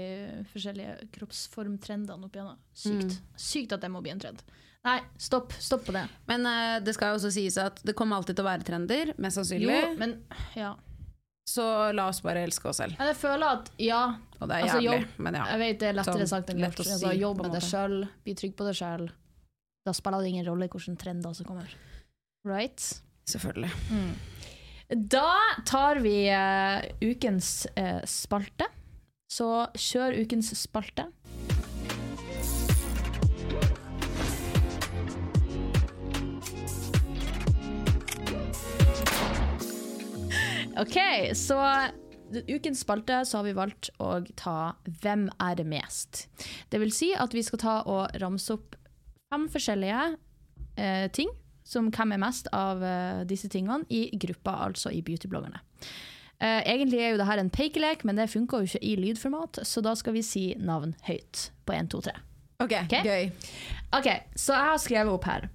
forskjellige 0.53 1.09
kroppsformtrendene 1.17 2.29
opp 2.29 2.37
igjennom. 2.39 2.61
Sykt. 2.79 3.17
Mm. 3.19 3.41
Sykt 3.47 3.75
at 3.77 3.83
det 3.85 3.91
må 3.93 4.03
bli 4.05 4.13
en 4.15 4.23
trend. 4.23 4.43
Nei, 4.85 4.99
stopp. 5.19 5.55
Stopp 5.65 5.87
på 5.87 5.95
det. 5.97 6.05
Men 6.29 6.45
uh, 6.47 6.79
det 6.85 6.93
skal 6.97 7.13
jo 7.13 7.19
også 7.21 7.31
sies 7.35 7.57
at 7.61 7.81
det 7.87 7.95
kommer 7.97 8.21
alltid 8.21 8.37
til 8.37 8.45
å 8.45 8.51
være 8.51 8.67
trender, 8.69 9.15
mest 9.17 9.41
Jo, 9.41 9.45
sannsynlig. 9.45 9.79
men 10.01 10.19
ja. 10.59 10.75
Så 11.49 11.65
la 11.93 12.07
oss 12.09 12.23
bare 12.25 12.41
elske 12.47 12.71
oss 12.71 12.79
selv. 12.81 12.97
Jeg 12.97 13.17
føler 13.21 13.59
at 13.59 13.67
ja, 13.81 14.03
Og 14.39 14.47
det 14.49 14.57
er 14.57 14.63
Altså, 14.65 14.79
jævlig, 14.81 15.01
jobb- 15.03 15.19
men 15.27 15.37
ja. 15.37 15.43
jeg 15.53 15.61
vet 15.61 15.81
det 15.83 15.89
er 15.91 15.97
lettere 15.99 16.23
Sånn, 16.23 16.31
sagt 16.31 16.53
enn 16.53 16.63
lett 16.63 16.79
gjort. 16.79 16.87
å 16.87 16.95
Altså, 16.95 17.11
jobb 17.21 17.43
med 17.43 17.53
deg 17.53 17.67
sjøl, 17.67 17.97
bli 18.25 18.35
trygg 18.41 18.55
på 18.57 18.69
deg 18.69 18.79
sjøl. 18.79 19.05
Da 19.85 19.93
spiller 19.93 20.25
det 20.25 20.31
ingen 20.33 20.47
rolle 20.49 20.69
hvilke 20.73 20.97
trender 21.01 21.35
som 21.37 21.49
kommer. 21.49 21.75
Right? 22.49 22.87
Selvfølgelig. 23.29 23.73
Da 25.13 25.27
tar 25.69 26.01
vi 26.05 26.17
uh, 26.33 26.81
ukens 27.05 27.67
uh, 27.77 28.01
spalte. 28.09 28.69
Så 29.35 29.47
kjør 29.75 30.15
ukens 30.23 30.53
spalte. 30.55 31.09
OK, 40.79 40.99
så 41.35 41.59
ukens 42.51 42.83
spalte 42.83 43.25
så 43.27 43.41
har 43.41 43.47
vi 43.47 43.57
valgt 43.57 43.91
å 44.03 44.17
ta 44.39 44.75
Hvem 45.03 45.29
er 45.43 45.59
det 45.59 45.67
mest? 45.71 46.27
Det 46.71 46.83
vil 46.83 46.95
si 46.95 47.11
at 47.15 47.35
vi 47.35 47.43
skal 47.47 47.63
ta 47.63 47.77
og 47.91 48.15
ramse 48.23 48.55
opp 48.55 48.79
fem 49.33 49.49
forskjellige 49.51 50.09
eh, 50.79 51.07
ting 51.15 51.31
som 51.67 51.91
hvem 51.91 52.15
er 52.15 52.23
mest 52.23 52.51
av 52.55 52.83
eh, 52.85 53.23
disse 53.27 53.49
tingene 53.51 53.87
i 53.91 54.11
gruppa, 54.21 54.61
altså 54.69 54.93
i 54.95 55.03
beautybloggerne. 55.03 55.63
Eh, 56.43 56.63
egentlig 56.67 57.01
er 57.01 57.13
jo 57.15 57.19
det 57.21 57.27
her 57.29 57.41
en 57.41 57.51
pekelek, 57.51 58.05
men 58.05 58.19
det 58.19 58.31
funker 58.33 58.59
jo 58.63 58.69
ikke 58.69 58.83
i 58.85 58.95
lydformat, 58.99 59.63
så 59.67 59.83
da 59.85 59.95
skal 59.95 60.17
vi 60.17 60.23
si 60.27 60.45
navn 60.59 60.95
høyt 61.07 61.51
på 61.67 61.77
1, 61.77 61.91
2, 61.95 62.01
3. 62.09 62.15
Ok, 62.65 62.73
Ok. 62.85 62.97
gøy. 63.05 63.31
Ok, 63.95 64.09
så 64.37 64.57
jeg 64.57 64.71
har 64.71 64.81
skrevet 64.83 65.13
opp 65.15 65.25
her 65.29 65.49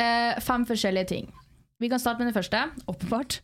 uh, 0.00 0.40
fem 0.40 0.66
forskjellige 0.68 1.10
ting. 1.12 1.30
Vi 1.80 1.88
kan 1.88 2.00
starte 2.00 2.18
med 2.20 2.30
det 2.32 2.36
første, 2.36 2.62
åpenbart. 2.92 3.40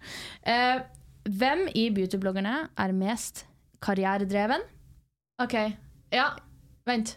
Uh, 0.46 0.81
hvem 1.26 1.66
i 1.74 1.88
beautybloggerne 1.90 2.57
er 2.79 2.92
mest 2.96 3.46
karrieredreven? 3.83 4.64
OK. 5.42 5.55
Ja, 6.14 6.31
vent. 6.88 7.16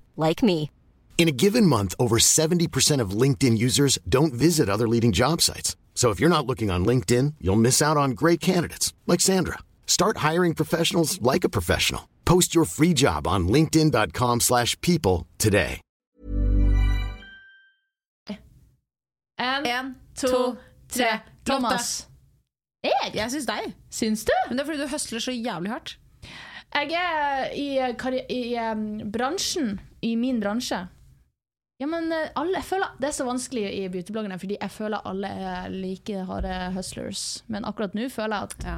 like 0.17 0.41
me. 0.41 0.71
In 1.19 1.27
a 1.27 1.31
given 1.43 1.67
month, 1.67 1.93
over 1.99 2.17
70% 2.17 2.99
of 2.99 3.11
LinkedIn 3.11 3.55
users 3.59 3.99
don't 4.09 4.33
visit 4.33 4.69
other 4.69 4.87
leading 4.87 5.11
job 5.11 5.39
sites. 5.41 5.75
So 5.93 6.09
if 6.09 6.19
you're 6.19 6.35
not 6.35 6.47
looking 6.47 6.71
on 6.71 6.83
LinkedIn, 6.83 7.35
you'll 7.39 7.55
miss 7.61 7.79
out 7.81 7.95
on 7.97 8.11
great 8.15 8.39
candidates 8.39 8.91
like 9.05 9.21
Sandra. 9.21 9.59
Start 9.85 10.17
hiring 10.17 10.55
professionals 10.55 11.21
like 11.21 11.43
a 11.43 11.49
professional. 11.49 12.07
Post 12.25 12.55
your 12.55 12.65
free 12.65 12.93
job 12.95 13.27
on 13.27 13.47
linkedin.com/people 13.47 14.39
slash 14.39 14.75
people 14.81 15.27
today. 15.37 15.79
En, 19.39 19.65
En, 19.65 19.95
to, 20.15 20.27
to, 20.27 20.57
tre. 20.87 21.05
tre. 21.05 21.19
Thomas. 21.45 22.07
Jeg? 22.83 23.13
Jeg 23.15 23.31
syns 23.31 23.45
deg. 23.49 23.71
Syns 23.93 24.23
du? 24.25 24.33
Men 24.49 24.57
det 24.57 24.63
er 24.63 24.67
fordi 24.69 24.81
du 24.83 24.87
høsler 24.91 25.19
så 25.23 25.31
jævlig 25.33 25.71
hardt. 25.73 25.95
Jeg 26.73 26.93
er 26.93 27.51
i, 27.57 27.67
eh, 27.77 27.95
karri- 27.99 28.25
i 28.29 28.55
em, 28.55 29.11
bransjen, 29.11 29.79
i 30.01 30.15
min 30.17 30.39
bransje. 30.41 30.87
Ja, 31.81 31.87
men 31.89 32.11
eh, 32.13 32.29
alle, 32.37 32.59
jeg 32.59 32.67
føler 32.67 32.91
Det 33.01 33.07
er 33.09 33.13
så 33.17 33.25
vanskelig 33.25 33.63
i 33.73 33.87
beautybloggene, 33.89 34.37
fordi 34.41 34.57
jeg 34.61 34.69
føler 34.69 35.01
alle 35.09 35.27
er 35.27 35.69
like 35.73 36.25
harde 36.29 36.55
hustlers. 36.75 37.43
Men 37.49 37.65
akkurat 37.65 37.95
nå 37.97 38.05
føler 38.13 38.35
jeg 38.37 38.43
at 38.51 38.65
Ja. 38.67 38.75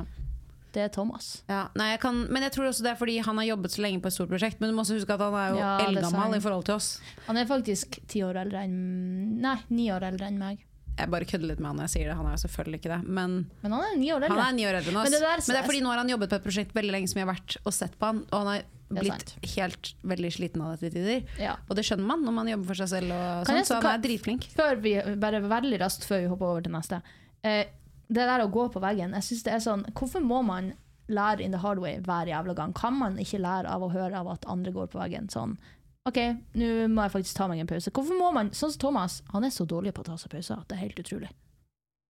det 0.74 0.82
er 0.86 0.88
Thomas. 0.90 1.44
Ja, 1.50 1.68
nei, 1.76 1.90
jeg 1.92 2.00
kan, 2.02 2.24
men 2.32 2.42
jeg 2.48 2.52
tror 2.56 2.70
også 2.72 2.82
det 2.84 2.92
er 2.94 2.96
fordi 2.98 3.18
han 3.22 3.38
har 3.38 3.46
jobbet 3.46 3.72
så 3.76 3.82
lenge 3.84 4.00
på 4.02 4.08
et 4.08 4.14
stort 4.16 4.30
prosjekt. 4.32 4.60
Men 4.62 4.70
du 4.72 4.76
må 4.76 4.82
også 4.86 4.96
huske 4.98 5.14
at 5.14 5.20
han 5.20 5.34
er 5.36 5.50
jo 5.52 5.58
Ja, 5.60 5.78
det 5.78 5.88
eldgammel 5.92 6.38
i 6.38 6.44
forhold 6.48 6.64
til 6.66 6.76
oss. 6.76 7.00
Han 7.28 7.38
er 7.38 7.46
faktisk 7.46 8.00
ti 8.08 8.24
år 8.24 8.40
eldre 8.46 8.64
enn 8.64 9.42
Nei, 9.44 9.58
ni 9.70 9.90
år 9.92 10.08
eldre 10.08 10.28
enn 10.32 10.40
meg. 10.40 10.64
Jeg 10.94 11.10
bare 11.10 11.26
kødder 11.26 11.48
litt 11.50 11.60
med 11.60 11.68
han 11.72 11.76
når 11.82 11.88
jeg 11.90 11.94
sier 11.98 12.08
det. 12.12 12.16
Han 12.16 12.28
er 12.30 12.36
jo 12.38 12.42
selvfølgelig 12.48 12.80
ikke 12.80 12.90
det. 12.96 13.02
Men 13.10 13.50
Men 13.64 13.72
han 13.74 13.82
er 13.84 13.98
ni 13.98 14.12
år 14.14 14.22
han 14.22 14.32
eldre. 14.32 14.48
er 14.48 14.54
ni 14.54 14.66
år 14.70 14.76
eldre 14.80 14.92
enn 14.94 14.98
oss. 14.98 15.04
Men 15.10 15.12
Men 15.12 15.20
det 15.20 15.48
det, 15.54 15.58
er 15.60 15.68
fordi 15.68 15.82
nå 15.84 15.90
har 15.90 15.98
han 15.98 16.10
jobbet 16.16 16.30
på 16.30 16.36
et 16.40 16.44
prosjekt 16.48 16.74
veldig 16.78 16.92
lenge 16.94 17.10
som 17.10 17.20
jeg 17.20 17.28
har 17.28 17.34
vært 17.36 17.58
og 17.66 17.74
sett 17.74 18.00
på 18.00 18.06
han, 18.06 18.24
og 18.32 18.38
han 18.40 18.48
har 18.54 18.64
blitt 19.02 19.56
helt 19.56 19.94
veldig 20.04 20.32
sliten 20.34 20.62
av 20.62 20.78
det 20.78 20.92
til 20.92 20.92
tider. 21.02 21.24
Ja. 21.40 21.56
Og 21.70 21.76
det 21.76 21.86
skjønner 21.86 22.06
man 22.06 22.24
når 22.24 22.34
man 22.34 22.48
jobber 22.48 22.66
for 22.66 22.74
seg 22.76 22.90
selv, 22.90 23.08
jeg- 23.10 23.66
så 23.66 23.82
han 23.82 23.86
er 23.94 24.04
dritflink. 24.08 24.44
Før 24.54 24.76
vi, 24.82 25.16
bare 25.16 25.42
veldig 25.42 25.80
raskt 25.80 26.06
før 26.06 26.22
vi 26.22 26.28
hopper 26.28 26.46
over 26.46 26.62
til 26.62 26.72
neste. 26.74 27.02
Eh, 27.44 27.66
det 28.10 28.28
der 28.30 28.40
å 28.46 28.52
gå 28.52 28.72
på 28.72 28.80
veggen, 28.82 29.14
jeg 29.14 29.22
synes 29.24 29.44
det 29.44 29.54
er 29.54 29.60
sånn 29.60 29.86
Hvorfor 29.94 30.22
må 30.22 30.44
man 30.46 30.74
lære 31.10 31.42
in 31.42 31.52
the 31.52 31.58
hard 31.58 31.80
way 31.80 31.98
hver 32.00 32.28
jævla 32.28 32.56
gang? 32.56 32.74
Kan 32.74 32.94
man 33.00 33.18
ikke 33.18 33.40
lære 33.40 33.66
av 33.68 33.82
å 33.82 33.92
høre 33.92 34.14
av 34.16 34.28
at 34.28 34.46
andre 34.48 34.72
går 34.72 34.88
på 34.88 35.00
veggen? 35.00 35.28
Sånn 35.30 35.58
OK, 36.06 36.18
nå 36.56 36.88
må 36.92 37.02
jeg 37.04 37.12
faktisk 37.12 37.36
ta 37.36 37.48
meg 37.48 37.60
en 37.60 37.68
pause. 37.68 37.90
Hvorfor 37.90 38.18
må 38.20 38.34
man 38.34 38.50
Sånn 38.50 38.72
som 38.72 38.80
Thomas, 38.80 39.22
han 39.32 39.44
er 39.46 39.50
så 39.50 39.66
dårlig 39.66 39.94
på 39.94 40.02
å 40.04 40.06
ta 40.06 40.16
seg 40.18 40.32
pauser 40.32 40.64
det 40.68 40.76
er 40.78 40.82
helt 40.82 41.00
utrolig. 41.00 41.30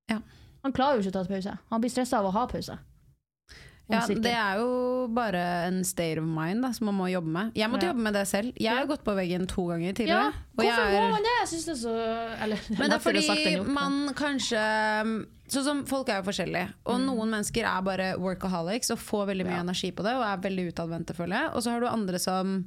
Ja. 0.09 0.19
Han 0.63 0.71
klarer 0.73 0.95
jo 0.97 1.03
ikke 1.03 1.11
å 1.11 1.13
ta 1.19 1.23
seg 1.25 1.35
pause. 1.35 1.59
Han 1.69 1.81
blir 1.81 1.91
stressa 1.91 2.17
av 2.19 2.25
å 2.25 2.31
ha 2.31 2.47
pause. 2.47 2.77
Ja, 3.91 3.99
det 4.07 4.31
er 4.31 4.55
jo 4.61 5.07
bare 5.13 5.67
en 5.67 5.83
state 5.83 6.17
of 6.17 6.23
mind 6.25 6.61
da, 6.63 6.69
som 6.71 6.85
man 6.87 6.95
må 6.95 7.09
jobbe 7.11 7.27
med. 7.27 7.51
Jeg 7.53 7.69
måtte 7.69 7.83
Ja. 7.83 7.91
jobbe 7.91 7.99
med 8.05 8.13
det 8.13 8.27
selv. 8.27 8.53
Jeg 8.55 8.71
har 8.77 8.85
gått 8.87 9.03
på 9.03 9.13
veggen 9.13 9.45
to 9.47 9.65
ganger 9.67 9.93
tidligere. 9.93 10.27
og 10.57 10.63
hvorfor 10.63 10.79
er- 10.87 11.01
må 11.01 11.11
man 11.11 11.21
det? 11.21 11.33
Jeg 11.41 11.47
synes 11.51 11.65
det 11.65 11.73
er 11.73 11.81
så 11.83 12.43
Eller, 12.43 12.57
Men 12.79 12.89
det 12.89 12.95
er 12.95 12.99
fordi 12.99 13.67
man 13.67 14.13
kanskje 14.13 15.25
Sånn 15.49 15.63
som 15.63 15.85
Folk 15.85 16.07
er 16.09 16.21
jo 16.23 16.31
forskjellige, 16.31 16.73
og 16.85 17.01
noen 17.01 17.29
mennesker 17.29 17.65
er 17.67 17.81
bare 17.83 18.17
workaholics 18.17 18.89
og 18.91 18.97
får 18.97 19.27
veldig 19.27 19.45
mye 19.45 19.57
Ja. 19.57 19.61
energi 19.61 19.91
på 19.91 20.01
det 20.03 20.13
og 20.15 20.23
er 20.23 20.37
veldig 20.49 20.71
utadvendte, 20.73 21.13
føler 21.13 21.35
jeg. 21.43 21.51
Og 21.53 21.61
så 21.61 21.71
har 21.71 21.79
du 21.81 21.87
andre 21.87 22.17
som 22.17 22.65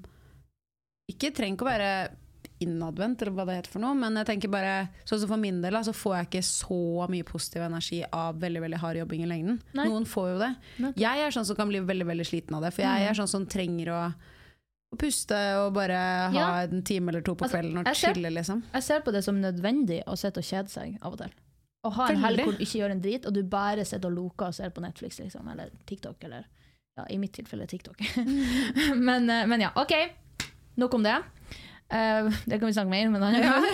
ikke 1.11 1.33
trenger 1.35 1.57
ikke 1.57 1.67
å 1.67 1.73
være 1.73 2.11
innadvendt, 2.61 3.23
eller 3.23 3.35
hva 3.37 3.45
det 3.49 3.57
heter 3.59 3.73
for 3.75 3.85
noe, 3.85 3.95
men 3.99 4.17
jeg 4.21 4.27
tenker 4.31 4.53
bare 4.53 4.89
Sånn 5.05 5.21
som 5.23 5.29
for 5.29 5.41
min 5.41 5.59
del, 5.63 5.77
så 5.85 5.93
får 5.93 6.15
jeg 6.17 6.29
ikke 6.31 6.45
så 6.49 7.09
mye 7.13 7.27
positiv 7.29 7.63
energi 7.67 8.01
av 8.13 8.41
veldig 8.41 8.63
veldig 8.65 8.81
hard 8.83 8.97
jobbing 9.03 9.27
i 9.27 9.29
lengden. 9.31 9.61
Nei. 9.77 9.89
Noen 9.91 10.07
får 10.09 10.31
jo 10.33 10.39
det. 10.41 10.53
Nei. 10.85 10.93
Jeg 11.03 11.27
er 11.27 11.37
sånn 11.37 11.47
som 11.49 11.59
kan 11.59 11.69
bli 11.69 11.83
veldig 11.85 12.07
veldig 12.09 12.27
sliten 12.27 12.57
av 12.57 12.65
det, 12.65 12.73
for 12.77 12.87
jeg 12.87 13.11
er 13.11 13.19
sånn 13.19 13.31
som 13.31 13.47
trenger 13.47 13.93
å 13.93 14.01
å 14.95 14.97
puste 15.01 15.37
og 15.59 15.73
bare 15.75 15.97
ha 16.31 16.31
Ja. 16.33 16.63
en 16.63 16.83
time 16.87 17.09
eller 17.11 17.21
to 17.21 17.35
på 17.35 17.45
Altså, 17.45 17.59
kvelden 17.59 17.79
og 17.83 17.95
chille, 17.95 18.31
liksom. 18.31 18.63
Jeg 18.73 18.83
ser 18.83 19.01
på 19.01 19.13
det 19.13 19.25
som 19.25 19.41
nødvendig 19.41 20.05
å 20.07 20.17
sitte 20.17 20.39
og 20.39 20.45
kjede 20.47 20.71
seg 20.71 20.99
av 21.03 21.13
og 21.13 21.19
til. 21.19 21.33
Å 21.85 21.91
ha 21.93 22.09
en 22.11 22.23
helg 22.23 22.43
hvor 22.45 22.53
du 22.57 22.63
ikke 22.63 22.79
gjør 22.81 22.91
en 22.95 23.01
drit, 23.03 23.27
og 23.27 23.35
du 23.35 23.43
bare 23.43 23.85
sitter 23.85 24.09
og 24.09 24.15
loker 24.15 24.47
og 24.47 24.55
ser 24.55 24.71
på 24.71 24.81
Netflix, 24.81 25.19
liksom, 25.19 25.49
eller 25.51 25.71
TikTok, 25.87 26.23
eller 26.25 26.47
ja, 26.97 27.05
i 27.11 27.19
mitt 27.19 27.33
tilfelle 27.37 27.67
TikTok. 27.67 28.01
men, 29.09 29.29
eh, 29.31 29.47
men 29.47 29.61
ja, 29.61 29.73
OK. 29.77 29.93
Nok 30.77 30.95
om 30.95 31.03
det. 31.03 31.17
Eh, 31.89 32.31
det 32.47 32.59
kan 32.59 32.67
vi 32.67 32.73
snakke 32.73 32.91
mer 32.91 33.09
om 33.09 33.15
en 33.15 33.23
annen 33.23 33.43
gang. 33.43 33.67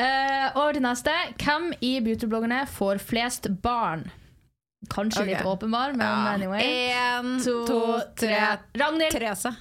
Eh, 0.00 0.56
over 0.56 0.74
til 0.74 0.82
neste. 0.82 1.14
Hvem 1.38 1.70
i 1.86 1.92
beautybloggerne 2.04 2.64
får 2.70 3.02
flest 3.04 3.48
barn? 3.62 4.08
Kanskje 4.90 5.22
okay. 5.22 5.34
litt 5.34 5.46
åpenbar, 5.46 5.92
men 5.92 6.06
Ja. 6.06 6.34
anyway. 6.34 6.62
En, 6.90 7.34
To, 7.44 7.66
to, 7.66 7.80
tre 8.16 8.38
Ragnhild! 8.74 9.12
Therese. 9.12 9.52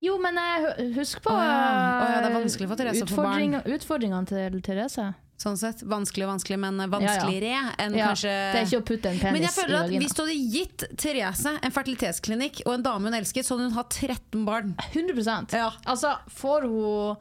Jo, 0.00 0.16
men 0.18 0.38
eh, 0.40 0.94
husk 0.96 1.20
på 1.22 1.32
Å 1.34 1.40
ja. 1.42 1.56
Oh, 2.00 2.06
ja, 2.08 2.20
det 2.24 2.30
er 2.30 2.36
vanskelig 2.38 2.70
for 2.70 2.80
Therese 2.80 3.04
å 3.04 3.10
få 3.10 3.26
barn. 3.26 3.58
Utfordringene 3.68 4.30
til 4.30 4.62
Therese. 4.64 5.10
Sånn 5.40 5.56
sett. 5.56 5.80
Vanskelig 5.88 6.26
vanskelig, 6.28 6.58
men 6.60 6.76
vanskeligere 6.92 7.72
enn 7.80 7.94
Ja, 7.96 8.10
kanskje 8.10 8.32
Det 8.52 8.58
er 8.60 8.66
ikke 8.66 8.80
å 8.82 8.84
putte 8.90 9.08
en 9.08 9.18
penis 9.22 9.32
Men 9.32 9.42
jeg 9.46 9.52
føler 9.56 9.78
at 9.86 9.90
hvis 10.02 10.12
du 10.14 10.20
hadde 10.20 10.34
gitt 10.52 10.84
Therese 11.00 11.54
en 11.64 11.72
fertilitetsklinikk 11.72 12.60
og 12.66 12.74
en 12.74 12.82
dame 12.84 13.08
hun 13.08 13.16
elsket, 13.16 13.46
så 13.48 13.56
hadde 13.56 13.70
hun 13.70 13.78
hatt 13.78 13.90
13 13.96 14.44
barn. 14.44 14.74
100 14.92 15.54
Ja. 15.56 15.70
Altså, 15.86 16.18
får 16.28 16.68
hun 16.68 17.16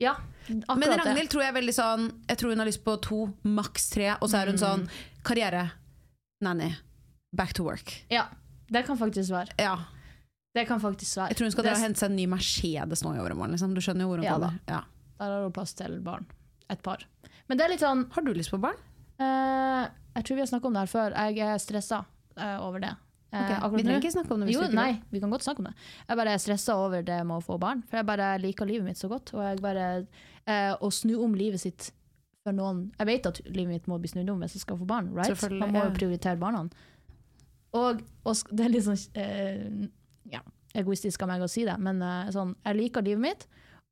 Ja, 0.00 0.14
akkurat 0.48 0.78
Men. 0.78 0.98
Ragnhild 0.98 1.28
tror 1.30 1.42
jeg 1.44 1.52
er 1.54 1.60
veldig 1.60 1.74
sånn 1.76 2.06
Jeg 2.28 2.38
tror 2.38 2.48
hun 2.54 2.58
har 2.64 2.66
lyst 2.66 2.82
på 2.84 2.96
to, 3.00 3.20
maks 3.44 3.90
tre, 3.90 4.16
og 4.20 4.28
så 4.30 4.40
er 4.42 4.46
hun 4.46 4.56
Mm. 4.56 4.64
sånn 4.64 4.88
karriere, 5.22 5.70
nanny, 6.42 6.74
back 7.34 7.52
to 7.52 7.62
work. 7.64 8.04
Ja, 8.10 8.26
det 8.70 8.86
kan 8.86 8.96
faktisk 8.98 9.30
være. 9.30 9.52
Ja. 9.58 9.76
Det 10.54 10.66
kan 10.68 10.80
faktisk 10.80 11.16
være. 11.16 11.28
Jeg 11.28 11.36
tror 11.36 11.44
hun 11.44 11.50
skal 11.52 11.64
Det- 11.64 11.76
hente 11.78 11.98
seg 11.98 12.10
en 12.10 12.16
ny 12.16 12.26
Mercedes 12.26 13.02
nå 13.02 13.14
i 13.14 13.18
overmorgen. 13.18 13.52
Liksom. 13.52 13.74
Du 13.74 13.80
skjønner 13.80 14.00
jo 14.00 14.08
hvor 14.08 14.16
hun 14.16 14.24
Ja 14.24 14.32
kommer. 14.38 14.60
Ja. 14.68 14.80
Der 15.18 15.24
har 15.30 15.42
hun 15.42 15.52
plass 15.52 15.74
til 15.74 16.00
barn. 16.00 16.24
Et 16.70 16.82
par. 16.82 16.98
Men 17.48 17.60
det 17.60 17.66
er 17.66 17.72
litt 17.74 17.84
sånn 17.84 18.06
Har 18.14 18.24
du 18.24 18.32
lyst 18.36 18.52
på 18.54 18.60
barn? 18.62 18.78
Uh, 19.20 19.86
Jeg 20.16 20.26
tror 20.26 20.38
vi 20.38 20.44
har 20.44 20.50
snakka 20.50 20.70
om 20.70 20.76
det 20.76 20.84
her 20.84 20.92
før. 20.92 21.16
Jeg 21.28 21.48
er 21.48 21.58
stressa 21.62 22.04
over 22.64 22.82
det. 22.82 22.94
Uh, 23.34 23.40
okay. 23.66 23.76
vi 23.76 23.82
trenger 23.82 24.02
ikke 24.02 24.14
snakke 24.14 24.34
om 24.34 24.42
det 24.44 24.54
Jo, 24.54 24.62
nei, 24.70 24.92
vi 25.10 25.20
kan 25.22 25.32
godt 25.32 25.42
snakke 25.42 25.62
om 25.62 25.66
det. 25.66 25.74
Jeg 26.06 26.18
bare 26.20 26.34
er 26.36 26.42
stressa 26.42 26.76
over 26.78 27.02
det 27.02 27.18
med 27.26 27.36
å 27.40 27.42
få 27.42 27.58
barn. 27.62 27.82
For 27.90 27.98
jeg 27.98 28.06
bare 28.06 28.30
liker 28.42 28.68
livet 28.70 28.86
mitt 28.86 29.00
så 29.00 29.10
godt. 29.10 29.34
Og 29.34 29.62
bare 29.62 29.88
eh, 30.46 30.72
Å 30.74 30.90
snu 30.94 31.16
om 31.24 31.34
livet 31.38 31.62
sitt 31.62 31.90
for 32.44 32.54
noen 32.54 32.86
Jeg 32.98 33.08
vet 33.08 33.28
at 33.30 33.40
livet 33.48 33.72
mitt 33.72 33.86
må 33.90 33.98
bli 33.98 34.10
snudd 34.12 34.30
om 34.34 34.44
hvis 34.44 34.58
jeg 34.58 34.64
skal 34.66 34.78
få 34.78 34.88
barn. 34.88 35.10
Right? 35.16 35.46
Man 35.58 35.74
må 35.74 35.86
jo 35.88 35.94
prioritere 35.96 36.38
barna. 36.40 36.66
Og, 37.74 38.04
og 38.22 38.54
det 38.54 38.66
er 38.66 38.70
litt 38.70 38.86
sånn 38.86 39.00
eh, 39.18 39.88
ja, 40.30 40.44
egoistisk 40.78 41.24
av 41.24 41.32
meg 41.32 41.42
å 41.42 41.50
si 41.50 41.64
det, 41.66 41.74
men 41.82 41.98
eh, 42.06 42.30
sånn, 42.34 42.52
jeg 42.62 42.78
liker 42.78 43.06
livet 43.06 43.24
mitt. 43.24 43.48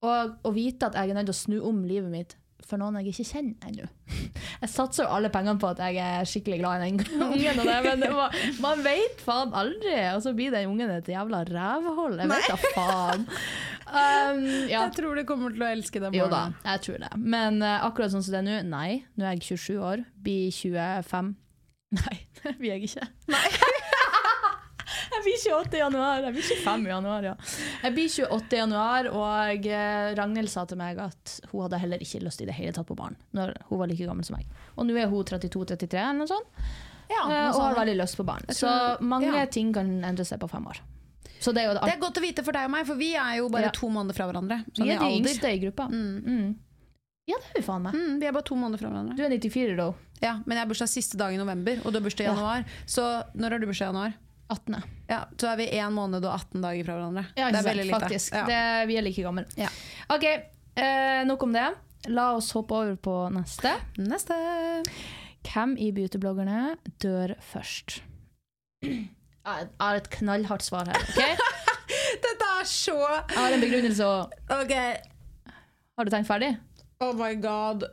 Og 0.07 0.37
å 0.47 0.53
vite 0.55 0.87
at 0.87 0.99
jeg 0.99 1.11
er 1.11 1.19
nødt 1.19 1.31
til 1.31 1.35
å 1.35 1.41
snu 1.41 1.57
om 1.67 1.83
livet 1.87 2.13
mitt 2.13 2.37
for 2.69 2.81
noen 2.81 2.99
jeg 3.01 3.13
ikke 3.13 3.27
kjenner 3.33 3.69
ennå. 3.69 3.89
Jeg 4.63 4.71
satser 4.71 5.07
jo 5.07 5.15
alle 5.17 5.31
pengene 5.33 5.59
på 5.59 5.73
at 5.73 5.81
jeg 5.83 5.97
er 5.99 6.27
skikkelig 6.29 6.61
glad 6.61 6.85
i 6.85 6.91
den 6.93 7.01
ungen, 7.27 7.63
det, 7.67 7.79
men 7.83 8.05
det 8.05 8.11
var, 8.15 8.37
man 8.63 8.85
vet 8.85 9.23
faen 9.25 9.51
aldri. 9.59 9.97
Og 10.13 10.23
så 10.23 10.35
blir 10.39 10.55
den 10.55 10.71
ungen 10.71 10.93
et 10.95 11.11
jævla 11.11 11.43
rævhold. 11.49 12.21
Jeg 12.23 12.31
vet 12.31 12.47
da 12.47 12.59
faen. 12.77 13.27
Um, 13.93 14.45
ja. 14.71 14.85
Jeg 14.85 14.95
tror 14.97 15.19
du 15.19 15.25
kommer 15.29 15.53
til 15.53 15.67
å 15.67 15.73
elske 15.75 16.01
det 16.01 16.13
Jo 16.17 16.31
da, 16.33 16.47
jeg 16.65 16.85
tror 16.87 17.03
det. 17.03 17.11
Men 17.19 17.59
uh, 17.65 17.83
akkurat 17.89 18.15
sånn 18.15 18.23
som 18.25 18.37
det 18.37 18.43
er 18.45 18.47
nå, 18.47 18.59
nei. 18.71 19.03
Nå 19.19 19.27
er 19.27 19.37
jeg 19.37 19.59
27 19.59 19.83
år, 19.83 20.07
blir 20.23 20.55
25. 20.55 21.35
Nei, 21.99 22.19
det 22.39 22.57
blir 22.61 22.77
jeg 22.77 22.93
ikke. 22.93 23.11
Jeg 25.23 25.29
blir 25.29 25.55
28 25.55 25.77
i 25.79 25.81
januar. 25.83 26.23
Jeg 26.27 26.35
blir 26.35 26.43
25 26.43 26.87
i 26.87 26.91
januar, 26.93 27.23
ja. 27.31 27.35
Jeg 27.83 27.95
blir 27.95 28.09
28 28.27 28.57
i 28.57 28.61
januar, 28.63 29.09
og 29.13 29.67
eh, 29.67 30.15
Ragnhild 30.19 30.51
sa 30.53 30.65
til 30.67 30.79
meg 30.81 30.99
at 30.99 31.37
hun 31.53 31.63
hadde 31.67 31.79
heller 31.83 31.99
ikke 32.03 32.23
lyst 32.25 32.43
i 32.43 32.49
det 32.49 32.55
hele 32.59 32.73
tatt 32.77 32.87
på 32.89 32.97
barn, 32.99 33.17
når 33.33 33.55
hun 33.69 33.79
var 33.83 33.87
like 33.93 34.07
gammel 34.09 34.25
som 34.27 34.37
meg. 34.37 34.47
Og 34.77 34.87
nå 34.89 34.97
er 34.99 35.07
hun 35.13 35.25
32-33 35.25 35.95
eller 36.03 36.19
noe 36.25 36.31
sånt, 36.31 36.49
Ja, 37.13 37.23
eh, 37.29 37.51
og 37.53 37.61
har 37.61 37.75
veldig 37.77 37.97
lyst 38.01 38.17
på 38.17 38.25
barn. 38.25 38.45
Så 38.57 38.69
mange 39.05 39.29
ja. 39.33 39.47
ting 39.47 39.73
kan 39.75 39.89
endre 40.05 40.25
seg 40.25 40.41
på 40.41 40.49
fem 40.51 40.67
år. 40.67 40.81
Så 41.43 41.51
det 41.53 41.65
er 41.67 41.75
det 41.75 41.91
er 41.97 41.99
godt 41.99 42.19
å 42.21 42.23
vite 42.23 42.45
for 42.47 42.55
deg 42.55 42.69
og 42.69 42.71
meg, 42.71 42.87
for 42.87 42.95
vi 42.95 43.15
er 43.19 43.39
jo 43.41 43.49
bare 43.51 43.67
Ja. 43.67 43.71
to 43.75 43.89
måneder 43.91 44.15
fra 44.15 44.29
hverandre. 44.31 44.61
Sånn 44.73 44.87
Vi 44.87 44.93
er 44.95 44.99
de 45.01 45.05
alder. 45.09 45.19
yngste 45.19 45.51
i 45.51 45.59
gruppa. 45.59 45.89
Mm. 45.91 46.23
Mm. 46.23 46.53
Ja, 47.27 47.37
det 47.39 47.51
er 47.51 47.61
vi 47.61 47.67
faen 47.67 47.83
meg. 47.83 47.95
Mm, 47.95 48.19
vi 48.21 48.27
er 48.27 48.33
bare 48.35 48.47
to 48.47 48.55
måneder 48.59 48.79
fra 48.79 48.89
hverandre. 48.91 49.17
Du 49.17 49.23
er 49.25 49.29
94, 49.31 49.77
da. 49.77 49.93
Ja, 50.23 50.33
men 50.47 50.57
jeg 50.57 50.63
har 50.65 50.71
bursdag 50.71 50.89
siste 50.89 51.19
dag 51.19 51.35
i 51.35 51.37
november, 51.39 51.79
og 51.85 51.93
du 51.93 51.99
har 51.99 52.05
bursdag 52.07 52.25
i 52.25 52.29
Ja. 52.29 52.35
januar. 52.35 52.65
Så 52.87 53.03
når 53.35 53.51
har 53.51 53.59
du 53.59 53.67
bursdag 53.67 53.89
i 53.89 53.93
januar? 53.93 54.15
18. 54.53 54.77
Ja, 55.11 55.19
Så 55.41 55.49
er 55.53 55.57
vi 55.61 55.67
én 55.77 55.93
måned 55.93 56.25
og 56.25 56.33
18 56.37 56.63
dager 56.65 56.85
fra 56.87 56.95
hverandre. 56.99 57.25
Ja, 57.37 57.49
det 57.53 57.59
er 57.63 57.67
veldig 57.69 57.87
lite. 57.89 57.99
faktisk. 58.01 58.35
Ja. 58.37 58.45
Det, 58.49 58.61
vi 58.89 58.97
er 59.01 59.05
like 59.07 59.25
gamle. 59.27 59.45
Ja. 59.61 59.69
Ok, 60.15 60.25
eh, 60.29 61.25
nok 61.29 61.43
om 61.49 61.53
det. 61.57 61.67
La 62.11 62.31
oss 62.37 62.51
hoppe 62.57 62.75
over 62.75 62.97
på 62.97 63.17
neste. 63.35 63.75
Neste. 64.03 64.35
Hvem 65.47 65.77
i 65.79 65.91
beautybloggerne 65.95 66.77
dør 67.03 67.35
først? 67.53 68.01
Jeg 68.83 69.69
har 69.81 69.99
et 69.99 70.09
knallhardt 70.17 70.63
svar 70.67 70.87
her. 70.91 70.99
ok? 71.03 71.49
Dette 72.25 72.49
er 72.61 72.67
så 72.69 72.95
Jeg 72.99 73.37
har 73.39 73.55
en 73.57 73.63
begrunnelse. 73.63 74.11
OK. 74.59 74.75
Har 75.99 76.05
du 76.09 76.11
tenkt 76.15 76.29
ferdig? 76.31 76.53
Oh 77.03 77.13
my 77.19 77.35
god. 77.43 77.85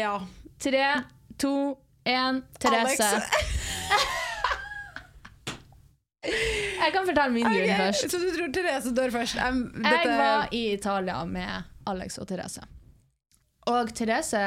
Ja. 0.00 0.18
Tre, 0.60 0.84
to, 1.38 1.52
én 2.08 2.42
Therese. 2.60 3.04
Alex. 3.04 4.12
Jeg 6.26 6.92
kan 6.94 7.06
fortelle 7.08 7.32
min 7.34 7.46
grunn 7.46 7.72
Ok, 7.72 7.80
først. 7.80 8.06
Så 8.12 8.20
du 8.22 8.28
tror 8.36 8.54
Therese 8.54 8.92
dør 8.94 9.12
først? 9.14 9.38
Um, 9.42 9.60
Jeg 9.82 10.16
var 10.18 10.48
i 10.54 10.62
Italia 10.74 11.18
med 11.28 11.68
Alex 11.86 12.18
og 12.22 12.28
Therese. 12.30 12.64
Og 13.66 13.92
Therese 13.96 14.42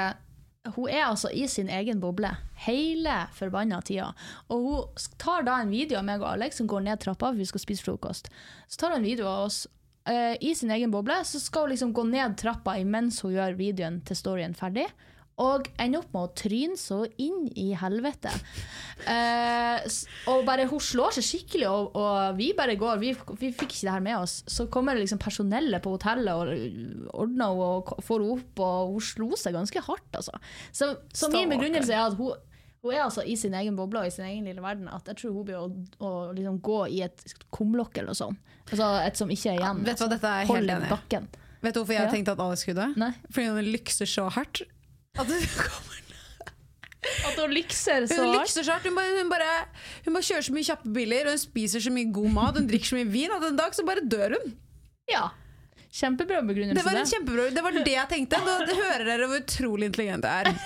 hun 0.75 0.89
er 0.91 1.05
altså 1.07 1.29
i 1.31 1.45
sin 1.47 1.69
egen 1.71 2.01
boble 2.03 2.29
hele 2.65 3.15
forbanna 3.33 3.79
tida. 3.85 4.11
Og 4.51 4.65
hun 4.65 5.09
tar 5.21 5.45
da 5.47 5.59
en 5.61 5.71
video 5.71 5.99
av 5.99 6.07
meg 6.07 6.23
og 6.23 6.33
Alex 6.33 6.59
som 6.59 6.67
går 6.69 6.83
ned 6.85 7.01
trappa, 7.01 7.31
for 7.31 7.39
vi 7.39 7.47
skal 7.47 7.63
spise 7.63 7.85
frokost. 7.85 8.29
Så 8.67 8.81
tar 8.81 8.93
hun 8.93 8.99
en 8.99 9.07
video 9.07 9.27
av 9.29 9.47
oss 9.47 9.63
uh, 10.09 10.35
i 10.35 10.53
sin 10.55 10.71
egen 10.75 10.91
boble, 10.91 11.15
så 11.25 11.41
skal 11.41 11.65
hun 11.65 11.73
liksom 11.73 11.93
gå 11.95 12.05
ned 12.11 12.37
trappa 12.39 12.75
imens 12.79 13.21
hun 13.23 13.37
gjør 13.37 13.57
videoen 13.59 14.01
til 14.05 14.19
storyen 14.19 14.57
ferdig. 14.57 14.87
Og 15.39 15.69
ender 15.79 16.01
opp 16.01 16.09
med 16.13 16.25
å 16.25 16.31
tryne 16.35 16.75
så 16.75 16.97
inn 17.23 17.45
i 17.55 17.69
helvete. 17.79 18.31
Eh, 19.07 19.85
og 20.27 20.41
bare 20.47 20.65
Hun 20.67 20.81
slår 20.83 21.15
seg 21.15 21.23
skikkelig, 21.29 21.69
og, 21.71 21.95
og 21.95 22.35
vi 22.39 22.49
bare 22.57 22.75
går. 22.79 22.99
Vi, 22.99 23.13
vi 23.39 23.51
fikk 23.55 23.71
ikke 23.71 23.87
det 23.87 23.93
her 23.95 24.03
med 24.03 24.17
oss. 24.19 24.39
Så 24.51 24.67
kommer 24.71 24.97
det 24.97 25.05
liksom 25.05 25.21
personellet 25.23 25.81
på 25.85 25.93
hotellet 25.95 26.33
og 26.35 26.51
ordner 27.23 27.47
henne 27.47 27.49
og 27.55 27.93
får 28.03 28.19
henne 28.25 28.35
opp, 28.35 28.61
og 28.67 28.93
hun 28.97 29.05
slo 29.13 29.31
seg 29.39 29.55
ganske 29.55 29.83
hardt, 29.87 30.09
altså. 30.19 30.35
Så, 30.75 30.91
så 31.15 31.31
min 31.31 31.51
begrunnelse 31.55 31.95
er 31.95 32.05
at 32.09 32.19
hun, 32.19 32.35
Hun 32.83 32.93
er 32.95 33.01
altså 33.03 33.23
i 33.27 33.33
sin 33.35 33.51
egen 33.59 33.75
boble 33.75 33.99
og 33.99 34.07
i 34.07 34.11
sin 34.15 34.23
egen 34.23 34.45
lille 34.47 34.61
verden 34.63 34.87
at 34.87 35.07
jeg 35.11 35.17
tror 35.19 35.33
hun 35.35 35.43
blir 35.49 35.57
å, 35.59 35.65
å 35.99 36.11
liksom 36.31 36.59
gå 36.63 36.77
i 36.95 37.01
et 37.03 37.23
kumlokk 37.51 37.97
eller 37.99 38.13
noe 38.13 38.19
sånt. 38.19 38.39
Altså 38.71 38.87
et 39.03 39.19
som 39.19 39.31
ikke 39.33 39.51
er 39.51 39.57
igjen. 39.59 39.81
Vet 39.83 39.99
du 39.99 40.03
hva, 40.05 40.07
dette 40.13 40.31
er 40.31 40.47
helt 40.47 40.71
enig 40.77 40.87
bakken. 40.93 41.25
Vet 41.59 41.75
du 41.75 41.81
hvorfor 41.81 41.97
jeg 41.97 42.05
Ja. 42.07 42.11
tenkte 42.13 42.35
at 42.37 42.39
Alex 42.45 42.63
skulle 42.63 42.85
dø? 42.95 43.09
Fordi 43.35 43.47
hun 43.51 43.67
lykser 43.73 44.07
så 44.07 44.29
hardt. 44.31 44.61
At 45.17 45.27
du 45.27 45.33
kommer 45.65 45.97
At 47.29 47.39
hun 47.39 47.53
lykser 47.55 48.05
så 48.07 48.19
Hun 48.19 48.27
hardt. 48.29 48.39
lykser 48.43 48.63
så 48.67 48.75
hardt. 48.75 48.85
Hun 48.85 48.95
bare, 48.99 49.17
hun, 49.17 49.29
bare, 49.31 49.51
hun 50.05 50.13
bare 50.19 50.27
kjører 50.29 50.45
så 50.45 50.53
mye 50.55 50.67
kjappe 50.67 50.91
biler, 50.93 51.29
og 51.29 51.35
hun 51.37 51.41
spiser 51.41 51.83
så 51.83 51.91
mye 51.95 52.09
god 52.13 52.33
mat, 52.35 52.57
hun 52.59 52.67
drikker 52.69 52.91
så 52.91 52.97
mye 52.99 53.09
vin, 53.09 53.31
at 53.35 53.45
en 53.49 53.57
dag 53.59 53.75
så 53.77 53.85
bare 53.87 54.03
dør 54.05 54.35
hun. 54.37 54.51
Ja. 55.09 55.29
Kjempebra 55.89 56.43
begrunnelse. 56.45 56.77
Det 56.77 56.85
var 56.85 57.07
kjempebra 57.09 57.45
Det 57.55 57.61
var 57.65 57.77
det 57.79 57.93
jeg 57.95 58.09
tenkte. 58.11 58.37
Nå 58.45 58.57
hører 58.77 59.07
dere 59.07 59.29
hvor 59.31 59.39
utrolig 59.41 59.87
intelligent 59.89 60.27
jeg 60.27 60.43
er. 60.51 60.59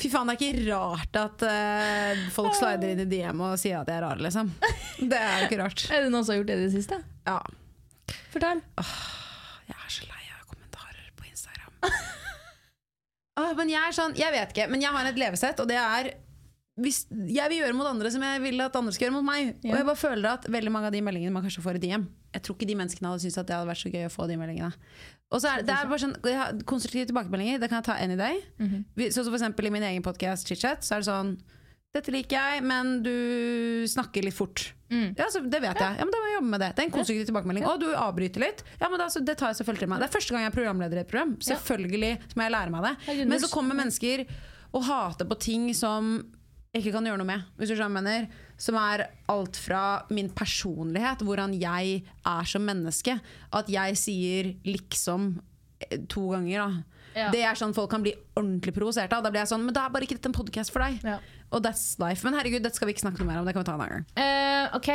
Fy 0.00 0.08
faen, 0.08 0.30
det 0.30 0.36
er 0.38 0.40
ikke 0.46 0.70
rart 0.70 1.18
at 1.20 1.44
uh, 1.44 2.22
folk 2.32 2.56
slider 2.56 2.94
inn 2.94 3.02
i 3.04 3.08
DM 3.10 3.42
og 3.44 3.58
sier 3.60 3.82
at 3.82 3.90
jeg 3.92 3.98
er 4.00 4.06
rar, 4.06 4.22
liksom. 4.24 4.54
Det 5.02 5.18
er 5.20 5.42
jo 5.42 5.50
ikke 5.50 5.60
rart. 5.60 5.84
Er 5.92 6.06
det 6.06 6.14
noen 6.14 6.24
som 6.24 6.32
har 6.32 6.40
gjort 6.40 6.48
det 6.54 6.56
i 6.56 6.64
det 6.64 6.72
siste? 6.78 7.00
Ja. 7.28 7.36
Fortell. 8.32 8.62
Jeg 9.68 9.76
er 9.76 9.92
så 9.98 10.08
lei 10.08 10.24
av 10.32 10.48
kommentarer 10.48 11.12
på 11.20 11.28
Instagram. 11.28 11.76
Åh, 13.40 13.52
men 13.58 13.72
jeg 13.72 13.80
er 13.80 13.96
sånn, 13.96 14.16
jeg 14.18 14.34
vet 14.34 14.52
ikke, 14.54 14.66
men 14.72 14.82
jeg 14.84 14.92
har 14.94 15.08
et 15.08 15.20
levesett, 15.20 15.62
og 15.62 15.70
det 15.70 15.78
er 15.80 16.12
hvis 16.80 17.02
jeg 17.10 17.50
vil 17.52 17.60
gjøre 17.60 17.76
mot 17.76 17.88
andre 17.90 18.10
som 18.12 18.22
jeg 18.24 18.40
vil 18.40 18.62
at 18.64 18.76
andre 18.78 18.92
skal 18.94 19.08
gjøre 19.08 19.16
mot 19.18 19.26
meg. 19.26 19.54
Ja. 19.60 19.72
Og 19.72 19.78
jeg 19.80 19.86
bare 19.88 20.00
føler 20.00 20.28
at 20.30 20.46
veldig 20.48 20.72
mange 20.72 20.88
av 20.88 20.94
de 20.94 21.02
meldingene 21.04 21.34
man 21.34 21.44
kanskje 21.44 21.64
får 21.64 21.76
i 21.76 21.82
DM 21.82 22.06
Jeg 22.32 22.44
tror 22.46 22.56
ikke 22.56 22.68
de 22.70 22.76
menneskene 22.78 23.10
hadde 23.10 23.24
syntes 23.24 23.40
at 23.42 23.48
det 23.48 23.56
hadde 23.56 23.68
vært 23.68 23.82
så 23.82 23.92
gøy 23.92 24.06
å 24.06 24.12
få 24.14 24.28
de 24.30 24.38
meldingene. 24.40 24.70
Og 25.30 25.42
så 25.42 25.50
er 25.50 25.60
det, 25.60 25.68
det 25.68 25.76
er 25.76 25.90
bare 25.90 26.02
sånn 26.02 26.64
Konstruktive 26.70 27.10
tilbakemeldinger, 27.10 27.60
det 27.62 27.70
kan 27.70 27.82
jeg 27.82 27.88
ta 27.90 27.98
any 27.98 28.16
day. 28.16 28.40
Mm 28.58 28.68
-hmm. 28.70 29.10
Sånn 29.10 29.24
som 29.24 29.32
for 29.32 29.38
eksempel 29.40 29.66
i 29.66 29.70
min 29.70 29.82
egen 29.82 30.02
podkast 30.02 30.48
Chitchat, 30.48 30.84
så 30.84 30.94
er 30.94 30.98
det 30.98 31.10
sånn 31.10 31.36
Dette 31.90 32.12
liker 32.14 32.38
jeg, 32.38 32.62
men 32.62 33.00
du 33.02 33.14
snakker 33.90 34.22
litt 34.22 34.36
fort. 34.36 34.68
Mm. 34.90 35.14
Ja, 35.18 35.26
så 35.30 35.40
Det 35.42 35.58
vet 35.62 35.78
jeg. 35.78 35.96
Ja, 35.98 36.04
men 36.06 36.10
Da 36.14 36.18
må 36.22 36.28
jeg 36.28 36.36
jobbe 36.36 36.50
med 36.50 36.62
det. 36.62 36.68
Det 36.74 36.82
er 36.82 36.88
en 36.88 36.94
konstruktiv 36.94 37.26
tilbakemelding. 37.30 37.66
Og 37.66 37.80
du 37.82 37.88
avbryter 37.94 38.42
litt. 38.44 38.62
Ja, 38.78 38.88
men 38.90 39.02
da, 39.02 39.08
så 39.10 39.22
Det 39.24 39.36
tar 39.38 39.50
jeg 39.50 39.60
selvfølgelig 39.60 39.84
til 39.84 39.90
meg. 39.90 40.02
Det 40.02 40.08
er 40.08 40.14
første 40.14 40.34
gang 40.34 40.44
jeg 40.44 40.50
er 40.52 40.56
programleder 40.58 41.00
i 41.00 41.02
et 41.02 41.10
program. 41.10 41.32
Selvfølgelig 41.46 42.12
så 42.30 42.38
må 42.38 42.46
jeg 42.46 42.54
lære 42.54 42.74
meg 42.74 42.86
det. 42.86 43.16
Men 43.26 43.42
så 43.42 43.50
kommer 43.50 43.78
mennesker 43.78 44.24
og 44.70 44.84
hater 44.86 45.26
på 45.26 45.38
ting 45.42 45.66
som 45.74 46.12
jeg 46.70 46.84
ikke 46.84 46.94
kan 46.94 47.10
gjøre 47.10 47.18
noe 47.18 47.26
med. 47.26 47.42
Hvis 47.58 47.72
du 47.72 47.78
skjønner. 47.78 48.28
Som 48.60 48.76
er 48.78 49.08
alt 49.32 49.56
fra 49.58 49.82
min 50.14 50.28
personlighet, 50.30 51.24
hvordan 51.26 51.54
jeg 51.58 52.02
er 52.06 52.44
som 52.46 52.62
menneske. 52.62 53.18
At 53.50 53.70
jeg 53.72 53.98
sier 53.98 54.54
liksom 54.68 55.40
to 56.12 56.28
ganger. 56.36 56.60
da 56.60 56.89
Ja. 57.16 57.30
Det 57.34 57.40
er 57.42 57.54
sånn 57.58 57.74
folk 57.74 57.90
kan 57.90 58.02
bli 58.04 58.12
ordentlig 58.38 58.72
provosert 58.76 59.12
av. 59.16 59.20
Da 59.24 59.30
blir 59.32 59.40
jeg 59.42 59.50
sånn, 59.52 59.64
Men 59.66 59.74
da 59.76 59.80
er 59.86 59.92
bare 59.94 60.04
ikke 60.06 60.16
dette 60.18 60.30
en 60.30 60.36
podkast 60.36 60.70
for 60.74 60.80
deg. 60.84 60.92
Ja. 61.06 61.16
Og 61.50 61.58
that's 61.64 61.84
life. 62.02 62.22
Men 62.26 62.34
herregud, 62.38 62.62
dette 62.62 62.76
skal 62.78 62.86
vi 62.90 62.94
ikke 62.94 63.06
snakke 63.06 63.20
noe 63.22 63.30
mer 63.32 63.40
om. 63.40 63.46
Det 63.48 63.54
kan 63.56 63.64
vi 63.64 63.68
ta 63.70 63.74
en 63.74 63.82
annen 63.82 63.94
gang. 63.96 64.04
Uh, 64.14 64.64
ok, 64.78 64.90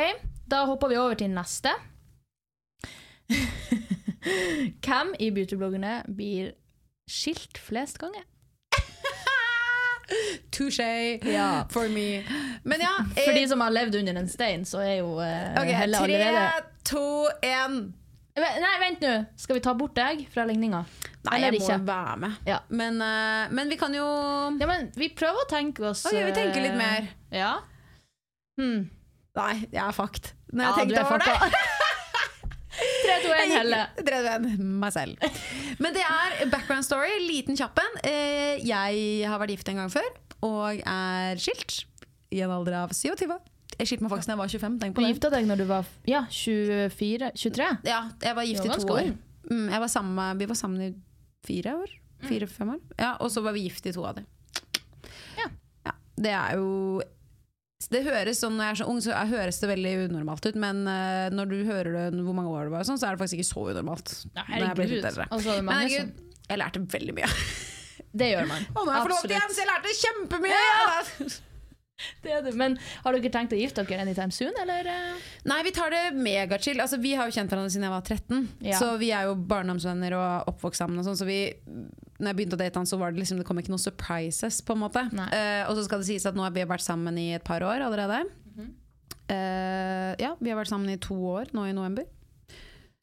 da 0.48 0.58
hopper 0.70 0.88
vi 0.92 0.96
over 1.00 1.14
til 1.20 1.30
neste. 1.34 1.70
Hvem 4.86 5.08
i 5.22 5.24
beautybloggerne 5.34 5.94
blir 6.16 6.44
skilt 7.10 7.56
flest 7.62 7.96
ganger? 8.02 8.24
Touché 10.54 11.18
Ja. 11.26 11.66
for 11.70 11.88
me. 11.88 12.22
Men 12.64 12.80
ja, 12.80 12.94
For 13.24 13.32
de 13.34 13.42
eh, 13.42 13.48
som 13.48 13.60
har 13.60 13.70
levd 13.74 13.94
under 14.00 14.14
en 14.22 14.28
stein, 14.28 14.64
så 14.64 14.78
er 14.82 14.94
jo 15.00 15.16
uh, 15.18 15.24
okay, 15.60 15.72
Helle 15.74 15.98
tre, 15.98 16.14
allerede 16.14 16.50
to, 16.86 17.02
én. 17.42 17.92
Nei, 18.36 18.74
vent 18.82 19.00
nå! 19.00 19.12
Skal 19.40 19.56
vi 19.58 19.62
ta 19.64 19.72
bort 19.74 19.94
deg 19.96 20.26
fra 20.32 20.44
ligninga? 20.46 20.84
Nei, 21.30 21.38
jeg 21.42 21.54
må 21.56 21.60
ikke? 21.62 21.78
være 21.88 22.16
med. 22.24 22.36
Ja. 22.46 22.58
Men, 22.68 23.00
uh, 23.02 23.54
men 23.54 23.70
vi 23.72 23.76
kan 23.80 23.94
jo 23.94 24.04
Ja, 24.60 24.66
men 24.70 24.90
vi 24.96 25.08
prøver 25.16 25.42
å 25.44 25.48
tenke 25.50 25.88
oss 25.90 26.04
Ok, 26.06 26.16
vi 26.28 26.34
tenker 26.36 26.62
litt 26.64 26.74
eh, 26.74 26.78
mer. 26.80 27.08
Ja. 27.34 27.54
Hmm. 28.60 28.86
Nei, 29.36 29.54
jeg 29.68 29.82
er 29.82 29.92
fucked. 29.96 30.30
Når 30.52 30.64
jeg 30.64 30.72
du 30.72 30.80
tenkte 30.80 31.00
er 31.00 31.06
over 31.06 31.18
det. 31.26 31.64
3, 32.76 33.16
2, 33.24 33.32
1, 33.32 33.52
Helle. 33.56 33.80
Drev 34.04 34.26
en 34.34 34.46
meg 34.80 34.92
selv. 34.92 35.20
Men 35.80 35.94
det 35.96 36.02
er 36.04 36.48
background 36.52 36.84
story. 36.86 37.12
Liten 37.24 37.56
kjapp 37.56 37.78
en. 37.80 37.98
Eh, 38.04 38.62
Jeg 38.66 39.28
har 39.28 39.40
vært 39.40 39.54
gift 39.56 39.68
en 39.72 39.80
gang 39.82 39.92
før, 39.92 40.08
og 40.44 40.80
er 40.84 41.40
skilt 41.40 41.82
i 42.34 42.42
en 42.44 42.52
alder 42.52 42.76
av 42.84 42.92
27. 42.96 43.28
Jeg 43.76 43.88
skilte 43.90 44.04
meg 44.06 44.12
faktisk 44.12 44.28
da 44.30 44.34
jeg 44.36 44.40
var 44.40 44.52
25. 44.56 44.76
Tenk 44.80 44.94
Du 44.94 45.00
på 45.00 45.04
det. 45.04 45.10
gifta 45.14 45.30
deg 45.32 45.48
når 45.48 45.60
du 45.60 45.64
var 45.68 45.88
ja, 46.08 46.22
24? 46.32 47.32
23? 47.36 47.66
Ja, 47.88 48.02
jeg 48.24 48.36
var 48.38 48.46
gift 48.48 48.64
Du 48.64 48.70
i 48.70 48.76
to 48.80 48.92
år. 48.94 49.10
Mm, 49.50 49.66
jeg 49.70 49.80
var 49.84 49.90
sammen, 49.92 50.38
vi 50.40 50.48
var 50.50 50.58
sammen 50.58 50.80
i 50.82 50.88
fire 51.46 51.76
år. 51.82 51.92
Mm. 52.22 52.28
Fire-fem 52.30 52.72
år. 52.76 52.80
Ja, 52.98 53.12
og 53.20 53.30
så 53.32 53.42
var 53.44 53.56
vi 53.56 53.66
gift 53.66 53.86
i 53.88 53.92
to 53.94 54.04
av 54.08 54.18
dem. 54.18 54.26
Ja. 55.36 55.50
Ja, 55.86 55.94
det 56.16 56.32
er 56.32 56.58
jo 56.60 57.02
det 57.92 58.00
høres 58.06 58.40
sånn, 58.40 58.56
Når 58.56 58.64
jeg 58.64 58.72
er 58.72 58.78
så 58.80 58.86
ung, 58.90 59.00
så 59.04 59.16
høres 59.30 59.58
det 59.62 59.68
veldig 59.70 59.90
unormalt 60.08 60.46
ut, 60.48 60.56
men 60.58 60.86
uh, 60.88 61.28
når 61.34 61.50
du 61.50 61.56
hører 61.68 61.90
det 62.10 62.22
hvor 62.24 62.36
mange 62.36 62.50
år 62.50 62.70
det 62.70 62.72
var, 62.72 62.86
sånn, 62.88 62.98
så 62.98 63.10
er 63.10 63.16
det 63.16 63.22
faktisk 63.22 63.42
ikke 63.42 63.50
så 63.50 63.64
unormalt. 63.70 64.14
når 64.32 64.64
jeg 64.64 64.88
litt. 64.94 65.10
Altså, 65.28 65.58
Men 65.60 65.74
herregud, 65.74 66.14
som, 66.14 66.38
jeg 66.48 66.62
lærte 66.62 66.82
veldig 66.96 67.16
mye. 67.18 67.28
det 68.16 68.30
gjør 68.32 68.48
man. 68.50 68.64
Og 68.76 68.88
nå 68.88 68.96
jeg 68.96 69.04
forlovet 69.08 69.36
igjen, 69.36 69.52
så 69.52 69.62
jeg 69.62 69.70
lærte 69.74 69.98
kjempemye! 70.00 70.64
Det 72.22 72.32
er 72.32 72.42
det. 72.44 72.52
Men 72.58 72.74
har 73.04 73.16
dere 73.16 73.30
tenkt 73.32 73.54
å 73.56 73.58
gifte 73.58 73.84
dere 73.88 74.02
anytime 74.04 74.34
soon, 74.34 74.52
eller? 74.62 74.86
eh? 74.90 75.28
Nei, 75.48 75.58
vi 75.66 75.72
tar 75.76 75.90
det 75.94 76.02
megachill. 76.16 76.80
Altså, 76.82 76.98
vi 77.02 77.14
har 77.16 77.28
jo 77.30 77.36
kjent 77.36 77.52
hverandre 77.52 77.72
siden 77.72 77.86
jeg 77.88 77.94
var 77.94 78.04
13. 78.04 78.48
Ja. 78.68 78.80
Så 78.80 78.90
vi 79.00 79.10
er 79.16 79.28
jo 79.30 79.36
barndomsvenner 79.48 80.16
og 80.18 80.50
oppvokst 80.52 80.82
sammen. 80.82 80.98
Og 81.00 81.06
sånn, 81.08 81.16
så 81.18 81.28
vi, 81.28 81.38
når 82.18 82.30
jeg 82.32 82.38
begynte 82.40 82.58
å 82.58 82.60
date 82.60 82.80
han, 82.82 82.88
så 82.88 82.98
var 83.00 83.12
det 83.14 83.22
liksom 83.22 83.40
Det 83.40 83.46
kom 83.48 83.60
ikke 83.62 83.72
noen 83.72 83.82
surprises. 83.86 84.60
på 84.66 84.76
en 84.76 84.82
måte. 84.84 85.06
Eh, 85.32 85.62
Og 85.70 85.76
så 85.78 85.86
skal 85.86 86.02
det 86.02 86.10
sies 86.10 86.26
at 86.28 86.36
nå 86.36 86.44
har 86.44 86.52
vi 86.56 86.66
vært 86.68 86.84
sammen 86.84 87.16
i 87.22 87.30
et 87.38 87.44
par 87.44 87.64
år 87.64 87.80
allerede. 87.88 88.24
Mm 88.26 88.52
-hmm. 88.58 88.70
uh, 89.30 90.12
ja, 90.20 90.34
vi 90.40 90.50
har 90.50 90.58
vært 90.58 90.68
sammen 90.72 90.90
i 90.90 90.98
to 90.98 91.14
år 91.14 91.46
nå 91.52 91.64
i 91.66 91.72
november. 91.72 92.04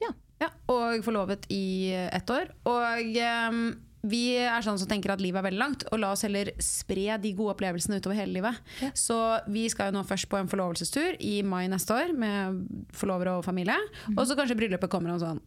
Ja. 0.00 0.12
Ja, 0.40 0.48
og 0.68 1.02
forlovet 1.04 1.46
i 1.50 1.92
ett 2.12 2.30
år. 2.30 2.50
Og 2.64 3.16
ehm, 3.16 3.76
vi 4.04 4.36
er 4.36 4.60
sånn 4.66 4.78
som 4.78 4.88
tenker 4.90 5.10
at 5.14 5.20
livet 5.24 5.40
er 5.40 5.46
veldig 5.48 5.58
langt, 5.60 5.84
og 5.90 5.98
la 6.02 6.10
oss 6.12 6.22
heller 6.26 6.50
spre 6.62 7.16
de 7.22 7.32
gode 7.38 7.54
opplevelsene 7.56 7.96
utover 8.00 8.18
hele 8.20 8.32
livet. 8.36 8.54
Ja. 8.84 8.90
Så 8.94 9.16
vi 9.48 9.66
skal 9.72 9.88
jo 9.90 9.96
nå 9.98 10.02
først 10.06 10.28
på 10.28 10.36
en 10.38 10.48
forlovelsestur 10.50 11.16
i 11.24 11.38
mai 11.42 11.66
neste 11.72 11.94
år 11.96 12.12
med 12.16 12.62
forlovere 12.92 13.38
og 13.38 13.44
familie. 13.46 13.76
Og 14.16 14.26
så 14.28 14.36
kanskje 14.36 14.56
bryllupet 14.60 14.90
kommer 14.92 15.10
om 15.14 15.20
sånn 15.22 15.40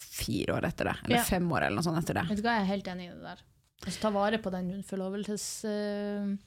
fire 0.00 0.56
år 0.58 0.64
etter 0.68 0.84
det. 0.90 0.96
Eller 1.04 1.16
Ja. 1.20 1.24
fem 1.28 1.46
år, 1.52 1.62
eller 1.66 1.76
noe 1.78 1.84
sånt 1.86 1.98
etter 2.02 2.14
det. 2.18 2.26
Vet 2.28 2.36
du 2.40 2.42
hva, 2.42 2.56
jeg 2.58 2.62
er 2.66 2.72
helt 2.74 2.88
enig 2.88 3.04
i 3.06 3.14
det 3.14 3.22
der. 3.22 3.38
Altså, 3.86 4.00
ta 4.00 4.10
vare 4.10 4.38
på 4.42 4.50
den 4.52 4.82
forlovelsestiden. 4.84 6.38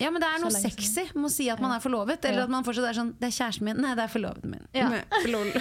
Ja, 0.00 0.10
men 0.10 0.20
det 0.20 0.28
er 0.28 0.40
noe 0.42 0.50
sexy 0.50 1.04
med 1.14 1.28
å 1.28 1.30
si 1.30 1.46
at 1.52 1.60
man 1.62 1.70
er 1.76 1.80
forlovet. 1.80 2.24
Eller 2.24 2.38
Ja. 2.42 2.44
at 2.44 2.50
man 2.50 2.64
fortsatt 2.64 2.88
er 2.90 2.94
sånn 2.98 3.14
Det 3.20 3.28
er 3.28 3.36
kjæresten 3.38 3.62
min. 3.62 3.76
Nei, 3.80 3.94
det 3.94 4.02
er 4.04 4.08
forloveden 4.08 4.50
min. 4.50 4.66
Ja. 4.74 4.88
Men- 4.90 5.04
Lol. 5.30 5.52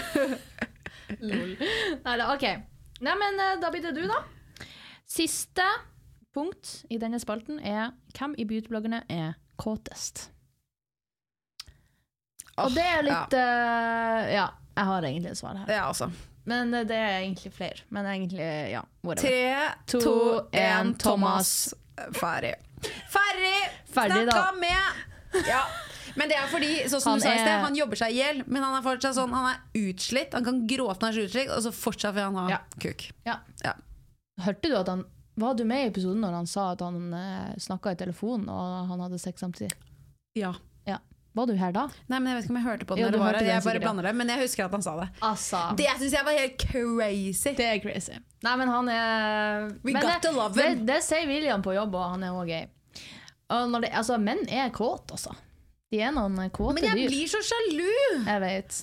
Nei, 2.05 2.17
da, 2.17 2.33
ok. 2.33 2.63
Nei, 3.01 3.15
men 3.17 3.39
eh, 3.41 3.55
da 3.61 3.71
blir 3.73 3.81
det 3.81 3.95
du, 3.97 4.03
da. 4.09 4.21
Siste 5.09 5.65
punkt 6.33 6.85
i 6.93 6.99
denne 7.01 7.19
spalten 7.19 7.57
er 7.59 7.91
hvem 8.15 8.35
i 8.39 8.45
beautybloggerne 8.47 9.01
er 9.11 9.33
kåtest? 9.59 10.29
Og 12.61 12.73
det 12.75 12.83
er 12.85 13.05
litt 13.07 13.33
eh, 13.37 14.31
Ja, 14.35 14.47
jeg 14.75 14.87
har 14.91 15.07
egentlig 15.07 15.31
et 15.33 15.39
svar 15.39 15.57
her. 15.63 15.71
Ja, 15.71 15.87
altså. 15.89 16.11
Men 16.49 16.73
eh, 16.77 16.85
det 16.87 16.97
er 16.97 17.19
egentlig 17.23 17.53
flere. 17.55 17.85
Men 17.89 18.07
egentlig, 18.11 18.49
ja. 18.71 18.83
Tre, 19.17 19.45
To, 19.91 20.15
én, 20.55 20.93
Thomas. 21.01 21.73
Ferdig. 22.17 22.55
Ferdig! 23.11 23.57
Ferdig. 23.93 24.23
Snakka 24.29 24.51
med! 24.61 25.01
Ja. 25.47 25.65
Men 26.15 26.29
det 26.31 26.37
er 26.37 26.47
fordi 26.51 26.71
sånn 26.91 27.01
som 27.03 27.11
Han 27.13 27.19
du 27.21 27.25
sa 27.25 27.33
i 27.33 27.39
sted, 27.41 27.61
han 27.65 27.75
jobber 27.75 27.95
seg 28.01 28.11
i 28.15 28.19
hjel, 28.21 28.43
men 28.47 28.63
han 28.63 28.75
er 28.77 28.83
fortsatt 28.85 29.15
sånn, 29.15 29.33
han 29.33 29.53
er 29.53 29.85
utslitt. 29.91 30.33
Han 30.33 30.43
kan 30.47 30.63
gråte 30.67 31.01
når 31.05 31.11
han 31.11 31.19
er 31.19 31.27
utslitt, 31.29 31.49
og 31.55 31.63
så 31.65 31.71
fortsatt 31.75 32.15
vil 32.17 32.23
han 32.29 32.35
ha 32.35 32.49
Ja. 32.49 32.59
kuk. 32.79 33.07
Ja. 33.25 33.39
Ja. 33.63 33.73
Hørte 34.41 34.69
du 34.69 34.75
at 34.77 34.87
han 34.87 35.05
Var 35.37 35.53
du 35.55 35.63
med 35.63 35.85
i 35.85 35.87
episoden 35.89 36.19
når 36.21 36.33
han 36.35 36.45
sa 36.47 36.71
at 36.73 36.81
han 36.83 37.13
eh, 37.13 37.53
snakka 37.57 37.93
i 37.93 37.95
telefonen 37.95 38.49
og 38.51 38.87
han 38.89 38.99
hadde 38.99 39.17
sex 39.17 39.39
samtidig? 39.41 39.71
Ja. 40.35 40.53
Var 41.33 41.47
du 41.47 41.53
her 41.55 41.71
da? 41.71 41.85
Nei, 42.11 42.19
men 42.19 42.27
Jeg 42.27 42.35
vet 42.35 42.43
ikke 42.45 42.51
om 42.51 42.57
jeg 42.59 42.65
hørte 42.65 42.85
på 42.89 42.95
den. 42.97 43.05
Jo, 43.05 43.11
det 43.13 43.19
var 43.21 43.37
den 43.37 43.47
Jeg 43.47 43.63
bare 43.63 43.79
blander 43.79 44.03
det, 44.09 44.11
men 44.19 44.27
jeg 44.33 44.41
husker 44.43 44.65
at 44.65 44.73
han 44.75 44.83
sa 44.83 44.95
det. 44.99 45.07
Altså 45.23 45.61
Det 45.79 45.87
syns 46.01 46.15
jeg 46.17 46.25
var 46.27 46.35
helt 46.35 46.57
crazy. 46.59 47.53
Det 47.55 47.67
er 47.69 47.79
crazy. 47.79 48.17
Nei, 48.43 48.55
men 48.59 48.67
han 48.67 48.89
er 48.91 49.69
We 49.85 49.93
got 49.95 50.09
det, 50.09 50.17
to 50.27 50.33
love 50.35 50.53
det, 50.57 50.65
him. 50.73 50.85
det 50.89 50.97
sier 51.05 51.29
William 51.29 51.63
på 51.63 51.75
jobb, 51.77 51.95
og 51.95 52.09
han 52.17 52.25
er 52.27 52.35
òg 52.35 52.51
gay. 52.51 52.67
Og 53.51 53.77
det, 53.81 53.91
altså, 53.95 54.17
menn 54.19 54.43
er 54.49 54.73
kåte, 54.75 55.15
altså. 55.15 55.31
De 55.91 55.99
er 55.99 56.13
noen 56.15 56.37
kåte 56.55 56.77
Men 56.77 56.87
jeg 56.87 56.99
dyr. 57.01 57.11
blir 57.11 57.31
så 57.31 57.41
sjalu! 57.43 57.89
Jeg 58.23 58.41
vet. 58.45 58.77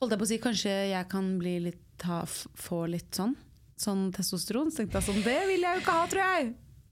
Holdt 0.00 0.14
jeg 0.14 0.20
på 0.20 0.26
å 0.26 0.30
si, 0.30 0.38
kanskje 0.42 0.72
jeg 0.90 1.06
kan 1.10 1.28
bli 1.38 1.54
litt 1.68 2.06
ha, 2.06 2.22
få 2.26 2.84
litt 2.90 3.14
sånn 3.18 3.36
Sånn 3.78 4.08
testosteron. 4.10 4.72
Så 4.74 4.82
tenkte 4.82 4.98
jeg 4.98 5.06
sånn, 5.06 5.22
det 5.22 5.38
vil 5.46 5.62
jeg 5.62 5.78
jo 5.78 5.82
ikke 5.84 5.92
ha, 5.94 6.06
tror 6.10 6.24
jeg. 6.24 6.48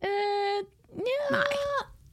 Uh, 0.07 0.61
ja. 1.03 1.24
Nei. 1.34 1.57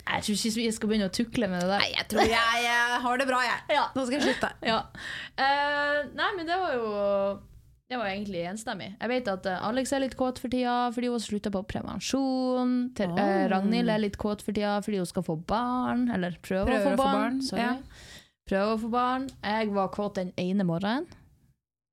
Jeg 0.03 0.26
tror 0.26 0.39
ikke 0.39 0.51
vi 0.57 0.65
skal 0.74 0.89
begynne 0.89 1.09
å 1.11 1.13
tukle 1.13 1.49
med 1.51 1.61
det 1.61 1.67
der. 1.69 1.84
Nei, 1.84 1.91
jeg 1.93 2.07
tror 2.09 2.26
jeg, 2.26 2.63
jeg 2.65 2.97
har 3.05 3.21
det 3.21 3.28
bra, 3.30 3.41
jeg. 3.45 3.61
Ja. 3.78 3.84
Nå 3.93 4.07
skal 4.07 4.17
jeg 4.17 4.26
slutte. 4.26 4.49
Ja. 4.65 4.80
Uh, 5.38 5.99
nei, 6.17 6.32
men 6.39 6.49
det 6.49 6.57
var 6.57 6.74
jo 6.74 6.89
Det 7.92 7.98
var 8.00 8.08
egentlig 8.10 8.42
enstemmig. 8.48 8.88
Jeg 9.02 9.10
vet 9.12 9.28
at 9.30 9.46
eh, 9.52 9.66
Alex 9.68 9.92
er 9.94 10.02
litt 10.06 10.16
kåt 10.18 10.40
for 10.42 10.50
tida 10.50 10.76
fordi 10.96 11.10
hun 11.12 11.22
slutta 11.22 11.52
på 11.54 11.62
prevensjon. 11.70 12.72
Ter 12.98 13.12
eh, 13.12 13.18
Oh. 13.44 13.50
Ragnhild 13.52 13.92
er 13.92 14.02
litt 14.02 14.18
kåt 14.22 14.42
for 14.46 14.56
tida 14.56 14.78
fordi 14.86 15.02
hun 15.02 15.10
skal 15.10 15.26
få 15.28 15.36
barn. 15.50 16.08
Eller 16.16 16.38
prøver, 16.42 16.72
Prøver 16.72 16.80
å 16.80 16.88
få 16.88 16.94
å 16.94 16.98
få 16.98 17.04
barn. 17.04 17.20
barn, 17.20 17.42
Sorry. 17.50 17.66
ja. 17.68 17.76
Prøver 18.50 18.72
å 18.74 18.80
få 18.82 18.90
barn. 18.94 19.28
Jeg 19.44 19.70
var 19.76 19.92
kåt 19.94 20.18
den 20.22 20.32
ene 20.42 20.66
morgenen. 20.68 21.06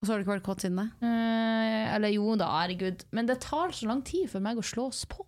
Og 0.00 0.06
så 0.08 0.14
har 0.14 0.18
du 0.20 0.24
ikke 0.24 0.32
vært 0.38 0.46
kåt 0.46 0.62
siden 0.64 0.78
det? 0.80 0.86
Eh, 1.04 1.94
eller 1.98 2.14
jo 2.14 2.32
da, 2.40 2.46
herregud. 2.62 3.04
Men 3.12 3.28
det 3.28 3.40
tar 3.44 3.74
så 3.76 3.90
lang 3.90 4.00
tid 4.06 4.30
for 4.32 4.40
meg 4.40 4.56
å 4.56 4.64
slås 4.64 5.02
på. 5.10 5.26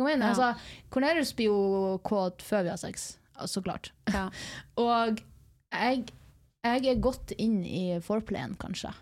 Ja. 0.00 0.14
altså, 0.30 0.54
Cornelius 0.88 1.34
blir 1.36 1.50
jo 1.50 1.98
kåt 2.06 2.40
før 2.46 2.62
vi 2.64 2.70
har 2.72 2.78
sex, 2.80 3.18
så 3.44 3.60
klart. 3.60 3.90
Ja. 4.08 4.30
Og 4.80 5.20
jeg, 5.74 6.06
jeg 6.64 6.86
er 6.94 7.02
godt 7.04 7.34
inn 7.36 7.58
i 7.66 7.98
forplayen, 8.00 8.54
kanskje, 8.62 8.94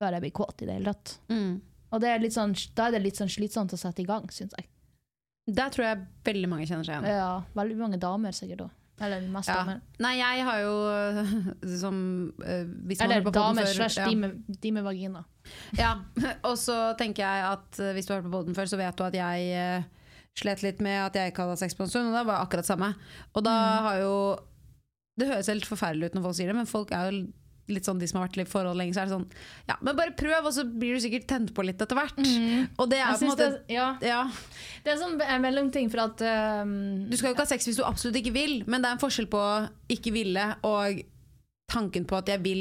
før 0.00 0.16
jeg 0.16 0.24
blir 0.26 0.34
kåt 0.36 0.62
i 0.62 0.68
det 0.68 0.76
hele 0.78 0.92
tatt. 0.94 1.18
Mm. 1.32 1.60
Og 1.94 2.00
det 2.02 2.08
er 2.10 2.24
sånn, 2.34 2.54
da 2.76 2.88
er 2.88 2.96
det 2.96 3.02
litt 3.04 3.16
sånn 3.20 3.30
slitsomt 3.32 3.72
å 3.72 3.78
sette 3.80 4.02
i 4.02 4.08
gang, 4.08 4.26
syns 4.34 4.54
jeg. 4.58 4.66
Der 5.46 5.70
tror 5.70 5.86
jeg 5.86 6.00
veldig 6.26 6.48
mange 6.50 6.66
kjenner 6.66 6.84
seg 6.88 6.96
igjen. 6.98 7.14
Ja, 7.20 7.44
veldig 7.54 7.76
mange 7.78 8.00
damer 8.02 8.34
sikkert 8.34 8.66
òg. 8.66 8.70
Eller 8.98 9.20
mest 9.28 9.48
Ja. 9.48 9.58
damer. 9.60 9.80
Nei, 10.00 10.14
jeg 10.16 10.44
har 10.48 10.60
jo 10.64 10.74
som 11.82 11.98
man 12.40 12.96
Eller 12.96 13.22
på 13.22 13.32
damer 13.32 13.66
slash 13.68 13.98
ja. 14.00 14.08
de 14.08 14.16
med, 14.16 14.38
de 14.48 14.70
med 14.72 14.84
vagina. 14.86 15.24
Ja, 15.78 15.92
og 16.48 16.56
så 16.58 16.96
tenker 16.98 17.22
jeg 17.22 17.44
at 17.52 17.78
eh, 17.78 17.92
hvis 17.94 18.08
du 18.08 18.14
har 18.14 18.20
hørt 18.22 18.30
på 18.30 18.34
podden 18.38 18.56
før, 18.56 18.66
så 18.72 18.80
vet 18.80 18.96
du 18.96 19.04
at 19.04 19.14
jeg 19.14 19.52
eh, 19.52 19.84
slet 20.36 20.64
litt 20.64 20.80
med 20.84 20.98
at 21.04 21.14
jeg 21.20 21.32
ikke 21.32 21.44
hadde 21.46 21.60
sex 21.60 21.76
på 21.76 21.84
en 21.84 21.92
stund, 21.92 22.08
og 22.10 22.16
det 22.18 22.24
var 22.28 22.42
akkurat 22.42 22.66
samme. 22.68 22.94
Og 23.36 23.44
da 23.46 23.54
Mm. 23.56 23.82
har 23.86 23.98
jo 24.00 24.14
Det 25.18 25.28
høres 25.30 25.46
helt 25.48 25.64
forferdelig 25.64 26.10
ut 26.10 26.14
når 26.18 26.22
folk 26.26 26.36
sier 26.36 26.50
det, 26.50 26.56
men 26.56 26.66
folk 26.68 26.90
er 26.92 27.10
jo 27.10 27.26
litt 27.68 27.86
sånn 27.88 27.98
de 27.98 28.06
som 28.10 28.20
har 28.20 28.28
vært 28.28 28.38
i 28.44 28.46
forhold 28.48 28.78
lenge, 28.78 28.94
så 28.94 29.02
er 29.02 29.08
det 29.08 29.16
sånn 29.16 29.26
Ja, 29.70 29.76
men 29.80 29.98
bare 29.98 30.14
prøv, 30.18 30.46
og 30.46 30.54
så 30.54 30.64
blir 30.66 30.94
du 30.96 31.02
sikkert 31.02 31.26
tent 31.30 31.52
på 31.56 31.64
litt 31.66 31.82
etter 31.82 31.98
hvert. 31.98 32.20
Og 32.78 32.90
det 32.90 33.00
er 33.00 33.10
Jeg 33.10 33.18
på 33.18 33.26
en 33.26 33.32
måte 33.32 33.50
det, 33.50 33.74
ja, 33.74 33.88
ja, 34.04 34.22
det 34.84 34.94
er 34.94 35.02
sånn 35.02 35.18
mellomting 35.42 35.90
for 35.92 36.06
at 36.06 36.22
um, 36.62 36.76
Du 37.10 37.16
skal 37.18 37.30
jo 37.32 37.34
ikke 37.36 37.46
ha 37.46 37.52
sex 37.56 37.66
hvis 37.68 37.80
du 37.80 37.84
absolutt 37.86 38.20
ikke 38.22 38.34
vil, 38.36 38.56
men 38.66 38.82
det 38.82 38.90
er 38.90 38.98
en 38.98 39.02
forskjell 39.02 39.28
på 39.32 39.42
ikke 39.96 40.14
ville 40.14 40.48
og 40.66 41.02
tanken 41.66 42.04
på 42.06 42.14
at 42.18 42.28
jeg 42.30 42.42
vil 42.44 42.60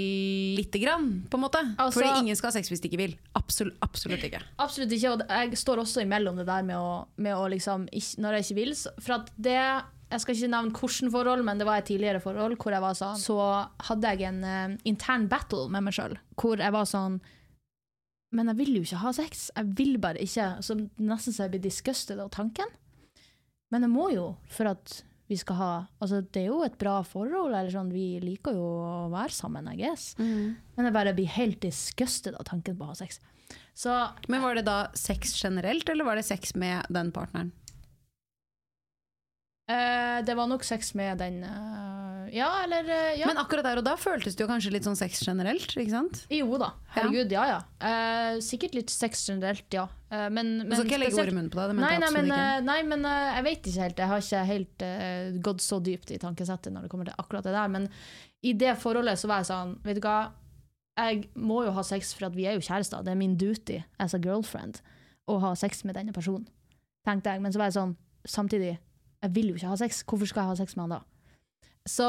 lite 0.57 0.79
grann, 0.81 1.09
på 1.29 1.37
en 1.37 1.43
måte. 1.45 1.61
Altså- 1.77 2.01
Fordi 2.01 2.23
ingen 2.25 2.35
skal 2.35 2.49
ha 2.49 2.55
sex 2.57 2.69
hvis 2.69 2.81
de 2.81 2.89
ikke 2.89 2.97
vil. 2.97 3.13
Absolutt, 3.37 3.77
absolutt 3.85 4.23
ikke. 4.25 4.41
Absolutt 4.57 4.91
ikke, 4.91 5.11
og 5.13 5.21
jeg 5.29 5.57
står 5.61 5.77
også 5.83 6.01
imellom 6.01 6.37
det 6.41 6.47
der 6.47 6.63
med 6.63 6.75
å, 6.75 7.05
med 7.17 7.35
å 7.35 7.45
liksom 7.47 7.85
Når 8.17 8.33
jeg 8.39 8.43
ikke 8.45 8.55
vil, 8.55 8.73
for 8.99 9.13
at 9.19 9.29
det 9.37 9.83
Jeg 10.15 10.23
skal 10.23 10.37
ikke 10.37 10.51
nevne 10.53 10.71
hvilket 10.71 11.11
forhold, 11.11 11.43
men 11.43 11.59
det 11.59 11.67
var 11.67 11.81
et 11.81 11.89
tidligere 11.89 12.21
forhold 12.23 12.55
hvor 12.61 12.75
jeg 12.75 12.83
var 12.83 12.95
sånn 12.95 13.17
Så 13.19 13.39
hadde 13.89 14.13
jeg 14.13 14.29
en 14.29 14.43
uh, 14.47 14.77
intern 14.87 15.27
battle 15.31 15.67
med 15.73 15.83
meg 15.87 15.97
sjøl, 15.97 16.15
hvor 16.39 16.61
jeg 16.63 16.75
var 16.75 16.87
sånn 16.87 17.17
Men 18.35 18.51
jeg 18.53 18.59
vil 18.61 18.77
jo 18.77 18.85
ikke 18.85 19.01
ha 19.03 19.11
sex. 19.15 19.49
Jeg 19.55 19.75
vil 19.77 19.97
bare 20.01 20.23
ikke. 20.23 20.47
Så 20.65 20.75
nesten 20.99 21.35
så 21.35 21.45
jeg 21.45 21.55
blir 21.55 21.65
disgusted 21.67 22.19
av 22.19 22.31
tanken. 22.35 22.71
Men 23.71 23.85
jeg 23.85 23.91
må 23.91 24.09
jo, 24.13 24.25
for 24.51 24.71
at 24.71 24.97
vi 25.27 25.37
skal 25.39 25.57
ha 25.59 25.69
Altså, 26.03 26.21
det 26.21 26.43
er 26.43 26.49
jo 26.51 26.63
et 26.65 26.77
bra 26.79 26.99
forhold, 27.07 27.53
eller 27.53 27.71
sånn, 27.73 27.93
vi 27.93 28.19
liker 28.23 28.57
jo 28.57 28.65
å 28.65 28.95
være 29.13 29.33
sammen, 29.35 29.69
I 29.71 29.77
guess. 29.79 30.13
Men 30.19 30.89
jeg 30.89 30.95
bare 30.95 31.15
blir 31.17 31.31
helt 31.37 31.61
disgusted 31.63 32.37
av 32.37 32.47
tanken 32.49 32.77
på 32.77 32.85
å 32.87 32.91
ha 32.91 32.97
sex. 32.99 33.19
Så 33.75 33.91
Men 34.31 34.43
var 34.43 34.55
det 34.55 34.65
da 34.67 34.89
sex 34.95 35.35
generelt, 35.41 35.87
eller 35.89 36.07
var 36.07 36.19
det 36.19 36.27
sex 36.27 36.55
med 36.55 36.85
den 36.93 37.11
partneren? 37.15 37.51
Eh, 39.65 40.19
det 40.25 40.35
var 40.37 40.45
nok 40.45 40.61
sex 40.61 40.91
med 40.93 41.17
den 41.17 41.39
uh, 41.41 42.27
Ja, 42.29 42.51
eller 42.61 42.85
uh, 42.85 43.15
ja. 43.17 43.25
Men 43.25 43.39
akkurat 43.41 43.65
der 43.65 43.79
og 43.81 43.85
da 43.87 43.95
føltes 43.97 44.37
det 44.37 44.43
jo 44.43 44.49
kanskje 44.51 44.69
litt 44.75 44.85
sånn 44.85 44.97
sex 44.99 45.23
generelt, 45.25 45.73
ikke 45.73 45.89
sant? 45.89 46.19
jo 46.29 46.59
da. 46.61 46.67
Herregud, 46.93 47.33
ja 47.33 47.45
ja. 47.49 47.57
Sikkert 48.45 48.77
litt 48.77 48.93
sex 48.93 49.23
generelt, 49.25 49.65
ja. 49.73 49.87
Men, 50.11 50.59
Men 50.61 50.77
skal 50.77 50.85
ikke 50.85 51.01
legge 51.01 51.17
ord 51.23 51.31
i 51.31 51.35
munnen 51.35 51.49
på 51.51 51.59
deg, 51.59 51.73
det 51.73 51.81
Nei, 51.81 51.95
nei, 51.99 52.11
men, 52.13 52.29
nei, 52.63 52.77
men 52.87 53.09
jeg 53.09 53.43
vet 53.47 53.67
ikke 53.71 53.81
helt. 53.87 53.99
Jeg 53.99 54.11
har 54.11 54.23
ikke 54.23 54.43
helt 54.51 54.85
gått 55.43 55.65
så 55.65 55.81
dypt 55.83 56.13
i 56.13 56.21
tankesettet 56.21 56.71
når 56.71 56.85
det 56.85 56.93
kommer 56.93 57.09
til 57.09 57.17
akkurat 57.19 57.49
det 57.49 57.57
der. 57.57 57.73
Men 57.73 57.89
i 58.45 58.53
det 58.53 58.77
forholdet 58.79 59.19
så 59.19 59.31
var 59.31 59.41
jeg 59.41 59.49
sånn, 59.49 59.75
vet 59.83 59.97
du 59.97 60.05
hva. 60.05 60.19
Jeg 60.95 61.25
må 61.35 61.65
jo 61.65 61.73
ha 61.75 61.83
sex 61.83 62.13
for 62.15 62.29
at 62.29 62.37
vi 62.37 62.45
er 62.47 62.55
jo 62.55 62.63
kjærester. 62.63 63.03
Det 63.03 63.11
er 63.11 63.19
min 63.19 63.35
duty 63.35 63.81
as 63.99 64.15
a 64.15 64.21
girlfriend 64.21 64.79
å 65.27 65.41
ha 65.41 65.55
sex 65.57 65.83
med 65.83 65.97
denne 65.97 66.13
personen. 66.15 66.45
Tenkte 67.07 67.33
jeg. 67.33 67.43
Men 67.43 67.51
så 67.51 67.59
var 67.59 67.73
jeg 67.73 67.79
sånn, 67.81 67.97
samtidig, 68.29 68.75
jeg 69.25 69.33
vil 69.35 69.51
jo 69.51 69.57
ikke 69.59 69.71
ha 69.73 69.77
sex. 69.81 70.03
Hvorfor 70.05 70.29
skal 70.29 70.45
jeg 70.45 70.53
ha 70.53 70.55
sex 70.61 70.75
med 70.77 70.85
han 70.85 70.95
da? 70.95 71.01
Så 71.89 72.05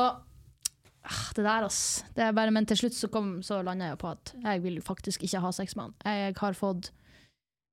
ah, 1.07 1.25
det 1.37 1.45
der, 1.45 1.67
ass. 1.67 1.81
Det 2.17 2.25
er 2.27 2.37
bare, 2.37 2.53
men 2.55 2.67
til 2.69 2.79
slutt 2.85 2.97
så, 2.97 3.09
kom, 3.13 3.39
så 3.47 3.63
landa 3.65 3.91
jeg 3.93 3.99
på 4.03 4.13
at 4.13 4.35
jeg 4.43 4.63
vil 4.65 4.79
faktisk 4.85 5.25
ikke 5.27 5.43
ha 5.45 5.53
sex 5.57 5.77
med 5.77 5.89
han. 5.91 5.97
Jeg 6.05 6.37
har 6.41 6.57
fått 6.59 6.93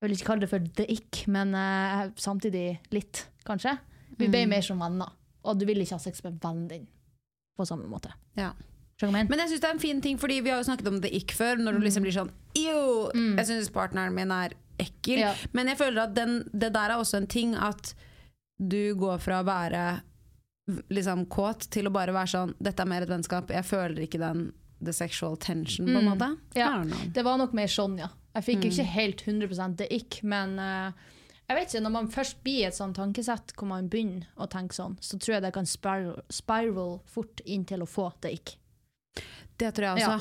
jeg 0.03 0.09
vil 0.09 0.17
ikke 0.17 0.27
kalle 0.27 0.43
det 0.43 0.49
for 0.51 0.65
the 0.75 0.83
ick, 0.91 1.21
men 1.31 1.53
uh, 1.55 2.09
samtidig 2.19 2.65
litt, 2.91 3.21
kanskje. 3.47 3.77
Vi 4.17 4.27
ble 4.27 4.41
Mm. 4.43 4.49
mer 4.51 4.65
som 4.65 4.81
venner, 4.83 5.13
og 5.47 5.59
du 5.59 5.63
vil 5.65 5.79
ikke 5.79 5.95
ha 5.95 6.03
sex 6.03 6.19
med 6.25 6.41
vennen 6.43 6.67
din 6.67 6.87
på 7.55 7.63
samme 7.65 7.87
måte. 7.87 8.11
Ja. 8.35 8.49
Men 9.01 9.39
jeg 9.39 9.49
syns 9.49 9.61
det 9.63 9.69
er 9.69 9.73
en 9.77 9.79
fin 9.79 10.01
ting, 10.03 10.19
fordi 10.19 10.41
vi 10.43 10.51
har 10.51 10.59
jo 10.59 10.67
snakket 10.67 10.87
om 10.87 10.99
det 11.01 11.09
ikke 11.15 11.35
før. 11.35 11.55
Når 11.59 11.73
du 11.73 11.79
liksom 11.85 12.03
blir 12.03 12.15
sånn 12.15 12.31
Jo, 12.55 13.09
Mm. 13.15 13.37
Jeg 13.39 13.47
syns 13.47 13.71
partneren 13.71 14.13
min 14.13 14.31
er 14.31 14.53
ekkel. 14.79 15.19
Ja. 15.23 15.33
Men 15.53 15.67
jeg 15.67 15.77
føler 15.77 16.03
at 16.03 16.13
den, 16.15 16.43
det 16.51 16.73
der 16.73 16.91
er 16.91 16.99
også 16.99 17.17
en 17.17 17.27
ting 17.27 17.55
at 17.55 17.93
du 18.59 18.95
går 18.95 19.17
fra 19.19 19.41
å 19.41 19.45
være 19.45 20.01
liksom 20.93 21.25
kåt 21.31 21.67
til 21.73 21.87
å 21.89 21.93
bare 21.93 22.13
være 22.15 22.31
sånn 22.31 22.53
Dette 22.63 22.83
er 22.83 22.87
mer 22.89 23.03
et 23.05 23.09
vennskap. 23.11 23.49
Jeg 23.51 23.65
føler 23.67 24.05
ikke 24.05 24.19
den 24.21 24.51
the 24.83 24.91
sexual 24.93 25.37
tension, 25.37 25.85
på 25.87 25.95
en 25.97 26.03
Mm. 26.05 26.17
måte. 26.17 26.37
Ja. 26.55 26.69
Don't 26.77 26.91
know. 26.91 27.07
Det 27.13 27.23
var 27.23 27.37
nok 27.37 27.53
mer 27.53 27.67
sånn, 27.67 27.97
ja. 27.99 28.09
Jeg 28.35 28.43
fikk 28.43 28.57
Mm. 28.63 28.71
ikke 28.71 28.85
helt 28.85 29.21
100% 29.21 29.77
gikk, 29.77 29.91
ick, 29.91 30.23
men 30.23 30.59
uh, 30.59 30.91
jeg 31.49 31.55
vet 31.57 31.67
ikke, 31.69 31.83
når 31.83 31.91
man 31.91 32.07
først 32.07 32.43
blir 32.43 32.67
et 32.67 32.73
sånt 32.73 32.95
tankesett 32.95 33.53
hvor 33.55 33.67
man 33.67 33.87
begynner 33.89 34.25
å 34.37 34.47
tenke 34.49 34.73
sånn, 34.73 34.97
så 34.99 35.17
tror 35.19 35.35
jeg 35.35 35.41
det 35.43 35.53
kan 35.53 35.65
spiral, 35.65 36.21
spiral 36.29 36.99
fort 37.05 37.41
inn 37.45 37.63
til 37.65 37.79
å 37.79 37.87
få 37.87 38.11
det 38.21 38.31
ikke 38.39 38.55
Det 39.57 39.73
tror 39.75 39.95
jeg 39.95 39.99
Ja. 39.99 40.19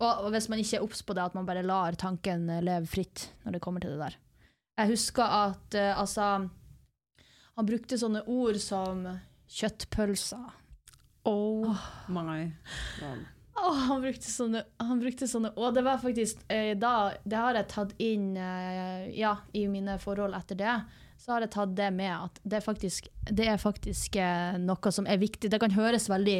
Og, 0.00 0.24
og 0.24 0.32
hvis 0.32 0.48
man 0.48 0.58
ikke 0.60 0.76
er 0.78 0.82
obs 0.84 1.02
på 1.02 1.12
det, 1.14 1.24
at 1.24 1.34
man 1.34 1.44
bare 1.44 1.62
lar 1.64 1.92
tanken 1.92 2.48
eh, 2.48 2.60
leve 2.62 2.86
fritt 2.86 3.28
når 3.44 3.52
det 3.52 3.60
kommer 3.60 3.80
til 3.80 3.90
det 3.90 3.98
der. 3.98 4.14
Jeg 4.78 4.88
husker 4.92 5.22
at 5.24 5.74
uh, 5.74 6.00
altså 6.00 6.48
Han 7.58 7.66
brukte 7.66 7.96
sånne 7.98 8.20
ord 8.30 8.54
som 8.62 9.02
kjøttpølser. 9.50 10.52
Oh 11.26 11.74
my 12.06 12.52
Åh, 13.58 13.80
han 13.88 14.04
brukte 14.04 14.30
sånne, 14.30 14.60
han 14.78 15.00
brukte 15.02 15.26
sånne 15.26 15.50
Og 15.58 15.74
det 15.74 15.82
var 15.82 15.98
faktisk 15.98 16.44
eh, 16.46 16.76
da 16.78 17.10
Det 17.26 17.40
har 17.42 17.56
jeg 17.58 17.66
tatt 17.72 17.94
inn 17.98 18.28
eh, 18.38 19.08
ja, 19.18 19.32
i 19.50 19.64
mine 19.66 19.96
forhold 19.98 20.36
etter 20.38 20.60
det. 20.60 20.76
Så 21.18 21.34
har 21.34 21.42
jeg 21.42 21.50
tatt 21.56 21.74
det 21.74 21.90
med 21.96 22.12
at 22.14 22.38
det 22.46 22.62
faktisk, 22.62 23.10
det 23.26 23.50
er 23.50 23.58
faktisk 23.58 24.20
eh, 24.22 24.54
noe 24.62 24.94
som 24.94 25.10
er 25.10 25.18
viktig. 25.18 25.50
Det 25.50 25.58
kan 25.58 25.74
høres 25.74 26.06
veldig 26.06 26.38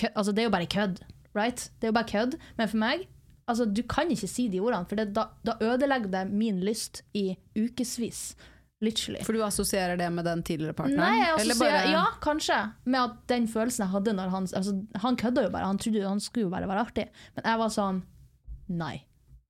kød, 0.00 0.10
Altså, 0.14 0.32
det 0.32 0.42
er 0.42 0.48
jo 0.48 0.56
bare 0.56 0.72
kødd, 0.72 1.02
right? 1.36 1.68
Det 1.76 1.90
er 1.90 1.92
jo 1.92 1.98
bare 2.00 2.12
kødd. 2.16 2.40
Men 2.56 2.72
for 2.72 2.80
meg 2.86 3.04
Altså, 3.48 3.64
du 3.64 3.82
kan 3.88 4.08
ikke 4.12 4.28
si 4.28 4.48
de 4.48 4.60
ordene, 4.60 4.88
for 4.88 4.96
det, 4.96 5.12
da, 5.16 5.28
da 5.44 5.60
ødelegger 5.64 6.10
det 6.12 6.26
min 6.32 6.64
lyst 6.64 7.02
i 7.16 7.30
ukevis. 7.56 8.32
Literally. 8.80 9.24
For 9.26 9.34
du 9.34 9.42
assosierer 9.42 9.98
det 9.98 10.06
med 10.14 10.24
den 10.28 10.42
tidligere 10.46 10.76
partneren? 10.78 11.00
Nei, 11.02 11.16
jeg 11.18 11.40
Eller 11.40 11.56
assosierer, 11.56 11.82
bare- 11.82 11.92
ja, 11.96 12.04
kanskje. 12.22 12.58
Med 12.84 13.00
at 13.00 13.16
den 13.26 13.48
følelsen 13.50 13.84
jeg 13.86 13.90
hadde 13.96 14.14
når 14.14 14.30
han 14.30 14.46
altså, 14.46 14.74
Han 15.02 15.16
kødda 15.16 15.42
jo 15.42 15.50
bare, 15.50 15.66
han 15.66 15.78
trodde 15.82 16.06
han 16.06 16.20
skulle 16.22 16.46
jo 16.46 16.50
bare 16.52 16.68
være 16.70 16.84
artig. 16.86 17.08
Men 17.34 17.44
jeg 17.44 17.58
var 17.58 17.74
sånn 17.74 18.02
Nei. 18.68 19.04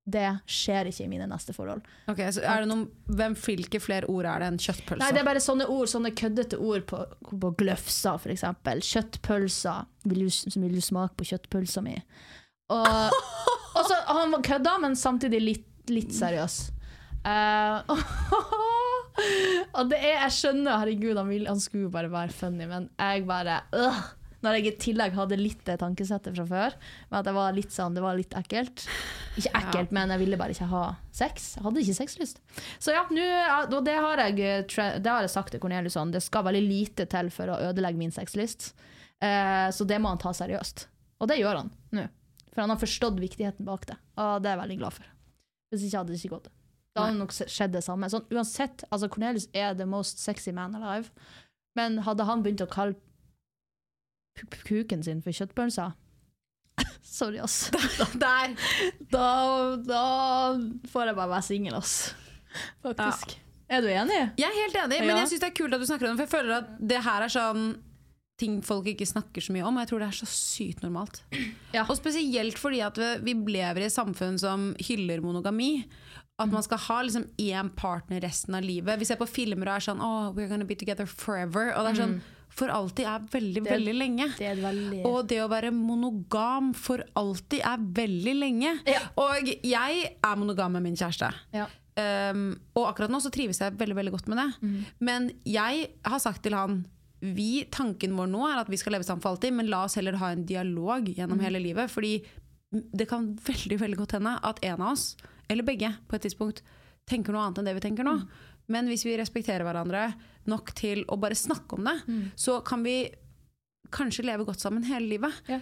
Det 0.09 0.39
skjer 0.49 0.87
ikke 0.89 1.03
i 1.05 1.09
mine 1.11 1.27
neste 1.29 1.53
forhold. 1.53 1.83
Ok, 2.09 2.17
så 2.33 2.41
er 2.41 2.63
det 2.63 2.69
noen, 2.71 2.87
hvem, 3.05 3.35
Hvilke 3.37 3.81
flere 3.83 4.09
ord 4.09 4.25
er 4.25 4.39
det 4.41 4.47
enn 4.47 4.57
kjøttpølser? 4.57 5.03
Nei, 5.03 5.11
det 5.13 5.21
er 5.21 5.27
bare 5.27 5.43
sånne 5.43 5.67
ord, 5.69 5.91
sånne 5.91 6.11
køddete 6.17 6.57
ord 6.57 6.87
på, 6.89 7.03
på 7.29 7.51
gløfsa, 7.59 8.15
eksempel. 8.33 8.81
Kjøttpølser. 8.81 9.85
Vil 10.09 10.25
du, 10.25 10.59
vil 10.63 10.73
du 10.79 10.81
smake 10.81 11.13
på 11.19 11.27
kjøttpølsa 11.29 11.83
mi? 11.85 11.93
Og, 12.73 13.13
og 13.75 13.85
så 13.85 13.99
Han 14.07 14.33
kødda, 14.41 14.79
men 14.81 14.97
samtidig 14.97 15.43
litt, 15.43 15.69
litt 15.93 16.15
seriøs. 16.15 16.57
Eh, 17.27 17.81
og 19.77 19.91
det 19.91 19.99
er, 19.99 20.15
jeg 20.25 20.35
skjønner, 20.37 20.79
herregud, 20.81 21.17
han, 21.17 21.29
vil, 21.31 21.45
han 21.49 21.61
skulle 21.63 21.87
jo 21.87 21.93
bare 21.93 22.11
være 22.13 22.35
funny, 22.35 22.65
men 22.69 22.89
jeg 22.99 23.25
bare 23.29 23.61
øh, 23.75 24.01
Når 24.45 24.57
jeg 24.57 24.67
i 24.69 24.73
tillegg 24.85 25.15
hadde 25.17 25.39
litt 25.39 25.63
det 25.67 25.79
tankesettet 25.81 26.37
fra 26.37 26.45
før, 26.47 26.75
med 27.09 27.17
at 27.19 27.27
det 27.27 27.33
var 27.35 27.55
litt 27.57 27.73
sånn, 27.75 27.97
det 27.97 28.03
var 28.05 28.15
litt 28.15 28.35
ekkelt. 28.39 28.85
Ikke 29.39 29.51
ekkelt, 29.59 29.91
men 29.95 30.13
jeg 30.13 30.21
ville 30.21 30.39
bare 30.39 30.55
ikke 30.55 30.69
ha 30.71 30.83
sex. 31.11 31.49
Jeg 31.57 31.65
hadde 31.65 31.83
ikke 31.83 31.97
sexlyst. 31.97 32.39
Så 32.79 32.95
ja, 32.95 33.03
og 33.65 33.81
det 33.83 33.97
har, 33.97 34.23
jeg, 34.29 34.39
eh, 34.39 34.93
det 35.03 35.11
har 35.11 35.27
jeg 35.27 35.33
sagt 35.33 35.51
til 35.51 35.63
Cornelius, 35.63 35.97
sånn, 35.99 36.15
det 36.15 36.23
skal 36.23 36.47
veldig 36.47 36.63
lite 36.63 37.07
til 37.11 37.33
for 37.35 37.51
å 37.51 37.59
ødelegge 37.67 37.99
min 37.99 38.15
sexlyst. 38.15 38.71
Eh, 39.19 39.67
så 39.75 39.87
det 39.87 39.99
må 39.99 40.13
han 40.13 40.21
ta 40.23 40.31
seriøst. 40.35 40.87
Og 41.19 41.27
det 41.27 41.41
gjør 41.41 41.65
han 41.65 41.73
nå. 41.95 42.07
For 42.53 42.63
han 42.63 42.71
har 42.73 42.79
forstått 42.81 43.19
viktigheten 43.21 43.67
bak 43.67 43.85
det, 43.91 43.99
og 44.19 44.39
det 44.41 44.49
er 44.49 44.55
jeg 44.55 44.63
veldig 44.63 44.79
glad 44.79 44.95
for. 44.95 45.11
Hvis 45.69 45.83
ikke 45.85 46.01
hadde 46.01 46.15
det 46.15 46.21
ikke 46.23 46.37
gått. 46.37 46.49
Da 46.99 47.05
hadde 47.07 47.19
nok 47.21 47.33
skjedd 47.39 47.73
det 47.77 47.83
samme. 47.85 48.09
Sånn, 48.11 48.25
uansett, 48.35 48.83
altså 48.91 49.09
Cornelius 49.11 49.47
er 49.55 49.73
the 49.79 49.87
most 49.89 50.19
sexy 50.23 50.51
man 50.55 50.75
alive, 50.75 51.09
men 51.79 51.97
hadde 52.05 52.25
han 52.27 52.43
begynt 52.43 52.63
å 52.65 52.69
kalle 52.71 52.95
kuken 54.67 55.01
sin 55.03 55.19
for 55.23 55.35
kjøttpølser 55.35 55.95
Sorry, 57.03 57.39
ass. 57.43 57.67
Der! 58.23 58.53
Da, 59.11 59.25
da 59.83 60.03
får 60.87 61.09
jeg 61.09 61.17
bare 61.17 61.31
være 61.33 61.43
singel, 61.43 61.75
ass. 61.75 61.95
Faktisk. 62.85 63.33
Er 63.69 63.83
du 63.83 63.89
enig? 63.91 64.19
Jeg 64.39 64.47
er 64.47 64.55
helt 64.61 64.77
enig, 64.85 64.99
men 65.03 65.11
Ja. 65.11 65.17
jeg 65.25 65.33
syns 65.33 65.43
det 65.43 65.49
er 65.49 65.57
kult 65.59 65.75
at 65.75 65.81
du 65.83 65.87
snakker 65.89 66.07
om 66.07 66.15
det. 66.15 66.23
For 66.23 66.29
jeg 66.29 66.33
føler 66.37 66.55
at 66.61 66.69
det 66.93 67.01
her 67.03 67.25
er 67.25 67.33
sånn 67.33 67.65
ting 68.39 68.61
folk 68.63 68.87
ikke 68.87 69.03
snakker 69.09 69.43
så 69.43 69.51
mye 69.51 69.65
om, 69.67 69.75
og 69.75 69.83
jeg 69.83 69.89
tror 69.91 69.99
det 70.05 70.07
er 70.13 70.17
så 70.21 70.29
sykt 70.31 70.85
normalt. 70.85 71.19
Ja. 71.75 71.83
Og 71.83 71.97
spesielt 71.99 72.61
fordi 72.61 72.79
at 72.85 72.95
vi, 73.01 73.09
vi 73.27 73.35
lever 73.57 73.83
i 73.83 73.89
et 73.89 73.93
samfunn 73.97 74.39
som 74.39 74.69
hyller 74.87 75.19
monogami. 75.25 75.83
At 76.39 76.51
man 76.51 76.63
skal 76.63 76.77
ha 76.87 77.01
liksom 77.03 77.25
én 77.37 77.69
partner 77.75 78.21
resten 78.23 78.55
av 78.55 78.63
livet. 78.63 78.99
Vi 78.99 79.05
ser 79.05 79.17
på 79.19 79.27
filmer 79.27 79.67
og 79.67 79.75
er 79.75 79.85
sånn 79.89 79.99
oh, 80.01 80.31
We're 80.33 80.47
gonna 80.47 80.65
be 80.65 80.75
together 80.79 81.05
forever. 81.05 81.73
Og 81.75 81.85
det 81.85 81.91
er 81.97 82.01
sånn 82.05 82.19
For 82.59 82.67
alltid 82.73 83.05
er 83.05 83.19
veldig, 83.31 83.61
Det- 83.63 83.71
veldig 83.71 83.93
lenge. 83.95 84.25
Det 84.37 84.47
er 84.49 84.55
veldig 84.55 85.03
Og 85.05 85.27
det 85.27 85.37
å 85.43 85.47
være 85.51 85.69
monogam 85.71 86.73
for 86.75 87.03
alltid 87.15 87.61
er 87.61 87.77
veldig 87.77 88.33
lenge. 88.39 88.71
Ja. 88.89 88.99
Og 89.21 89.45
jeg 89.63 90.15
er 90.23 90.35
monogam 90.35 90.71
med 90.73 90.83
min 90.83 90.95
kjæreste. 90.95 91.33
ja. 91.53 91.67
Um, 91.99 92.57
og 92.77 92.85
akkurat 92.95 93.09
nå 93.11 93.19
så 93.19 93.29
trives 93.29 93.57
jeg 93.59 93.73
veldig 93.75 93.95
veldig 93.97 94.11
godt 94.13 94.27
med 94.31 94.37
det. 94.37 94.47
Mm. 94.63 94.85
Men 95.01 95.25
jeg 95.43 95.89
har 96.05 96.19
sagt 96.23 96.41
til 96.43 96.53
han 96.55 96.85
vi, 97.21 97.65
Tanken 97.69 98.13
vår 98.15 98.29
nå 98.31 98.45
er 98.47 98.61
at 98.61 98.69
vi 98.71 98.77
skal 98.77 98.93
leve 98.93 99.03
sammen 99.03 99.21
for 99.21 99.33
alltid, 99.35 99.51
men 99.53 99.67
la 99.67 99.83
oss 99.83 99.95
heller 99.99 100.15
ha 100.15 100.29
en 100.31 100.45
dialog 100.45 101.03
Mm. 101.09 101.15
gjennom 101.17 101.41
hele 101.41 101.59
livet. 101.59 101.89
Fordi 101.91 102.23
det 102.71 103.07
kan 103.09 103.35
veldig 103.35 103.77
veldig 103.81 103.97
godt 103.97 104.11
hende 104.15 104.39
at 104.41 104.59
en 104.63 104.81
av 104.81 104.93
oss, 104.93 105.17
eller 105.49 105.65
begge, 105.67 105.89
på 106.07 106.15
et 106.15 106.21
tidspunkt 106.27 106.61
tenker 107.09 107.33
noe 107.33 107.47
annet 107.47 107.57
enn 107.63 107.65
det 107.71 107.73
vi 107.79 107.83
tenker 107.87 108.05
nå. 108.05 108.13
Mm. 108.19 108.27
Men 108.69 108.85
hvis 108.91 109.03
vi 109.07 109.15
respekterer 109.17 109.65
hverandre 109.65 110.11
nok 110.49 110.71
til 110.77 111.01
å 111.09 111.17
bare 111.19 111.35
snakke 111.37 111.73
om 111.79 111.83
det, 111.89 111.95
Mm. 112.07 112.31
så 112.37 112.59
kan 112.63 112.83
vi 112.83 113.09
kanskje 113.91 114.25
leve 114.27 114.45
godt 114.45 114.61
sammen 114.61 114.83
hele 114.85 115.07
livet. 115.09 115.33
Ja. 115.49 115.59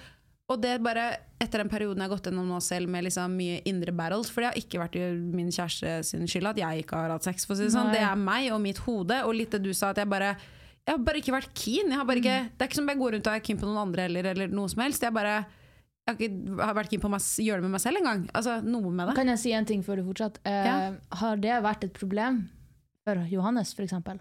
Og 0.50 0.62
det 0.64 0.78
bare 0.84 1.06
etter 1.42 1.60
den 1.60 1.70
perioden 1.72 2.00
jeg 2.00 2.08
har 2.10 2.16
gått 2.18 2.28
gjennom 2.30 2.48
nå 2.48 2.60
selv 2.64 2.88
med 2.92 3.04
liksom 3.04 3.34
mye 3.36 3.62
indre 3.68 3.92
battles, 3.96 4.30
for 4.32 4.42
det 4.42 4.52
har 4.52 4.60
ikke 4.62 4.80
vært 4.80 4.96
min 5.36 5.50
kjæreste 5.52 6.04
sin 6.08 6.28
skyld 6.28 6.48
at 6.54 6.58
jeg 6.62 6.84
ikke 6.86 6.96
har 7.02 7.10
hatt 7.16 7.24
sex. 7.28 7.46
For 7.46 7.54
å 7.56 7.58
si 7.58 7.64
det, 7.68 7.74
sånn. 7.76 7.92
Det 7.92 8.00
er 8.04 8.16
meg 8.16 8.52
og 8.56 8.62
mitt 8.64 8.78
hode, 8.86 9.24
og 9.28 9.36
litt 9.36 9.52
det 9.52 9.64
du 9.64 9.74
sa, 9.74 9.90
at 9.92 9.98
jeg 10.04 10.08
bare 10.10 10.36
jeg 10.88 10.96
har 10.96 11.04
bare 11.04 11.20
ikke 11.20 11.34
vært 11.36 11.52
keen. 11.54 11.92
Ikke, 11.92 12.50
Det 12.56 12.62
er 12.64 12.68
ikke 12.70 12.76
som 12.80 12.86
om 12.86 12.90
jeg 12.94 12.98
går 13.02 13.12
rundt 13.12 13.28
og 13.28 13.34
er 13.36 13.40
keen 13.44 13.58
på 13.60 13.68
noen 13.68 13.82
andre 13.90 14.06
eller, 14.08 14.24
eller 14.32 14.48
noe 14.48 14.70
som 14.72 14.80
helst. 14.86 15.02
Jeg 15.04 15.12
bare 15.14 15.46
jeg 16.08 16.32
har 16.62 16.74
vært 16.78 16.90
keen 16.94 17.02
på 17.04 17.10
å 17.12 17.20
gjøre 17.20 17.60
det 17.62 17.66
med 17.68 17.76
meg 17.76 17.84
selv 17.84 18.00
engang. 18.02 18.24
Altså, 18.38 18.58
noe 18.64 18.92
med 18.92 19.10
det. 19.10 19.16
Kan 19.20 19.28
jeg 19.34 19.42
si 19.44 19.52
en 19.58 19.68
ting 19.68 19.84
før 19.84 20.00
du 20.02 20.08
fortsetter? 20.08 20.42
Eh, 20.48 20.66
Ja. 20.68 20.94
Har 21.22 21.38
det 21.44 21.58
vært 21.64 21.84
et 21.84 21.94
problem 21.94 22.50
for 23.04 23.16
Johannes, 23.32 23.74
eksempel? 23.76 24.20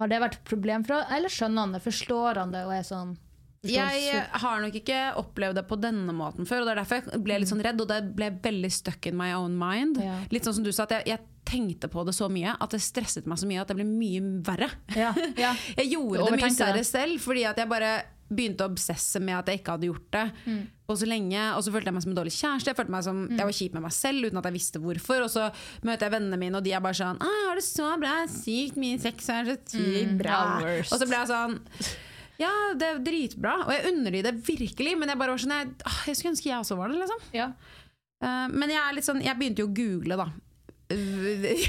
Har 0.00 0.08
det 0.08 0.20
vært 0.20 0.34
et 0.40 0.44
problem 0.44 0.84
for 0.84 1.04
Eller 1.10 1.28
skjønner 1.32 1.64
han 1.64 1.72
det? 1.72 1.82
Forstår 1.84 2.36
han 2.36 2.50
det 2.52 2.64
og 2.66 2.72
er 2.76 2.82
sånn 2.84 3.14
Jeg 3.66 4.26
har 4.42 4.60
nok 4.60 4.74
ikke 4.78 4.98
opplevd 5.16 5.56
det 5.56 5.64
på 5.66 5.78
denne 5.80 6.12
måten 6.14 6.46
før, 6.46 6.60
og 6.62 6.66
det 6.68 6.74
er 6.74 6.80
derfor 6.82 7.00
jeg 7.10 7.22
ble 7.24 7.38
litt 7.40 7.48
sånn 7.50 7.62
redd, 7.64 7.80
og 7.80 7.88
det 7.88 8.02
ble 8.14 8.28
veldig 8.44 8.70
stuck 8.70 9.06
in 9.06 9.16
my 9.18 9.32
own 9.34 9.56
mind. 9.58 9.96
Ja. 9.98 10.20
Litt 10.30 10.44
sånn 10.46 10.54
som 10.60 10.66
du 10.66 10.70
sa, 10.70 10.84
at 10.84 10.92
jeg, 10.98 11.06
jeg 11.08 11.18
tenkte 11.46 11.88
på 11.90 12.04
det 12.06 12.14
så 12.14 12.28
mye 12.30 12.52
at 12.60 12.70
det 12.74 12.80
stresset 12.84 13.26
meg 13.26 13.38
så 13.40 13.46
mye 13.48 13.62
at 13.62 13.72
det 13.72 13.76
ble 13.78 13.86
mye 13.88 14.20
verre. 14.46 14.68
Ja, 14.94 15.12
ja. 15.38 15.54
Jeg 15.80 15.92
gjorde 15.96 16.28
det 16.28 16.38
mye 16.42 16.52
større 16.54 16.84
selv, 16.86 17.18
fordi 17.22 17.44
at 17.48 17.58
jeg 17.58 17.70
bare 17.70 17.90
begynte 18.28 18.64
å 18.64 18.70
obsesse 18.72 19.20
med 19.22 19.36
at 19.38 19.46
jeg 19.52 19.60
ikke 19.60 19.76
hadde 19.76 19.86
gjort 19.90 20.08
det 20.16 20.24
Mm. 20.46 20.62
på 20.88 20.96
så 20.98 21.06
lenge. 21.06 21.42
Og 21.56 21.62
så 21.64 21.72
følte 21.72 21.86
jeg 21.90 21.94
meg 21.94 22.02
som 22.02 22.12
en 22.12 22.18
dårlig 22.18 22.34
kjæreste. 22.34 22.66
Jeg 22.72 22.76
følte 22.76 22.90
meg 22.94 23.04
som 23.04 23.20
jeg 23.30 23.46
var 23.46 23.52
kjip 23.58 23.72
med 23.74 23.82
meg 23.82 23.92
selv 23.92 24.24
uten 24.26 24.38
at 24.38 24.44
jeg 24.50 24.56
visste 24.56 24.80
hvorfor. 24.82 25.22
Og 25.26 25.30
så 25.30 25.50
møter 25.82 26.06
jeg 26.06 26.12
vennene 26.16 26.38
mine, 26.38 26.56
og 26.56 26.64
de 26.64 26.72
er 26.72 26.80
bare 26.80 26.94
sånn 26.98 27.20
ah, 27.20 27.46
'Har 27.46 27.54
det 27.54 27.64
så 27.64 27.96
bra. 28.00 28.26
Sykt 28.26 28.76
mye 28.76 28.98
sex. 28.98 29.28
Er 29.28 29.44
så 29.44 29.56
sykt 29.66 30.18
bra.' 30.18 30.60
ja. 30.60 30.82
Og 30.90 30.98
så 30.98 31.06
ble 31.06 31.16
jeg 31.16 31.28
sånn 31.28 31.60
ja, 32.38 32.50
det 32.76 32.84
er 32.84 32.98
dritbra, 33.00 33.64
og 33.64 33.72
jeg 33.72 33.86
unner 33.94 34.10
de 34.12 34.20
det 34.22 34.34
virkelig, 34.44 34.92
men 34.98 35.08
jeg 35.08 35.16
bare 35.18 35.30
var 35.32 35.38
sånn 35.40 35.56
Jeg, 35.56 35.68
ah, 35.86 36.02
jeg 36.06 36.16
skulle 36.16 36.32
ønske 36.34 36.50
jeg 36.50 36.58
også 36.60 36.76
var 36.76 36.88
det, 36.92 36.98
liksom. 37.00 37.20
ja. 37.32 37.46
Uh, 38.22 38.48
men 38.52 38.68
jeg 38.68 38.76
er 38.80 38.92
litt 38.96 39.04
sånn 39.04 39.22
Jeg 39.24 39.36
begynte 39.38 39.60
jo 39.64 39.68
å 39.68 39.74
google, 39.76 40.16
da. 40.16 40.28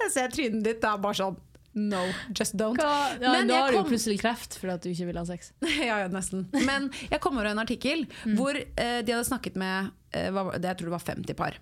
jeg 0.00 0.10
ser 0.14 0.28
trynet 0.32 0.64
ditt, 0.64 0.84
er 0.84 1.00
bare 1.02 1.16
sånn 1.18 1.36
No, 1.78 2.02
just 2.34 2.56
don't. 2.58 2.80
Hva, 2.80 3.14
ja, 3.20 3.34
Men 3.36 3.52
jeg 3.52 3.62
har 3.62 3.70
du 3.70 3.78
jo 3.78 3.86
plutselig 3.86 4.18
kreft 4.22 4.56
for 4.58 4.72
at 4.74 4.82
du 4.82 4.90
ikke 4.90 5.06
vil 5.12 5.20
ha 5.20 5.24
sex. 5.28 5.52
ja, 5.78 6.00
ja, 6.02 6.10
nesten. 6.10 6.48
Men 6.66 6.90
jeg 7.06 7.22
kom 7.22 7.38
over 7.38 7.52
en 7.52 7.62
artikkel 7.62 8.06
hvor 8.36 8.58
eh, 8.58 9.00
de 9.06 9.14
hadde 9.14 9.28
snakket 9.28 9.58
med 9.60 9.92
eh, 10.16 10.32
var 10.34 10.56
det, 10.56 10.66
jeg 10.72 10.80
tror 10.80 10.90
det 10.90 10.96
var 10.98 11.08
50 11.12 11.38
par 11.38 11.60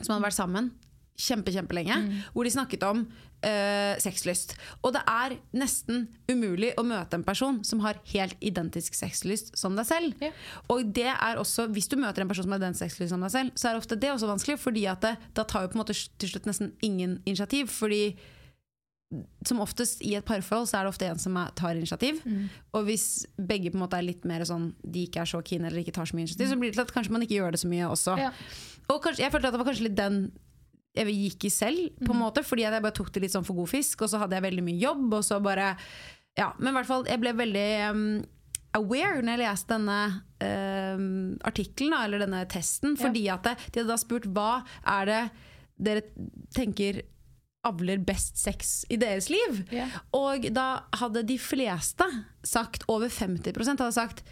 som 0.00 0.14
hadde 0.14 0.28
vært 0.28 0.36
sammen 0.38 0.70
kjempe, 1.20 1.52
kjempelenge. 1.54 1.96
Hvor 2.34 2.46
de 2.46 2.52
snakket 2.52 2.84
om 2.86 3.02
eh, 3.46 3.98
sexlyst. 4.02 4.54
Og 4.84 4.94
det 4.96 5.02
er 5.08 5.36
nesten 5.56 6.06
umulig 6.30 6.72
å 6.80 6.84
møte 6.86 7.18
en 7.18 7.26
person 7.26 7.60
som 7.66 7.82
har 7.84 8.00
helt 8.12 8.36
identisk 8.44 8.96
sexlyst 8.96 9.52
som 9.58 9.76
deg 9.78 9.88
selv. 9.88 10.24
Yeah. 10.24 10.36
Og 10.72 10.92
det 10.96 11.10
er 11.12 11.40
også, 11.40 11.68
hvis 11.74 11.90
du 11.90 11.98
møter 12.00 12.24
en 12.24 12.30
person 12.30 12.46
som 12.46 12.56
har 12.56 12.62
identisk 12.62 12.86
sexlyst 12.86 13.14
som 13.14 13.24
deg 13.24 13.34
selv, 13.34 13.56
så 13.60 13.70
er 13.70 13.80
ofte 13.80 13.98
det 14.00 14.12
også 14.14 14.30
vanskelig, 14.30 14.60
fordi 14.62 14.86
at 14.90 15.04
det, 15.04 15.16
da 15.36 15.46
tar 15.48 15.66
jo 15.66 15.72
på 15.72 15.78
en 15.78 15.84
måte 15.84 15.96
til 15.96 16.34
slutt 16.34 16.48
nesten 16.48 16.74
ingen 16.86 17.18
initiativ. 17.26 17.72
Fordi 17.74 18.04
som 19.46 19.58
oftest 19.62 20.04
i 20.06 20.12
et 20.14 20.26
parforhold 20.26 20.68
så 20.70 20.78
er 20.78 20.86
det 20.86 20.92
ofte 20.92 21.08
en 21.10 21.18
som 21.18 21.38
er, 21.40 21.50
tar 21.58 21.78
initiativ. 21.78 22.20
Og 22.76 22.84
hvis 22.86 23.24
begge 23.36 23.72
på 23.72 23.78
en 23.78 23.84
måte 23.84 23.98
er 23.98 24.06
litt 24.06 24.26
mer 24.28 24.44
sånn 24.46 24.70
de 24.82 25.06
ikke 25.08 25.24
er 25.24 25.30
så 25.32 25.40
keen 25.46 25.66
eller 25.66 25.82
ikke 25.82 25.96
tar 25.96 26.06
så 26.06 26.16
mye 26.16 26.28
initiativ, 26.28 26.52
så 26.52 26.58
blir 26.60 26.70
det 26.70 26.78
til 26.78 26.86
at 26.86 26.94
kanskje 26.94 27.16
man 27.16 27.26
ikke 27.26 27.40
gjør 27.40 27.56
det 27.56 27.62
så 27.64 27.70
mye 27.70 27.88
også. 27.90 28.14
Ja. 28.20 28.30
Og 28.90 29.02
kanskje, 29.02 29.24
jeg 29.24 29.34
følte 29.34 29.50
at 29.50 29.56
det 29.56 29.62
var 29.62 29.70
kanskje 29.70 29.88
litt 29.88 29.98
den 29.98 30.22
jeg 30.98 31.14
gikk 31.14 31.46
i 31.46 31.52
selv, 31.54 31.82
på 32.02 32.10
en 32.10 32.18
måte, 32.18 32.42
fordi 32.42 32.64
jeg 32.64 32.82
bare 32.82 32.96
tok 32.96 33.12
det 33.14 33.22
litt 33.22 33.34
sånn 33.34 33.46
for 33.46 33.58
god 33.60 33.70
fisk, 33.70 34.02
og 34.02 34.10
så 34.10 34.18
hadde 34.22 34.34
jeg 34.34 34.46
veldig 34.48 34.64
mye 34.66 34.80
jobb, 34.80 35.06
og 35.20 35.22
så 35.26 35.38
bare 35.42 35.74
Ja, 36.38 36.52
men 36.58 36.72
i 36.72 36.76
hvert 36.78 36.88
fall, 36.88 37.06
jeg 37.10 37.20
ble 37.22 37.34
veldig 37.38 37.68
um, 37.90 38.02
aware 38.78 39.22
når 39.22 39.34
jeg 39.34 39.42
leste 39.42 39.76
denne 39.76 40.00
um, 40.42 41.06
artikkelen, 41.46 41.94
eller 41.98 42.24
denne 42.24 42.42
testen, 42.50 42.98
fordi 42.98 43.28
at 43.30 43.46
det, 43.46 43.54
de 43.70 43.82
hadde 43.82 43.92
da 43.92 44.00
spurt 44.02 44.26
hva 44.34 44.50
er 44.98 45.10
det 45.10 45.22
dere 45.80 46.04
tenker 46.54 47.02
avler 47.66 48.00
best 48.00 48.38
sex 48.40 48.84
i 48.88 48.96
deres 49.00 49.28
liv. 49.32 49.64
Yeah. 49.72 49.98
Og 50.16 50.46
da 50.56 50.86
hadde 50.96 51.24
de 51.28 51.36
fleste 51.40 52.06
sagt, 52.46 52.86
over 52.88 53.12
50% 53.12 53.82
hadde 53.82 53.96
sagt 53.96 54.24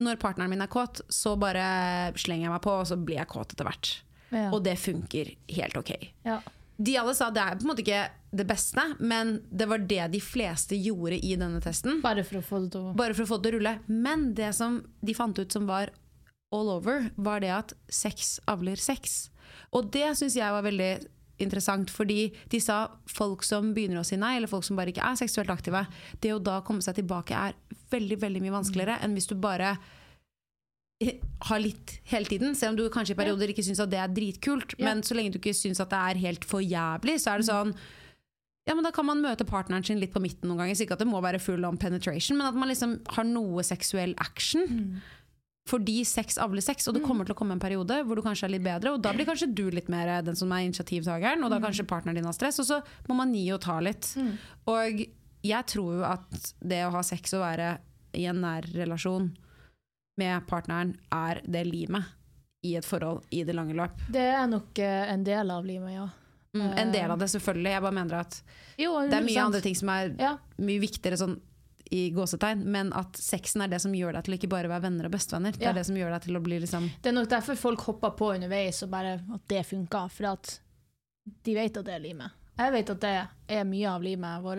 når 0.00 0.20
partneren 0.20 0.52
min 0.52 0.64
er 0.64 0.70
kåt, 0.70 1.02
så 1.12 1.34
bare 1.36 2.14
slenger 2.16 2.46
jeg 2.46 2.54
meg 2.54 2.62
på, 2.64 2.72
og 2.72 2.86
så 2.88 2.96
blir 2.96 3.18
jeg 3.20 3.28
kåt 3.28 3.52
etter 3.52 3.68
hvert. 3.68 3.90
Ja. 4.30 4.46
Og 4.54 4.62
det 4.64 4.78
funker 4.80 5.34
helt 5.50 5.76
ok. 5.76 5.92
Ja. 6.24 6.38
De 6.80 6.94
alle 6.96 7.12
sa 7.12 7.28
det 7.34 7.42
er 7.42 7.58
på 7.58 7.66
en 7.66 7.70
måte 7.74 7.84
ikke 7.84 8.04
det 8.32 8.46
beste, 8.48 8.84
men 9.02 9.34
det 9.50 9.66
var 9.68 9.82
det 9.90 10.06
de 10.14 10.20
fleste 10.24 10.78
gjorde 10.80 11.18
i 11.18 11.34
denne 11.36 11.60
testen. 11.60 11.98
Bare 12.00 12.24
for 12.24 12.40
å 12.40 12.44
få 12.46 12.62
det 12.64 12.70
til 12.72 12.86
å 12.86 12.94
Bare 12.96 13.16
for 13.16 13.26
å 13.26 13.28
få 13.28 13.40
det 13.40 13.50
til 13.50 13.52
å 13.52 13.58
rulle. 13.58 13.74
Men 13.90 14.30
det 14.38 14.54
som 14.56 14.78
de 15.04 15.16
fant 15.18 15.36
ut 15.36 15.52
som 15.52 15.68
var 15.68 15.92
all 16.54 16.72
over, 16.72 17.10
var 17.20 17.44
det 17.44 17.52
at 17.52 17.74
sex 17.92 18.38
avler 18.50 18.80
sex. 18.80 19.28
Og 19.76 19.90
det 19.92 20.14
syns 20.18 20.38
jeg 20.38 20.54
var 20.54 20.64
veldig 20.64 20.94
interessant, 21.44 21.90
fordi 21.92 22.30
de 22.52 22.60
sa 22.62 22.82
folk 23.10 23.44
som 23.46 23.72
begynner 23.76 24.00
å 24.00 24.06
si 24.06 24.18
nei, 24.20 24.36
eller 24.38 24.50
folk 24.50 24.66
som 24.66 24.78
bare 24.78 24.92
ikke 24.94 25.06
er 25.06 25.18
seksuelt 25.20 25.52
aktive, 25.52 25.84
det 26.20 26.34
å 26.34 26.42
da 26.42 26.60
komme 26.66 26.84
seg 26.84 26.98
tilbake 27.00 27.36
er 27.36 27.56
veldig, 27.92 28.20
veldig 28.22 28.44
mye 28.44 28.58
vanskeligere 28.58 29.00
enn 29.04 29.16
hvis 29.16 29.30
du 29.30 29.36
bare 29.40 29.76
har 31.00 31.60
litt 31.62 31.94
hele 32.10 32.28
tiden, 32.28 32.52
selv 32.54 32.74
om 32.74 32.76
du 32.76 32.90
kanskje 32.92 33.14
i 33.14 33.20
perioder 33.22 33.52
ikke 33.52 33.64
syns 33.64 33.80
at 33.80 33.92
det 33.92 34.02
er 34.02 34.12
dritkult. 34.12 34.74
Ja. 34.76 34.90
Men 34.90 35.00
så 35.06 35.16
lenge 35.16 35.32
du 35.32 35.40
ikke 35.40 35.56
syns 35.56 35.80
at 35.80 35.92
det 35.92 36.00
er 36.10 36.20
helt 36.26 36.44
for 36.48 36.60
jævlig, 36.60 37.16
så 37.22 37.34
er 37.34 37.40
det 37.40 37.48
sånn 37.48 37.74
ja, 38.68 38.74
men 38.76 38.84
Da 38.84 38.92
kan 38.94 39.06
man 39.08 39.22
møte 39.24 39.46
partneren 39.48 39.82
sin 39.82 39.98
litt 39.98 40.12
på 40.14 40.20
midten 40.22 40.46
noen 40.46 40.60
ganger. 40.60 40.76
Så 40.76 40.84
ikke 40.84 40.94
at 40.94 41.00
det 41.02 41.08
må 41.08 41.18
være 41.24 41.40
full 41.42 41.64
on 41.66 41.80
penetration, 41.80 42.36
men 42.38 42.46
at 42.46 42.58
man 42.60 42.68
liksom 42.70 42.98
har 43.16 43.26
noe 43.26 43.64
seksuell 43.66 44.12
action. 44.22 45.00
Fordi 45.70 46.00
sex 46.08 46.38
avler 46.42 46.64
sex, 46.64 46.88
og 46.90 46.96
det 46.96 47.02
kommer 47.06 47.28
til 47.28 47.36
å 47.36 47.38
komme 47.38 47.54
en 47.54 47.62
periode 47.62 48.00
hvor 48.06 48.18
du 48.18 48.24
kanskje 48.26 48.48
er 48.48 48.54
litt 48.56 48.64
bedre, 48.66 48.96
og 48.96 49.02
da 49.04 49.12
blir 49.14 49.28
kanskje 49.28 49.50
du 49.54 49.68
litt 49.70 49.90
mer 49.92 50.10
den 50.26 50.38
som 50.38 50.50
er 50.56 50.64
initiativtakeren, 50.66 51.44
og 51.46 51.52
da 51.52 51.60
kanskje 51.62 51.86
partneren 51.86 52.18
din 52.18 52.26
har 52.26 52.34
stress, 52.36 52.58
og 52.62 52.66
så 52.66 52.80
må 53.08 53.16
man 53.20 53.34
gi 53.36 53.44
og 53.54 53.60
ta 53.62 53.76
litt. 53.84 54.08
Og 54.70 55.04
jeg 55.46 55.66
tror 55.70 56.00
jo 56.00 56.06
at 56.08 56.50
det 56.60 56.82
å 56.88 56.92
ha 56.96 57.02
sex 57.06 57.36
og 57.38 57.44
være 57.44 57.70
i 58.18 58.26
en 58.26 58.40
nær 58.42 58.66
relasjon 58.74 59.30
med 60.20 60.46
partneren 60.50 60.96
er 61.14 61.40
det 61.46 61.62
limet 61.68 62.16
i 62.66 62.74
et 62.76 62.84
forhold 62.84 63.22
i 63.32 63.44
det 63.46 63.54
lange 63.56 63.76
løp. 63.78 64.02
Det 64.12 64.26
er 64.34 64.48
nok 64.50 64.78
eh, 64.84 65.06
en 65.14 65.22
del 65.24 65.52
av 65.54 65.64
limet, 65.64 65.94
ja. 65.94 66.08
Mm, 66.50 66.72
en 66.82 66.90
del 66.92 67.12
av 67.14 67.20
det, 67.22 67.28
selvfølgelig. 67.30 67.70
Jeg 67.76 67.82
bare 67.86 67.94
mener 67.94 68.18
at 68.24 68.40
Jo, 68.80 68.90
det 69.06 69.16
er 69.16 69.24
mye 69.24 69.44
andre 69.46 69.60
ting 69.64 69.76
som 69.78 69.92
er 69.94 70.10
Ja. 70.18 70.32
mye 70.58 70.82
viktigere 70.82 71.16
sånn 71.16 71.38
i 71.90 72.10
gåsetegn, 72.14 72.64
men 72.70 72.92
at 72.94 73.16
sexen 73.18 73.62
er 73.64 73.68
det 73.72 73.80
som 73.82 73.92
gjør 73.92 74.12
deg 74.14 74.24
til 74.24 74.34
ikke 74.36 74.48
bare 74.52 74.68
være 74.70 74.82
venner 74.86 75.08
og 75.08 75.12
bestevenner. 75.12 75.52
Det 75.52 75.62
Ja. 75.62 75.70
er 75.70 75.74
det 75.80 75.86
som 75.86 75.96
gjør 75.96 76.10
deg 76.14 76.22
til 76.22 76.36
å 76.36 76.42
bli 76.42 76.58
liksom 76.60 76.90
Det 77.02 77.08
er 77.10 77.12
nok 77.16 77.28
derfor 77.28 77.56
folk 77.56 77.80
hopper 77.80 78.10
på 78.10 78.34
underveis 78.34 78.82
og 78.82 78.90
bare 78.90 79.14
at 79.34 79.48
det 79.48 79.66
funka, 79.66 80.08
for 80.10 80.26
at 80.26 80.60
de 81.44 81.54
vet 81.54 81.76
at 81.76 81.84
det 81.84 81.94
er 81.94 81.98
limet. 82.00 82.30
Jeg 82.58 82.72
vet 82.72 82.90
at 82.90 83.00
det 83.00 83.28
er 83.48 83.64
mye 83.64 83.88
av 83.88 84.02
limet 84.02 84.42
vårt, 84.42 84.58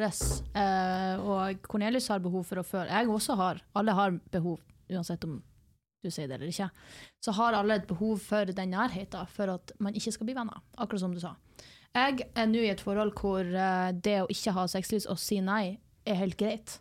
eh, 0.56 1.20
og 1.20 1.62
Cornelius 1.68 2.08
har 2.10 2.20
behov 2.20 2.44
for 2.46 2.56
å 2.58 2.66
føle 2.66 2.90
Jeg 2.90 3.08
også 3.08 3.36
har. 3.38 3.62
Alle 3.76 3.94
har 3.94 4.12
behov, 4.32 4.60
uansett 4.90 5.24
om 5.24 5.42
du 6.04 6.10
sier 6.10 6.28
det 6.28 6.40
eller 6.40 6.48
ikke. 6.50 6.70
Så 7.24 7.32
har 7.38 7.54
alle 7.54 7.76
et 7.76 7.88
behov 7.88 8.20
for 8.20 8.46
den 8.46 8.72
nærheten, 8.72 9.28
for 9.30 9.50
at 9.54 9.72
man 9.80 9.94
ikke 9.94 10.12
skal 10.12 10.26
bli 10.26 10.34
venner. 10.34 10.58
Akkurat 10.78 11.00
som 11.00 11.14
du 11.14 11.20
sa. 11.20 11.36
Jeg 11.94 12.26
er 12.36 12.48
nå 12.48 12.56
i 12.64 12.70
et 12.72 12.82
forhold 12.82 13.14
hvor 13.14 13.42
eh, 13.46 13.92
det 13.92 14.22
å 14.24 14.28
ikke 14.32 14.54
ha 14.56 14.66
sexlyst 14.66 15.08
og 15.12 15.20
si 15.20 15.40
nei 15.40 15.78
er 16.08 16.16
helt 16.16 16.38
greit. 16.38 16.80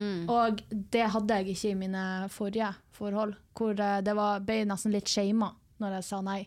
Mm. 0.00 0.22
Og 0.32 0.62
det 0.90 1.02
hadde 1.12 1.36
jeg 1.36 1.54
ikke 1.54 1.70
i 1.70 1.74
mine 1.76 2.04
forrige 2.32 2.70
forhold, 2.96 3.34
hvor 3.58 3.76
eh, 3.80 3.98
det 4.00 4.14
var, 4.16 4.40
ble 4.40 4.62
nesten 4.64 4.92
litt 4.94 5.08
shama 5.12 5.50
når 5.80 5.98
jeg 5.98 6.04
sa 6.08 6.20
nei. 6.24 6.40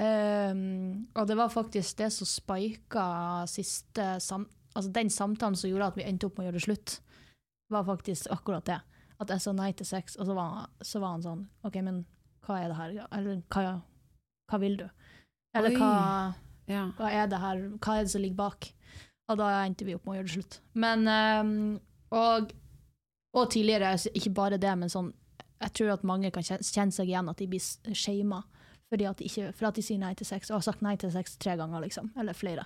Um, 0.00 1.06
og 1.14 1.26
det 1.28 1.36
var 1.36 1.50
faktisk 1.52 1.98
det 2.00 2.08
som 2.14 2.26
spika 2.28 3.44
siste 3.50 4.14
sam 4.24 4.46
altså 4.72 4.92
den 4.94 5.10
samtalen 5.10 5.56
som 5.58 5.68
gjorde 5.68 5.88
at 5.90 5.96
vi 5.98 6.04
endte 6.06 6.28
opp 6.28 6.38
med 6.38 6.44
å 6.44 6.48
gjøre 6.48 6.58
det 6.60 6.62
slutt, 6.64 6.92
var 7.74 7.84
faktisk 7.88 8.30
akkurat 8.30 8.64
det. 8.70 8.76
At 9.20 9.32
jeg 9.34 9.42
sa 9.42 9.52
nei 9.52 9.72
til 9.76 9.86
sex, 9.88 10.14
og 10.16 10.26
så 10.28 10.34
var, 10.38 10.50
han- 10.54 10.86
så 10.86 11.00
var 11.02 11.10
han 11.16 11.22
sånn 11.24 11.42
OK, 11.66 11.80
men 11.82 12.04
hva 12.46 12.60
er 12.62 12.68
det 12.70 12.76
her? 12.78 12.94
Eller 13.18 13.42
hva, 13.50 13.82
hva 14.50 14.60
vil 14.62 14.76
du? 14.78 14.86
Eller 15.58 15.74
hva 15.76 15.90
Ja. 16.70 16.84
hva 16.96 17.10
er 17.10 17.26
det 17.26 17.40
her, 17.42 17.58
hva 17.82 17.98
er 17.98 18.04
det 18.06 18.10
som 18.14 18.22
ligger 18.22 18.36
bak? 18.36 18.70
Og 19.28 19.38
da 19.38 19.50
endte 19.66 19.84
vi 19.84 19.94
opp 19.98 20.06
med 20.06 20.14
å 20.14 20.18
gjøre 20.20 20.28
det 20.30 20.36
slutt. 20.38 20.60
Men, 20.74 21.06
um, 21.08 21.80
og, 22.12 22.52
og 23.36 23.50
tidligere, 23.52 23.94
ikke 24.14 24.32
bare 24.34 24.58
det, 24.60 24.72
men 24.78 24.90
sånn, 24.92 25.12
jeg 25.60 25.74
tror 25.76 25.94
at 25.94 26.06
mange 26.08 26.32
kan 26.34 26.46
kjenne 26.46 26.94
seg 26.94 27.10
igjen 27.10 27.28
at 27.30 27.38
de 27.38 27.48
blir 27.50 27.94
shama 27.94 28.42
fordi 28.90 29.06
at 29.06 29.20
de 29.20 29.28
ikke, 29.28 29.52
for 29.54 29.68
at 29.68 29.76
de 29.78 29.84
sier 29.86 30.00
nei 30.02 30.16
til 30.18 30.26
sex, 30.26 30.48
og 30.50 30.56
har 30.56 30.64
sagt 30.66 30.80
nei 30.82 30.96
til 30.98 31.12
sex 31.14 31.36
tre 31.38 31.52
ganger, 31.54 31.78
liksom, 31.84 32.08
eller 32.18 32.34
flere. 32.34 32.64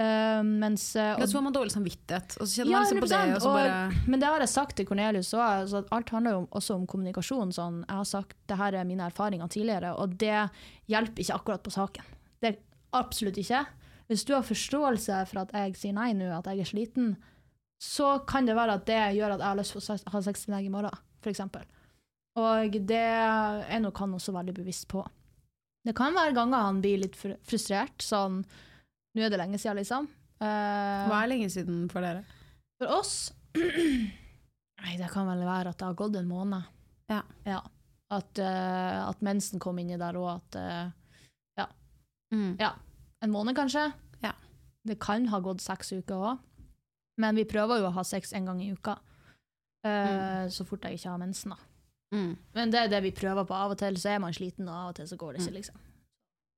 Uh, 0.00 0.40
mens, 0.42 0.88
uh, 0.96 1.12
og 1.18 1.28
så 1.28 1.36
får 1.36 1.42
man 1.44 1.54
dårlig 1.54 1.74
samvittighet, 1.74 2.38
og 2.40 2.48
så 2.48 2.62
kjenner 2.62 2.72
Ja, 2.72 2.78
man 2.80 2.88
liksom 2.88 3.02
på 3.04 3.08
det, 3.10 3.34
og 3.36 3.42
så 3.44 3.52
bare 3.52 3.74
og, 3.74 3.98
men 4.08 4.22
det 4.22 4.30
har 4.30 4.42
jeg 4.42 4.52
sagt 4.54 4.74
til 4.80 4.88
Cornelius 4.88 5.34
òg. 5.36 5.44
Altså, 5.44 5.82
alt 5.94 6.14
handler 6.16 6.34
jo 6.34 6.40
også 6.48 6.78
om 6.80 6.88
kommunikasjon. 6.90 7.52
Sånn, 7.54 7.76
jeg 7.84 8.00
har 8.00 8.08
sagt 8.08 8.34
det 8.50 8.58
her 8.58 8.78
er 8.80 8.88
mine 8.88 9.04
erfaringer 9.06 9.52
tidligere, 9.52 9.92
og 10.00 10.16
det 10.24 10.48
hjelper 10.90 11.26
ikke 11.26 11.36
akkurat 11.36 11.68
på 11.68 11.74
saken. 11.76 12.08
Det 12.42 12.56
Absolutt 12.94 13.38
ikke. 13.42 13.64
Hvis 14.06 14.22
du 14.26 14.34
har 14.36 14.44
forståelse 14.46 15.22
for 15.30 15.44
at 15.44 15.54
jeg 15.56 15.78
sier 15.78 15.94
nei 15.96 16.12
nå, 16.16 16.28
at 16.30 16.46
jeg 16.50 16.62
er 16.62 16.68
sliten, 16.68 17.14
så 17.82 18.18
kan 18.28 18.46
det 18.46 18.54
være 18.56 18.78
at 18.78 18.86
det 18.88 19.00
gjør 19.18 19.34
at 19.36 19.40
jeg 19.42 19.48
har 19.50 19.58
lyst 19.58 19.74
til 19.76 19.82
å 19.94 20.12
ha 20.14 20.22
sex 20.24 20.46
med 20.48 20.56
deg 20.58 20.68
i 20.68 20.72
morgen, 20.72 20.98
f.eks. 21.24 21.40
Og 22.40 22.78
det 22.88 23.00
er 23.00 23.80
nok 23.82 23.98
han 24.02 24.14
også 24.16 24.34
veldig 24.34 24.54
bevisst 24.56 24.88
på. 24.90 25.04
Det 25.84 25.94
kan 25.96 26.14
være 26.16 26.34
ganger 26.36 26.64
han 26.64 26.80
blir 26.82 27.02
litt 27.02 27.16
fr- 27.18 27.36
frustrert, 27.44 28.00
sånn 28.02 28.42
Nå 29.14 29.22
er 29.22 29.30
det 29.30 29.38
lenge 29.38 29.60
siden, 29.62 29.76
liksom. 29.78 30.08
Uh, 30.42 31.04
Hva 31.06 31.20
er 31.22 31.28
lenge 31.30 31.46
siden 31.52 31.84
for 31.92 32.02
dere? 32.02 32.24
for 32.80 32.90
oss 32.96 33.30
Nei, 34.82 34.96
det 34.98 35.06
kan 35.12 35.28
vel 35.28 35.44
være 35.46 35.70
at 35.70 35.78
det 35.78 35.86
har 35.86 35.94
gått 35.94 36.16
en 36.18 36.26
måned. 36.26 36.66
Ja. 37.12 37.20
At, 38.10 38.40
uh, 38.42 38.98
at 39.06 39.22
mensen 39.22 39.62
kom 39.62 39.78
inni 39.78 39.94
der, 40.00 40.18
og 40.18 40.32
at 40.38 40.58
eh, 40.60 40.84
Mm. 42.34 42.56
Ja, 42.58 42.72
en 43.22 43.30
måned 43.30 43.54
kanskje. 43.54 43.84
Ja. 44.24 44.32
Det 44.82 44.96
kan 44.98 45.28
ha 45.30 45.38
gått 45.44 45.60
seks 45.62 45.92
uker 45.94 46.18
òg. 46.32 46.40
Men 47.18 47.36
vi 47.36 47.44
prøver 47.44 47.78
jo 47.80 47.86
å 47.90 47.92
ha 47.94 48.02
sex 48.02 48.32
en 48.32 48.46
gang 48.46 48.60
i 48.62 48.72
uka. 48.72 48.98
eh, 49.84 50.48
Så 50.48 50.64
fort 50.66 50.82
jeg 50.82 50.98
ikke 50.98 51.10
har 51.10 51.18
mensen, 51.18 51.50
da. 51.50 51.56
Mm. 52.14 52.36
Men 52.54 52.70
det 52.70 52.80
er 52.80 52.88
det 52.88 53.02
vi 53.02 53.10
prøver 53.12 53.44
på. 53.46 53.54
Av 53.54 53.70
og 53.70 53.78
til 53.78 53.94
så 53.94 54.14
er 54.14 54.18
man 54.20 54.32
sliten, 54.32 54.68
og 54.68 54.74
av 54.74 54.88
og 54.88 54.94
til 54.96 55.06
så 55.06 55.16
går 55.16 55.32
det 55.34 55.40
ikke, 55.42 55.50
Mm. 55.50 55.56
liksom. 55.60 55.76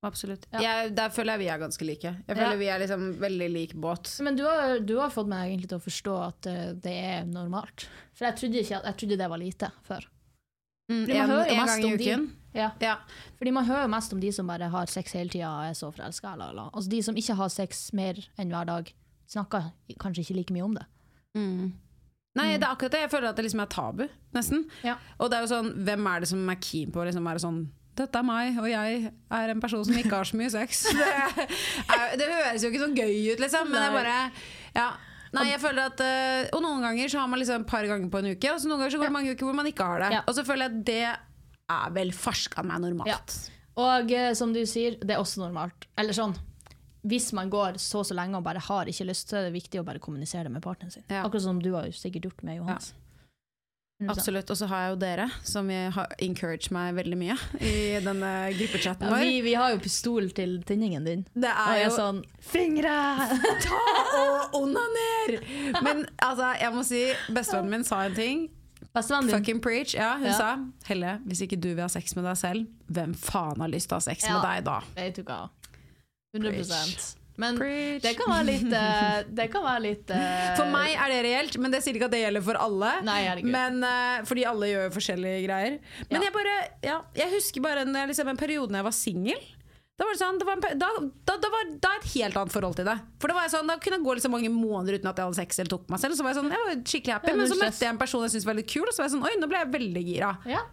Absolutt. 0.04 0.46
Ja. 0.52 0.61
Jeg, 0.61 0.94
der 0.94 1.09
føler 1.09 1.32
jeg 1.32 1.38
vi 1.40 1.48
er 1.48 1.59
ganske 1.59 1.82
like. 1.86 2.02
Jeg 2.28 2.36
føler 2.36 2.52
Ja. 2.52 2.57
vi 2.57 2.66
er 2.68 2.78
liksom 2.78 3.14
veldig 3.18 3.50
lik 3.52 3.74
båt. 3.74 4.20
Men 4.20 4.36
du 4.36 4.44
har, 4.44 4.78
du 4.80 4.98
har 5.00 5.11
fått 5.11 5.26
meg 5.26 5.50
egentlig 5.50 5.68
til 5.68 5.78
å 5.78 5.82
forstå 5.82 6.28
at 6.28 6.46
uh, 6.46 6.72
det 6.74 6.92
er 7.04 7.24
normalt. 7.24 7.88
For 8.14 8.26
jeg 8.26 8.36
trodde, 8.36 8.61
ikke 8.62 8.76
at, 8.76 8.84
jeg 8.84 8.96
trodde 8.96 9.18
det 9.18 9.28
var 9.30 9.38
lite 9.38 9.72
før. 9.82 10.07
Mm, 10.90 11.00
Fordi 11.07 11.14
man 11.18 11.22
en, 11.22 11.30
hører 11.30 11.46
jo 11.48 11.54
en 11.54 11.61
mest 11.66 11.80
gang 11.82 11.92
i 11.92 11.96
de- 11.96 12.04
uken. 12.04 12.36
Ja. 12.54 12.70
Ja. 12.80 12.96
Fordi 13.38 13.50
man 13.52 13.64
hører 13.64 13.88
mest 13.88 14.12
om 14.12 14.20
de 14.20 14.30
som 14.32 14.46
bare 14.46 14.68
har 14.70 14.86
sex 14.86 15.12
hele 15.12 15.28
tida 15.30 15.48
og 15.48 15.64
er 15.64 15.72
så 15.74 15.90
forelska. 15.92 16.32
eller- 16.34 16.50
eller. 16.50 16.70
Altså 16.72 16.88
de 16.88 17.02
som 17.02 17.14
ikke 17.16 17.34
har 17.34 17.48
sex 17.48 17.92
mer 17.92 18.14
enn 18.38 18.48
hver 18.50 18.66
dag, 18.66 18.92
snakker 19.31 19.72
kanskje 20.03 20.24
ikke 20.24 20.39
like 20.41 20.57
mye 20.57 20.66
om 20.66 20.77
det. 20.77 20.87
Mm. 21.37 21.72
Nei, 22.37 22.51
det 22.61 22.66
er 22.66 22.72
akkurat 22.74 22.93
det. 22.93 23.01
Jeg 23.07 23.12
føler 23.14 23.31
at 23.31 23.39
det 23.39 23.47
liksom 23.47 23.62
er 23.64 23.72
tabu, 23.72 24.05
nesten. 24.37 24.66
Ja. 24.85 24.99
Og 25.16 25.33
det 25.33 25.39
er 25.39 25.47
jo 25.47 25.53
sånn, 25.55 25.72
hvem 25.89 26.09
er 26.11 26.22
det 26.22 26.31
som 26.31 26.53
er 26.53 26.61
keen 26.61 26.93
på 26.93 27.05
liksom 27.09 27.27
være 27.27 27.45
sånn 27.45 27.64
dette 27.97 28.20
er 28.20 28.27
meg, 28.29 28.59
og 28.61 28.66
jeg 28.68 29.11
er 29.33 29.51
en 29.53 29.61
person 29.62 29.85
som 29.89 29.97
ikke 29.97 30.12
har 30.12 30.29
så 30.29 30.37
mye 30.37 30.53
sex. 30.53 30.83
Det, 30.97 31.07
er, 31.97 32.16
det 32.20 32.27
høres 32.29 32.64
jo 32.64 32.68
ikke 32.68 32.83
så 32.83 32.89
gøy 32.93 33.14
ut, 33.33 33.41
liksom, 33.41 33.70
men 33.72 33.81
jeg 33.81 33.89
er 33.89 33.95
bare 33.95 34.16
ja. 34.77 34.89
Nei, 35.37 35.47
jeg 35.51 35.61
føler 35.61 35.91
at 35.91 36.01
eh, 36.05 36.51
Og 36.55 36.62
noen 36.64 36.85
ganger 36.85 37.11
så 37.12 37.18
har 37.20 37.29
man 37.29 37.41
liksom 37.41 37.64
et 37.64 37.68
par 37.68 37.85
ganger 37.89 38.11
på 38.12 38.20
en 38.20 38.29
uke, 38.31 38.53
og 38.53 38.61
så 38.61 38.68
noen 38.70 38.83
ganger 38.83 38.95
så 38.95 39.01
går 39.01 39.11
det 39.11 39.16
mange 39.16 39.33
uker 39.35 39.49
hvor 39.49 39.57
man 39.57 39.68
ikke 39.70 39.89
har 39.89 40.05
det. 40.05 40.11
Ja. 40.16 40.22
Og 40.29 40.37
så 40.37 40.45
føler 40.47 40.66
jeg 40.66 40.74
at 40.74 40.85
det 40.91 41.01
er 41.77 41.95
vel 41.97 42.12
farska 42.16 42.64
meg 42.68 42.85
normalt. 42.85 43.11
Ja. 43.11 43.57
Og 43.87 44.12
eh, 44.16 44.31
som 44.39 44.53
du 44.57 44.62
sier, 44.68 45.01
det 45.01 45.16
er 45.16 45.22
også 45.22 45.43
normalt. 45.43 45.89
Eller 46.01 46.16
sånn, 46.16 46.37
hvis 47.07 47.32
man 47.32 47.50
går 47.50 47.78
så 47.82 48.02
så 48.04 48.14
lenge 48.18 48.36
og 48.36 48.44
bare 48.46 48.59
har 48.59 48.86
ikke 48.90 49.07
lyst, 49.09 49.28
så 49.30 49.38
er 49.40 49.48
det 49.48 49.54
viktig 49.57 49.80
å 49.80 49.84
bare 49.86 49.98
kommunisere 50.02 50.44
det 50.48 50.52
med 50.59 50.62
partneren 50.64 50.90
sin. 50.92 51.04
Ja. 51.09 51.22
Akkurat 51.24 51.42
som 51.46 51.59
du 51.62 51.72
har 51.74 51.88
sikkert 51.94 52.24
gjort 52.30 52.42
med 52.42 52.59
Johans. 52.61 52.92
100%. 54.02 54.11
Absolutt. 54.12 54.50
Og 54.52 54.57
så 54.61 54.66
har 54.68 54.80
jeg 54.82 54.90
jo 54.92 54.96
dere, 55.00 55.26
som 55.48 55.70
har 55.72 56.11
encouraged 56.20 56.68
meg 56.76 56.98
veldig 56.98 57.16
mye 57.16 57.36
i 57.64 57.70
denne 58.04 58.32
gruppechatten 58.59 59.07
Ja, 59.09 59.14
vår. 59.14 59.22
vi, 59.24 59.38
vi 59.46 59.54
har 59.57 59.70
jo 59.72 59.78
pistol 59.80 60.26
til 60.36 60.59
tinningen 60.68 61.07
din. 61.09 61.22
Det 61.32 61.48
er 61.48 61.78
jo 61.86 61.94
sånn 61.94 62.18
Fingre! 62.44 62.92
Ta 63.64 63.80
og 64.20 64.59
onaner! 64.61 65.38
Men 65.80 66.04
altså, 66.20 66.50
jeg 66.61 66.74
må 66.76 66.84
si, 66.84 67.00
bestevennen 67.32 67.72
min 67.78 67.88
sa 67.88 68.02
en 68.04 68.14
ting. 68.18 68.44
Fucking 68.96 69.59
preach. 69.61 69.94
Ja, 69.96 70.14
hun 70.16 70.28
Ja. 70.28 70.36
sa 70.36 70.50
Helle, 70.88 71.18
hvis 71.28 71.42
ikke 71.44 71.57
du 71.61 71.68
vil 71.74 71.82
ha 71.84 71.88
sex 71.88 72.14
med 72.16 72.24
deg 72.24 72.36
selv, 72.40 72.68
hvem 72.92 73.12
faen 73.16 73.61
har 73.61 73.68
lyst 73.72 73.88
til 73.90 73.96
å 73.96 74.00
ha 74.00 74.04
sex 74.07 74.24
Ja. 74.24 74.36
med 74.36 74.44
deg 74.44 74.64
da? 74.64 74.76
Vet 76.37 76.57
du 76.57 76.61
100 76.62 77.14
Men 77.37 77.59
Preach. 77.61 78.01
det 78.05 78.14
kan 78.16 78.30
være 78.32 78.47
litt 78.49 78.70
uh, 78.72 79.18
Det 79.41 79.49
kan 79.53 79.64
være 79.66 79.82
litt 79.84 80.12
uh, 80.14 80.55
For 80.57 80.70
meg 80.72 80.95
er 80.95 81.12
det 81.12 81.18
reelt, 81.26 81.59
men 81.61 81.74
det 81.74 81.82
sier 81.84 81.99
ikke 81.99 82.09
at 82.09 82.14
det 82.16 82.22
gjelder 82.22 82.45
for 82.47 82.61
alle. 82.61 82.95
Nei. 83.05 83.20
Men, 83.45 83.82
uh, 83.84 84.24
fordi 84.28 84.47
alle 84.49 84.70
gjør 84.72 84.95
forskjellige 84.95 85.43
greier. 85.45 85.76
Men 86.09 86.16
Ja. 86.20 86.24
jeg 86.28 86.37
bare 86.39 86.57
ja, 86.87 86.97
Jeg 87.18 87.34
husker 87.37 87.64
bare 87.66 87.84
en, 87.84 88.01
liksom, 88.09 88.32
en 88.32 88.41
periode 88.41 88.72
da 88.72 88.80
jeg 88.80 88.89
var 88.89 88.97
singel. 88.97 89.45
Da 89.97 90.05
var 90.05 90.12
det 90.12 90.20
sånn, 90.20 90.37
det 90.37 90.45
var 90.45 90.59
en, 90.59 90.78
da, 90.80 90.89
da, 91.24 91.34
da 91.41 91.49
var 91.53 91.68
da 91.80 91.91
et 91.97 92.09
helt 92.12 92.37
annet 92.37 92.53
forhold 92.53 92.74
til 92.76 92.84
det. 92.84 92.97
For 93.20 93.32
Da 93.32 93.37
var 93.37 93.47
jeg 93.47 93.55
sånn, 93.55 93.70
da 93.70 93.78
kunne 93.80 93.97
jeg 93.97 94.05
gå 94.05 94.16
liksom 94.18 94.34
mange 94.37 94.51
måneder 94.53 94.99
uten 94.99 95.09
at 95.09 95.16
jeg 95.20 95.28
hadde 95.30 95.39
sex 95.39 95.61
eller 95.62 95.72
tok 95.72 95.87
på 95.87 95.95
meg 95.95 96.03
selv. 96.03 96.18
Så 96.18 96.26
var 96.26 96.34
jeg 96.34 96.41
sånn, 96.43 96.51
jeg 96.53 96.64
var 96.66 96.82
skikkelig 96.82 97.14
happy 97.14 97.30
Ja, 97.32 97.37
Men 97.39 97.49
så 97.49 97.57
møtte 97.57 97.87
jeg 97.87 97.93
en 97.95 98.01
person 98.03 98.26
jeg 98.26 98.34
syntes 98.34 98.49
var 98.49 98.59
litt 98.59 98.68
kul, 98.68 98.84
og 98.84 98.93
så 98.93 99.01
var 99.01 99.09
jeg 99.09 99.14
sånn, 99.16 99.24
oi, 99.24 99.32
nå 99.41 99.49
ble 99.49 99.62
jeg 99.62 99.70
veldig 99.72 100.03
gira. 100.11 100.34
Ja. 100.53 100.66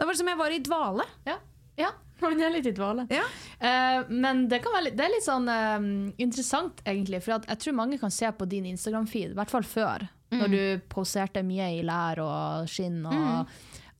Da 0.00 0.08
var 0.08 0.16
det 0.16 0.22
som 0.22 0.30
jeg 0.32 0.40
var 0.40 0.56
i 0.56 0.62
dvale. 0.64 1.06
Ja. 1.28 1.36
ja. 1.82 1.90
Man 2.26 2.40
er 2.40 2.54
litt 2.54 2.68
i 2.70 2.74
dvale. 2.76 3.06
Ja. 3.12 3.24
Uh, 3.58 4.08
men 4.12 4.46
det, 4.50 4.62
kan 4.64 4.74
være 4.76 4.94
det 4.94 5.04
er 5.06 5.14
litt 5.14 5.26
sånn 5.26 5.50
uh, 5.50 5.78
interessant, 6.22 6.82
egentlig. 6.86 7.22
For 7.24 7.36
jeg 7.36 7.60
tror 7.62 7.78
mange 7.78 8.00
kan 8.00 8.14
se 8.14 8.30
på 8.30 8.48
din 8.50 8.68
Instagram-feed, 8.72 9.34
i 9.34 9.38
hvert 9.38 9.52
fall 9.52 9.66
før, 9.66 10.08
når 10.32 10.48
du 10.48 10.62
poserte 10.88 11.42
mye 11.44 11.66
i 11.76 11.82
lær 11.84 12.22
og 12.24 12.70
skinn 12.72 13.02
og, 13.04 13.50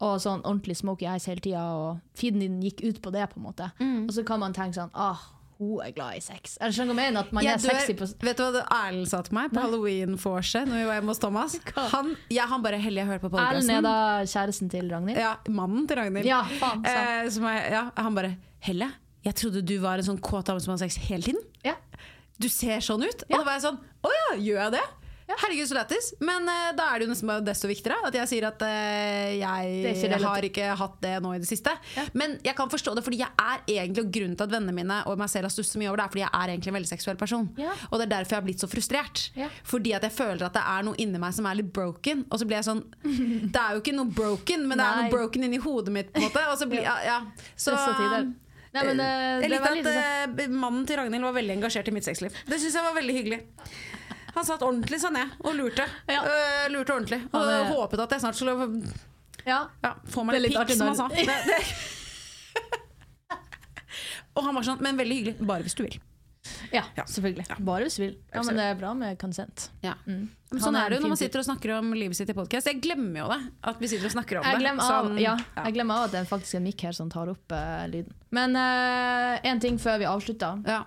og 0.00 0.14
sånn 0.22 0.40
ordentlig 0.40 0.78
smoky 0.78 1.04
eyes 1.04 1.26
hele 1.28 1.44
tida, 1.44 1.66
og 1.76 2.16
feeden 2.16 2.40
din 2.40 2.62
gikk 2.64 2.80
ut 2.86 3.02
på 3.04 3.12
det, 3.12 3.26
på 3.28 3.36
en 3.36 3.44
måte. 3.50 3.68
Og 4.06 4.14
så 4.16 4.24
kan 4.24 4.40
man 4.40 4.56
tenke 4.56 4.78
sånn 4.78 4.94
ah, 4.96 5.20
hun 5.62 5.82
er 5.86 5.92
glad 5.96 6.18
i 6.18 6.22
sex. 6.24 6.56
Eller 6.60 6.74
skjønner 6.76 6.96
hva 6.98 7.04
jeg 7.06 7.12
mener? 7.14 7.26
At 7.26 7.32
man 7.38 7.46
Jeg 7.46 7.54
er 7.54 7.62
dør- 7.62 7.78
sexy 7.78 7.94
på 7.98 8.08
Vet 8.26 8.36
du 8.40 8.42
hva 8.44 8.62
Erlend 8.78 9.08
sa 9.12 9.20
til 9.26 9.36
meg 9.38 9.52
på 9.54 9.62
halloween-vorset 9.62 10.66
når 10.68 10.80
vi 10.80 10.86
var 10.90 10.98
hjemme 11.00 11.14
hos 11.14 11.22
Thomas? 11.22 11.56
Han, 11.94 12.12
ja, 12.34 12.46
han 12.50 12.62
bare 12.64 12.80
Helle, 12.82 13.02
jeg 13.04 13.10
hørte 13.12 13.30
på 13.30 13.40
Erlend 13.42 13.70
er 13.76 13.84
da 13.86 13.94
kjæresten 14.26 14.70
til 14.72 14.90
Ragnhild? 14.90 15.18
Ja, 15.22 15.36
mannen 15.48 15.86
til 15.90 15.96
Ragnhild. 16.02 16.26
Ja, 16.28 16.42
faen. 16.60 16.82
Eh, 16.86 17.28
som 17.34 17.46
er, 17.50 17.60
ja, 17.72 17.84
han 17.96 18.14
bare 18.18 18.34
Helle, 18.66 18.90
jeg 19.24 19.34
trodde 19.38 19.62
du 19.66 19.76
var 19.82 19.98
en 20.02 20.06
sånn 20.10 20.20
kåt 20.22 20.48
dame 20.50 20.60
som 20.62 20.74
hadde 20.74 20.86
sex 20.88 20.98
hele 21.08 21.22
tiden. 21.22 21.42
Ja. 21.66 21.76
Du 22.42 22.48
ser 22.50 22.80
sånn 22.82 23.04
ut. 23.06 23.22
Og 23.28 23.36
da 23.38 23.44
var 23.46 23.54
jeg 23.58 23.62
sånn 23.68 23.78
Å 24.02 24.10
ja, 24.10 24.28
gjør 24.42 24.60
jeg 24.64 24.72
det? 24.80 24.84
Herregud, 25.30 25.68
så 25.68 25.76
lættis. 25.76 26.10
Men 26.20 26.46
uh, 26.48 26.70
da 26.76 26.88
er 26.90 27.00
det 27.00 27.06
jo 27.06 27.12
nesten 27.12 27.30
bare 27.30 27.44
desto 27.46 27.70
viktigere 27.70 28.08
at 28.08 28.16
jeg 28.16 28.30
sier 28.30 28.46
at 28.48 28.64
uh, 28.66 29.30
jeg 29.38 29.94
ikke 29.94 30.20
har 30.22 30.46
ikke 30.48 30.70
hatt 30.80 30.96
det 31.04 31.14
nå 31.24 31.34
i 31.36 31.40
det 31.42 31.48
siste. 31.48 31.74
Ja. 31.96 32.06
Men 32.18 32.36
jeg 32.44 32.56
kan 32.58 32.70
forstå 32.72 32.94
det, 32.98 33.04
fordi 33.06 33.22
jeg 33.22 33.30
er 33.30 33.62
egentlig 33.78 34.06
og 34.06 34.12
grunnen 34.14 34.36
til 34.38 34.48
at 34.48 34.54
vennene 34.54 34.76
mine 34.76 34.98
og 35.10 35.20
meg 35.20 35.30
selv 35.32 35.48
har 35.48 35.54
stusset 35.54 35.78
mye 35.80 35.90
over 35.92 36.02
det, 36.02 36.06
er 36.06 36.14
fordi 36.14 36.24
jeg 36.24 36.32
er 36.40 36.54
egentlig 36.54 36.72
en 36.72 36.78
veldig 36.78 36.92
seksuell 36.92 37.20
person. 37.20 37.48
Ja. 37.60 37.76
Og 37.90 37.98
det 38.00 38.08
er 38.08 38.14
derfor 38.16 38.36
jeg 38.36 38.42
har 38.42 38.48
blitt 38.50 38.64
så 38.64 38.70
frustrert. 38.70 39.24
Ja. 39.38 39.48
Fordi 39.68 39.96
at 39.98 40.06
jeg 40.08 40.16
føler 40.16 40.46
at 40.48 40.58
det 40.58 40.66
er 40.74 40.86
noe 40.88 40.98
inni 41.02 41.22
meg 41.22 41.36
som 41.36 41.48
er 41.48 41.58
litt 41.60 41.72
broken. 41.74 42.26
Og 42.30 42.42
så 42.42 42.48
blir 42.48 42.60
jeg 42.60 42.68
sånn 42.68 42.84
Det 43.54 43.58
er 43.58 43.76
jo 43.76 43.82
ikke 43.82 43.96
noe 43.96 44.10
broken, 44.12 44.68
men 44.68 44.80
det 44.80 44.86
er 44.86 45.00
Nei. 45.00 45.08
noe 45.08 45.14
broken 45.16 45.48
inni 45.48 45.60
hodet 45.62 45.94
mitt. 45.94 46.12
på 46.12 46.20
en 46.20 46.28
måte 46.28 46.46
Og 46.50 46.58
så 46.60 46.68
blir, 46.70 46.84
ja. 46.84 47.20
Så, 47.56 47.74
Nei, 48.72 48.84
men 48.88 49.00
det, 49.02 49.06
jeg 49.44 49.52
likte 49.52 49.90
at 49.92 50.38
uh, 50.40 50.44
mannen 50.48 50.84
til 50.88 50.96
Ragnhild 50.96 51.26
var 51.26 51.34
veldig 51.36 51.58
engasjert 51.58 51.90
i 51.90 51.92
mitt 51.92 52.06
sexliv. 52.06 52.32
Det 52.48 52.56
syns 52.60 52.78
jeg 52.78 52.86
var 52.86 52.94
veldig 52.96 53.16
hyggelig. 53.18 53.40
Han 54.34 54.44
satt 54.48 54.62
ordentlig 54.64 54.98
sånn 55.02 55.12
ned 55.18 55.28
og 55.44 55.54
lurte. 55.58 55.84
Ja. 56.08 56.22
Uh, 56.24 56.68
lurte 56.72 56.94
ordentlig. 56.94 57.20
Og 57.32 57.48
er- 57.52 57.66
håpet 57.72 58.00
at 58.06 58.10
jeg 58.16 58.20
snart 58.24 58.38
skulle 58.38 58.92
Ja. 59.46 59.66
ja, 59.82 59.94
få 60.08 60.24
meg 60.24 60.40
litt 60.40 60.54
pikk, 60.56 60.76
som 60.78 60.86
han 60.92 60.96
sa. 60.96 61.08
Det, 61.08 61.26
det. 61.26 61.58
og 64.36 64.46
han 64.46 64.54
var 64.56 64.64
sånn, 64.66 64.80
men 64.84 64.96
veldig 65.00 65.16
hyggelig. 65.20 65.46
Bare 65.46 65.66
hvis 65.66 65.76
du 65.76 65.82
vil. 65.84 65.98
Ja, 66.72 66.82
Ja. 66.96 67.04
selvfølgelig. 67.06 67.44
Bare 67.62 67.84
hvis 67.86 67.96
du 67.98 68.02
vil. 68.06 68.14
Ja, 68.32 68.42
men 68.42 68.56
det 68.56 68.64
er 68.64 68.74
bra 68.80 68.94
med 68.94 69.18
consent. 69.20 69.68
Ja. 69.84 69.92
Mm. 70.06 70.28
Men 70.50 70.60
sånn 70.60 70.76
er 70.76 70.88
det 70.90 70.96
jo 70.98 71.02
når 71.04 71.12
man 71.12 71.20
sitter 71.20 71.38
og 71.42 71.46
snakker 71.46 71.74
om 71.78 71.92
livet 71.94 72.16
sitt 72.16 72.30
i 72.30 72.34
podkast. 72.36 72.66
Jeg 72.66 72.80
glemmer 72.82 73.20
jo 73.22 73.28
det. 73.28 73.40
At 73.62 73.78
vi 73.78 73.86
sitter 73.92 74.06
og 74.08 74.12
snakker 74.16 74.38
om 74.40 74.44
Jeg 74.48 74.58
det. 74.58 74.72
av, 74.72 75.04
Sånn- 75.06 75.20
ja, 75.20 75.36
ja. 75.56 75.64
jeg 75.68 75.74
glemmer 75.74 75.94
av 75.94 76.04
at 76.08 76.10
det 76.16 76.20
er 76.20 76.24
faktisk 76.32 76.54
en 76.58 76.64
mikk 76.64 76.80
her 76.88 76.92
som 76.92 77.10
tar 77.10 77.28
opp 77.28 77.52
uh, 77.52 77.86
lyden. 77.92 78.12
Men 78.30 78.56
én 78.56 79.60
ting 79.60 79.78
før 79.78 79.98
vi 79.98 80.04
avslutter. 80.08 80.62
Ja. 80.66 80.84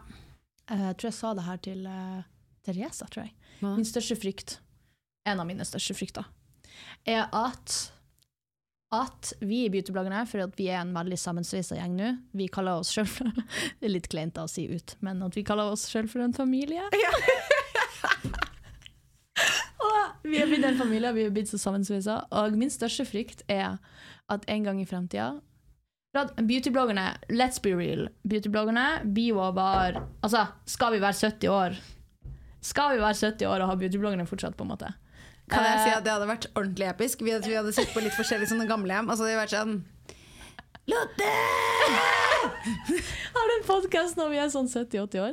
Eh, 0.69 0.77
Jeg 0.89 0.97
tror 0.97 1.09
jeg 1.11 1.13
sa 1.13 1.33
det 1.33 1.43
her 1.45 1.57
til 1.57 1.85
uh, 1.87 2.23
Teresa, 2.65 3.07
tror 3.11 3.27
jeg. 3.27 3.35
Hva? 3.61 3.75
Min 3.77 3.87
største 3.87 4.17
frykt. 4.19 4.59
En 5.25 5.41
av 5.41 5.49
mine 5.49 5.65
største 5.65 5.95
frykter. 5.97 6.25
er 7.05 7.29
at 7.33 7.91
at 8.93 9.33
vi 9.41 9.63
i 9.65 9.69
Beautybloggerne, 9.73 10.21
for 10.29 10.43
at 10.45 10.53
vi 10.59 10.67
er 10.69 10.77
en 10.79 10.93
veldig 10.95 11.17
sammensveisa 11.19 11.75
gjeng 11.75 11.95
nå 11.97 12.09
Vi 12.37 12.45
kaller 12.53 12.79
oss 12.79 12.93
selv 12.93 13.09
Det 13.79 13.89
er 13.89 13.95
litt 13.95 14.07
kleint 14.11 14.37
å 14.37 14.45
si 14.47 14.67
ut, 14.69 14.93
men 15.03 15.23
at 15.25 15.35
vi 15.35 15.43
kaller 15.43 15.73
oss 15.73 15.87
selv 15.89 16.13
for 16.13 16.23
en 16.23 16.35
familie. 16.37 16.85
og 19.87 20.29
vi 20.29 20.39
er 20.39 20.49
blitt 20.49 20.67
en 20.67 20.79
familie, 20.79 21.13
vi 21.17 21.25
er 21.25 21.33
blitt 21.33 21.51
så 21.51 21.59
sammensveisa. 21.61 22.21
Og 22.31 22.55
min 22.59 22.71
største 22.71 23.07
frykt 23.09 23.43
er 23.51 23.77
at 24.31 24.47
en 24.49 24.69
gang 24.69 24.81
i 24.81 24.87
framtida 24.89 25.35
Beautybloggerne, 26.15 27.09
let's 27.35 27.59
be 27.59 27.73
real, 27.75 28.05
beautybloggerne 28.23 29.03
blir 29.03 29.35
var 29.35 29.97
Altså, 30.23 30.45
skal 30.65 30.95
vi 30.95 31.01
være 31.03 31.19
70 31.19 31.51
år? 31.51 31.75
Skal 32.65 32.95
vi 32.95 33.01
være 33.03 33.13
70 33.19 33.45
år 33.51 33.61
og 33.65 33.69
ha 33.71 33.75
beautybloggerne 33.81 34.25
fortsatt, 34.29 34.55
på 34.57 34.65
en 34.65 34.71
måte? 34.73 34.93
Kan 35.51 35.61
jeg 35.67 35.81
si 35.83 35.89
Eh, 35.91 35.97
at 35.99 36.05
det 36.07 36.13
hadde 36.15 36.27
vært 36.31 36.47
ordentlig 36.57 36.87
episk? 36.89 37.21
Vi 37.21 37.29
hadde, 37.35 37.45
vi 37.51 37.53
hadde 37.59 37.73
sett 37.75 37.91
på 37.93 38.01
litt 38.01 38.15
forskjellige 38.17 38.49
sånne 38.55 38.65
gamlehjem. 38.69 39.09
Altså, 39.13 39.27
det 39.27 39.35
hadde 39.35 39.43
vært 39.45 39.57
sånn 39.59 39.83
Lotte! 40.85 41.27
har 43.35 43.47
du 43.49 43.53
en 43.55 43.63
podkast 43.67 44.17
når 44.19 44.29
vi 44.33 44.37
er 44.41 44.51
sånn 44.53 44.67
70-80 44.69 45.21
år. 45.23 45.31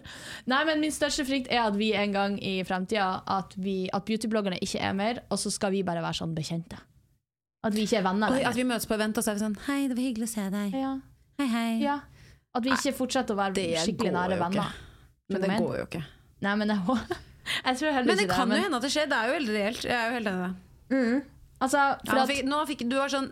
Nei, 0.48 0.60
men 0.68 0.80
Min 0.80 0.94
største 0.94 1.26
frykt 1.28 1.50
er 1.52 1.66
at 1.66 1.76
vi 1.76 1.90
en 1.96 2.14
gang 2.14 2.38
i 2.40 2.54
fremtida 2.64 3.22
At, 3.28 3.52
vi- 3.60 3.90
at 3.92 4.04
beautybloggerne 4.08 4.58
ikke 4.64 4.80
er 4.80 4.94
mer, 4.96 5.20
og 5.30 5.38
så 5.42 5.52
skal 5.52 5.74
vi 5.74 5.82
bare 5.84 6.00
være 6.04 6.20
sånn 6.22 6.32
bekjente. 6.36 6.78
At 7.64 7.74
vi 7.76 7.84
ikke 7.86 8.00
er 8.00 8.06
venner 8.08 8.32
lenger. 8.32 8.48
at 8.48 8.56
vi 8.56 8.64
møtes 8.64 8.88
på 8.90 8.94
event 8.96 9.18
og 9.18 9.24
så 9.24 9.30
er 9.30 9.34
vi 9.38 9.44
sånn 9.44 9.58
Hei, 9.68 9.80
det 9.88 9.96
var 9.96 10.02
hyggelig 10.08 10.28
å 10.28 10.32
se 10.32 10.46
deg. 10.50 10.72
Ja, 10.74 10.94
Hei, 11.38 11.46
hei. 11.52 11.78
ja. 11.82 11.98
At 12.54 12.64
vi 12.64 12.70
ikke 12.74 12.92
fortsetter 12.96 13.36
å 13.36 13.38
være 13.38 13.68
skikkelig 13.84 14.12
nære 14.12 14.38
venner. 14.40 14.72
Men 15.28 15.40
det 15.46 15.58
går 15.60 15.76
jo 15.78 15.84
ikke. 15.86 16.02
Nei, 16.42 16.54
men 16.58 16.72
jeg, 16.74 16.80
jeg 17.66 17.78
tror 17.78 17.92
heller 17.96 18.08
Men 18.10 18.18
det 18.20 18.28
kan 18.30 18.46
jo 18.48 18.54
men- 18.56 18.64
hende 18.66 18.80
at 18.80 18.86
det 18.86 18.92
skjer. 18.94 19.08
Det 19.10 19.18
er 19.18 19.30
jo 19.30 19.36
veldig 19.38 19.54
reelt. 19.58 19.84
Jeg 19.86 19.98
er 19.98 20.08
jo 20.08 20.16
helt 20.18 20.32
enig 20.32 20.42
i 20.42 20.48
det. 20.48 21.22
Altså, 21.62 21.82
for 22.08 22.18
Ja, 22.18 22.24
fikk, 22.26 22.42
nå 22.50 22.60
fikk, 22.66 22.80
du 22.90 22.96
har 22.98 23.12
sånn 23.12 23.28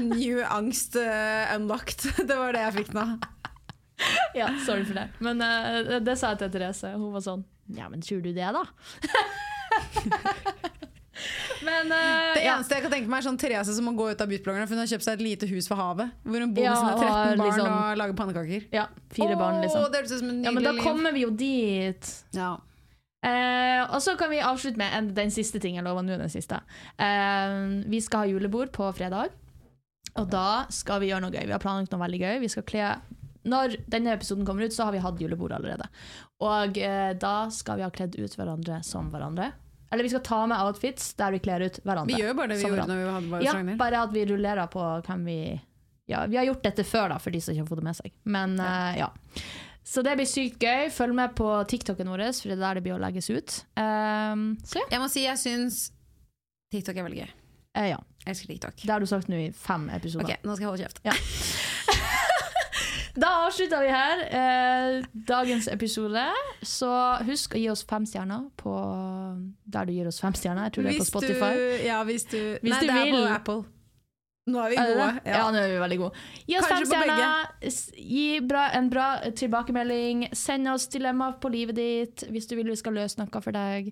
new 0.00 0.38
angst 0.48 0.96
uh, 0.96 1.50
unlocked. 1.54 2.06
Det 2.30 2.36
var 2.40 2.56
det 2.56 2.62
jeg 2.64 2.76
fikk 2.78 2.94
nå. 2.96 3.04
ja, 4.40 4.48
sorry 4.64 4.84
for 4.88 4.96
det. 4.96 5.06
Men 5.24 5.40
eh, 5.44 5.98
det 6.04 6.16
sa 6.20 6.32
jeg 6.32 6.40
til 6.46 6.54
Therese. 6.56 6.94
Hun 6.96 7.12
var 7.14 7.24
sånn 7.24 7.44
Ja, 7.76 7.90
men 7.92 8.00
tror 8.04 8.20
du 8.24 8.30
det, 8.32 8.48
da? 8.56 8.64
Men 11.66 11.86
uh, 11.92 12.34
Det 12.36 12.44
ja. 12.44 12.54
eneste 12.56 12.74
jeg 12.76 12.82
kan 12.84 12.92
tenke 12.92 13.08
meg 13.12 13.22
er 13.22 13.26
sånn 13.28 13.38
Therese 13.40 13.74
som 13.76 13.84
må 13.88 13.92
gå 13.96 14.10
ut 14.12 14.20
av 14.20 14.28
beautybloggerne, 14.30 14.66
for 14.68 14.76
hun 14.76 14.82
har 14.84 14.90
kjøpt 14.90 15.06
seg 15.06 15.18
et 15.18 15.24
lite 15.26 15.48
hus 15.50 15.70
ved 15.70 15.78
havet. 15.80 16.10
Hvor 16.26 16.44
hun 16.44 16.54
bor 16.56 16.64
Ja, 16.66 16.74
med 16.74 16.80
sine 16.82 16.94
13 17.00 17.10
har 17.16 17.36
barn 17.36 17.44
liksom- 17.46 17.72
og 17.76 17.96
lager 18.02 18.16
pannekaker. 18.20 18.66
ja, 18.72 18.86
fire 19.16 19.36
barn, 19.40 19.60
liksom. 19.64 19.86
Det 19.92 20.00
høres 20.02 20.12
ut 20.12 20.18
som 20.20 20.30
et 20.30 20.44
Ja, 20.44 20.50
men 20.52 20.62
da 20.62 20.72
liv. 20.72 20.82
kommer 20.82 21.12
vi 21.12 21.20
jo 21.26 21.30
dit. 21.30 22.12
Ja. 22.36 22.52
Uh, 23.26 23.82
og 23.94 23.98
så 24.04 24.16
kan 24.18 24.30
vi 24.30 24.38
avslutte 24.44 24.76
med 24.78 24.92
en, 24.94 25.08
den 25.14 25.30
siste 25.34 25.58
ting 25.58 25.74
Jeg 25.74 25.82
lover 25.84 26.02
nå 26.04 26.18
den 26.20 26.28
siste. 26.30 26.60
uh, 27.00 27.82
vi 27.90 27.98
skal 28.00 28.22
ha 28.22 28.26
julebord 28.30 28.70
på 28.72 28.92
fredag. 28.94 29.30
Og 30.16 30.30
da 30.30 30.64
skal 30.70 31.00
vi 31.00 31.08
gjøre 31.10 31.20
noe 31.26 31.30
gøy. 31.34 31.44
Vi 31.44 31.52
har 31.52 31.60
planlagt 31.60 31.90
noe 31.92 32.00
veldig 32.00 32.20
gøy. 32.20 32.38
Vi 32.40 32.48
skal 32.48 32.62
kle 32.62 32.94
Når 33.46 33.76
denne 33.88 34.12
episoden 34.14 34.46
kommer 34.46 34.64
ut, 34.64 34.72
så 34.74 34.84
har 34.84 34.92
vi 34.92 34.98
hatt 34.98 35.20
julebord 35.20 35.52
allerede. 35.52 35.84
Og 36.42 36.78
eh, 36.78 37.12
da 37.14 37.48
skal 37.54 37.76
vi 37.78 37.82
ha 37.84 37.90
kledd 37.94 38.16
ut 38.18 38.32
hverandre 38.34 38.80
som 38.82 39.10
hverandre. 39.12 39.52
Eller 39.90 40.02
vi 40.02 40.10
skal 40.10 40.22
ta 40.26 40.40
med 40.50 40.58
outfits 40.58 41.12
der 41.18 41.36
vi 41.36 41.40
kler 41.44 41.66
ut 41.68 41.78
hverandre. 41.84 42.16
Vi 42.16 42.22
gjør 42.22 42.34
bare 42.38 42.52
det 42.52 42.58
vi 42.58 42.66
gjorde 42.68 42.88
når 42.90 42.98
vi 42.98 43.06
hadde 43.14 43.30
bare 43.34 43.46
Ja, 43.46 43.54
Ragnhild. 43.54 43.78
bare 43.78 44.02
at 44.02 44.14
vi 44.16 44.24
rullerer 44.32 44.72
på 44.72 44.86
hvem 45.06 45.24
vi 45.30 45.38
Ja, 46.10 46.24
vi 46.30 46.38
har 46.38 46.46
gjort 46.46 46.62
dette 46.62 46.84
før, 46.86 47.08
da, 47.14 47.20
for 47.22 47.34
de 47.34 47.40
som 47.42 47.54
ikke 47.54 47.64
har 47.64 47.70
fått 47.70 47.80
det 47.82 47.86
med 47.88 47.98
seg. 47.98 48.12
Men 48.24 48.58
eh, 48.62 48.98
ja. 49.00 49.08
Så 49.86 50.02
det 50.02 50.16
blir 50.18 50.26
sykt 50.26 50.62
gøy. 50.62 50.88
Følg 50.90 51.14
med 51.14 51.34
på 51.38 51.48
TikToken 51.70 52.10
vår, 52.10 52.24
for 52.34 52.50
det 52.50 52.56
er 52.58 52.62
der 52.62 52.78
det 52.78 52.84
blir 52.86 52.96
å 52.96 53.02
legges 53.02 53.30
ut. 53.30 53.56
Um, 53.78 54.48
så 54.66 54.82
ja. 54.82 54.88
Jeg 54.96 55.02
må 55.02 55.10
si 55.10 55.22
jeg 55.22 55.38
syns 55.38 55.80
TikTok 56.74 56.98
er 56.98 57.06
veldig 57.06 57.20
gøy. 57.22 57.34
Uh, 57.78 57.86
ja. 57.92 58.00
Jeg 58.24 58.32
elsker 58.34 58.50
TikTok. 58.50 58.82
Det 58.82 58.90
har 58.90 59.02
du 59.02 59.06
sagt 59.06 59.30
nå 59.30 59.38
i 59.38 59.50
fem 59.54 59.86
episoder. 59.94 60.26
Ok, 60.26 60.46
nå 60.46 60.56
skal 60.56 60.66
jeg 60.66 60.72
holde 60.72 60.88
kjeft. 60.88 61.02
Da 63.16 63.28
avslutter 63.46 63.80
vi 63.80 63.88
her 63.92 64.22
eh, 64.38 65.04
dagens 65.28 65.68
episode. 65.72 66.24
Så 66.66 66.90
husk 67.24 67.54
å 67.56 67.60
gi 67.62 67.70
oss 67.72 67.84
fem 67.88 68.04
stjerner 68.08 68.50
på 68.60 68.74
der 69.64 69.88
du 69.88 69.94
gir 69.96 70.10
oss 70.10 70.20
fem 70.20 70.36
stjerner. 70.36 70.68
Jeg 70.68 70.76
tror 70.76 70.84
det 70.88 70.92
er 70.92 71.00
på 71.00 71.08
Spotify. 71.08 71.48
Du, 71.56 71.86
ja, 71.86 72.02
hvis 72.04 72.28
du 72.28 72.36
Hvis 72.60 72.74
Nei, 72.74 72.82
du 72.82 72.86
det 72.90 72.98
er 72.98 73.08
vil. 73.08 73.16
på 73.16 73.32
Apple. 73.38 73.64
Nå 74.46 74.60
er 74.62 74.70
vi 74.70 74.76
Er 74.78 74.92
gode. 74.92 75.06
det? 75.24 75.32
Ja. 75.32 75.40
nå 75.50 75.58
er 75.58 75.72
vi 75.72 75.78
veldig 75.82 75.98
gode. 76.04 76.20
Gi 76.46 76.58
oss 76.60 76.68
Kanskje 76.70 76.92
fem 76.92 77.08
stjerner. 77.08 77.80
Gi 78.12 78.26
bra, 78.52 78.66
en 78.78 78.90
bra 78.92 79.06
tilbakemelding. 79.40 80.28
Send 80.38 80.68
oss 80.70 80.86
dilemmaer 80.92 81.40
på 81.42 81.50
livet 81.50 81.80
ditt 81.80 82.26
hvis 82.30 82.46
du 82.46 82.54
vil 82.60 82.70
vi 82.70 82.76
skal 82.78 82.94
løse 83.00 83.18
noe 83.18 83.42
for 83.42 83.56
deg. 83.56 83.90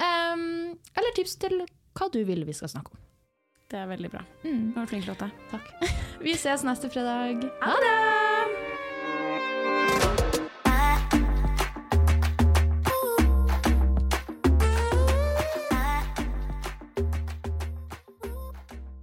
Um, 0.00 0.72
eller 0.96 1.12
tips 1.18 1.36
til 1.42 1.58
hva 1.98 2.08
du 2.14 2.22
vil 2.24 2.46
vi 2.48 2.54
skal 2.56 2.70
snakke 2.72 2.94
om. 2.94 3.02
Det 3.70 3.78
er 3.78 3.86
veldig 3.86 4.10
bra. 4.10 4.22
Mm, 4.44 4.72
Du 4.74 4.80
var 4.80 4.86
flink, 4.90 5.06
Lotte. 5.06 5.30
takk. 5.50 5.70
Vi 6.24 6.34
ses 6.34 6.64
neste 6.66 6.90
fredag. 6.90 7.44
Ha 7.62 7.76
det! 7.84 9.10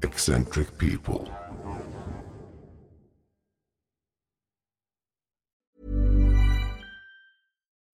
eccentric 0.04 0.78
people. 0.78 1.30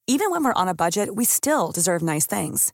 Even 0.08 0.32
when 0.32 0.44
we're 0.44 0.54
on 0.54 0.68
a 0.68 0.74
budget, 0.76 1.16
we 1.16 1.26
still 1.26 1.72
deserve 1.72 2.02
nice 2.02 2.28
things. 2.28 2.74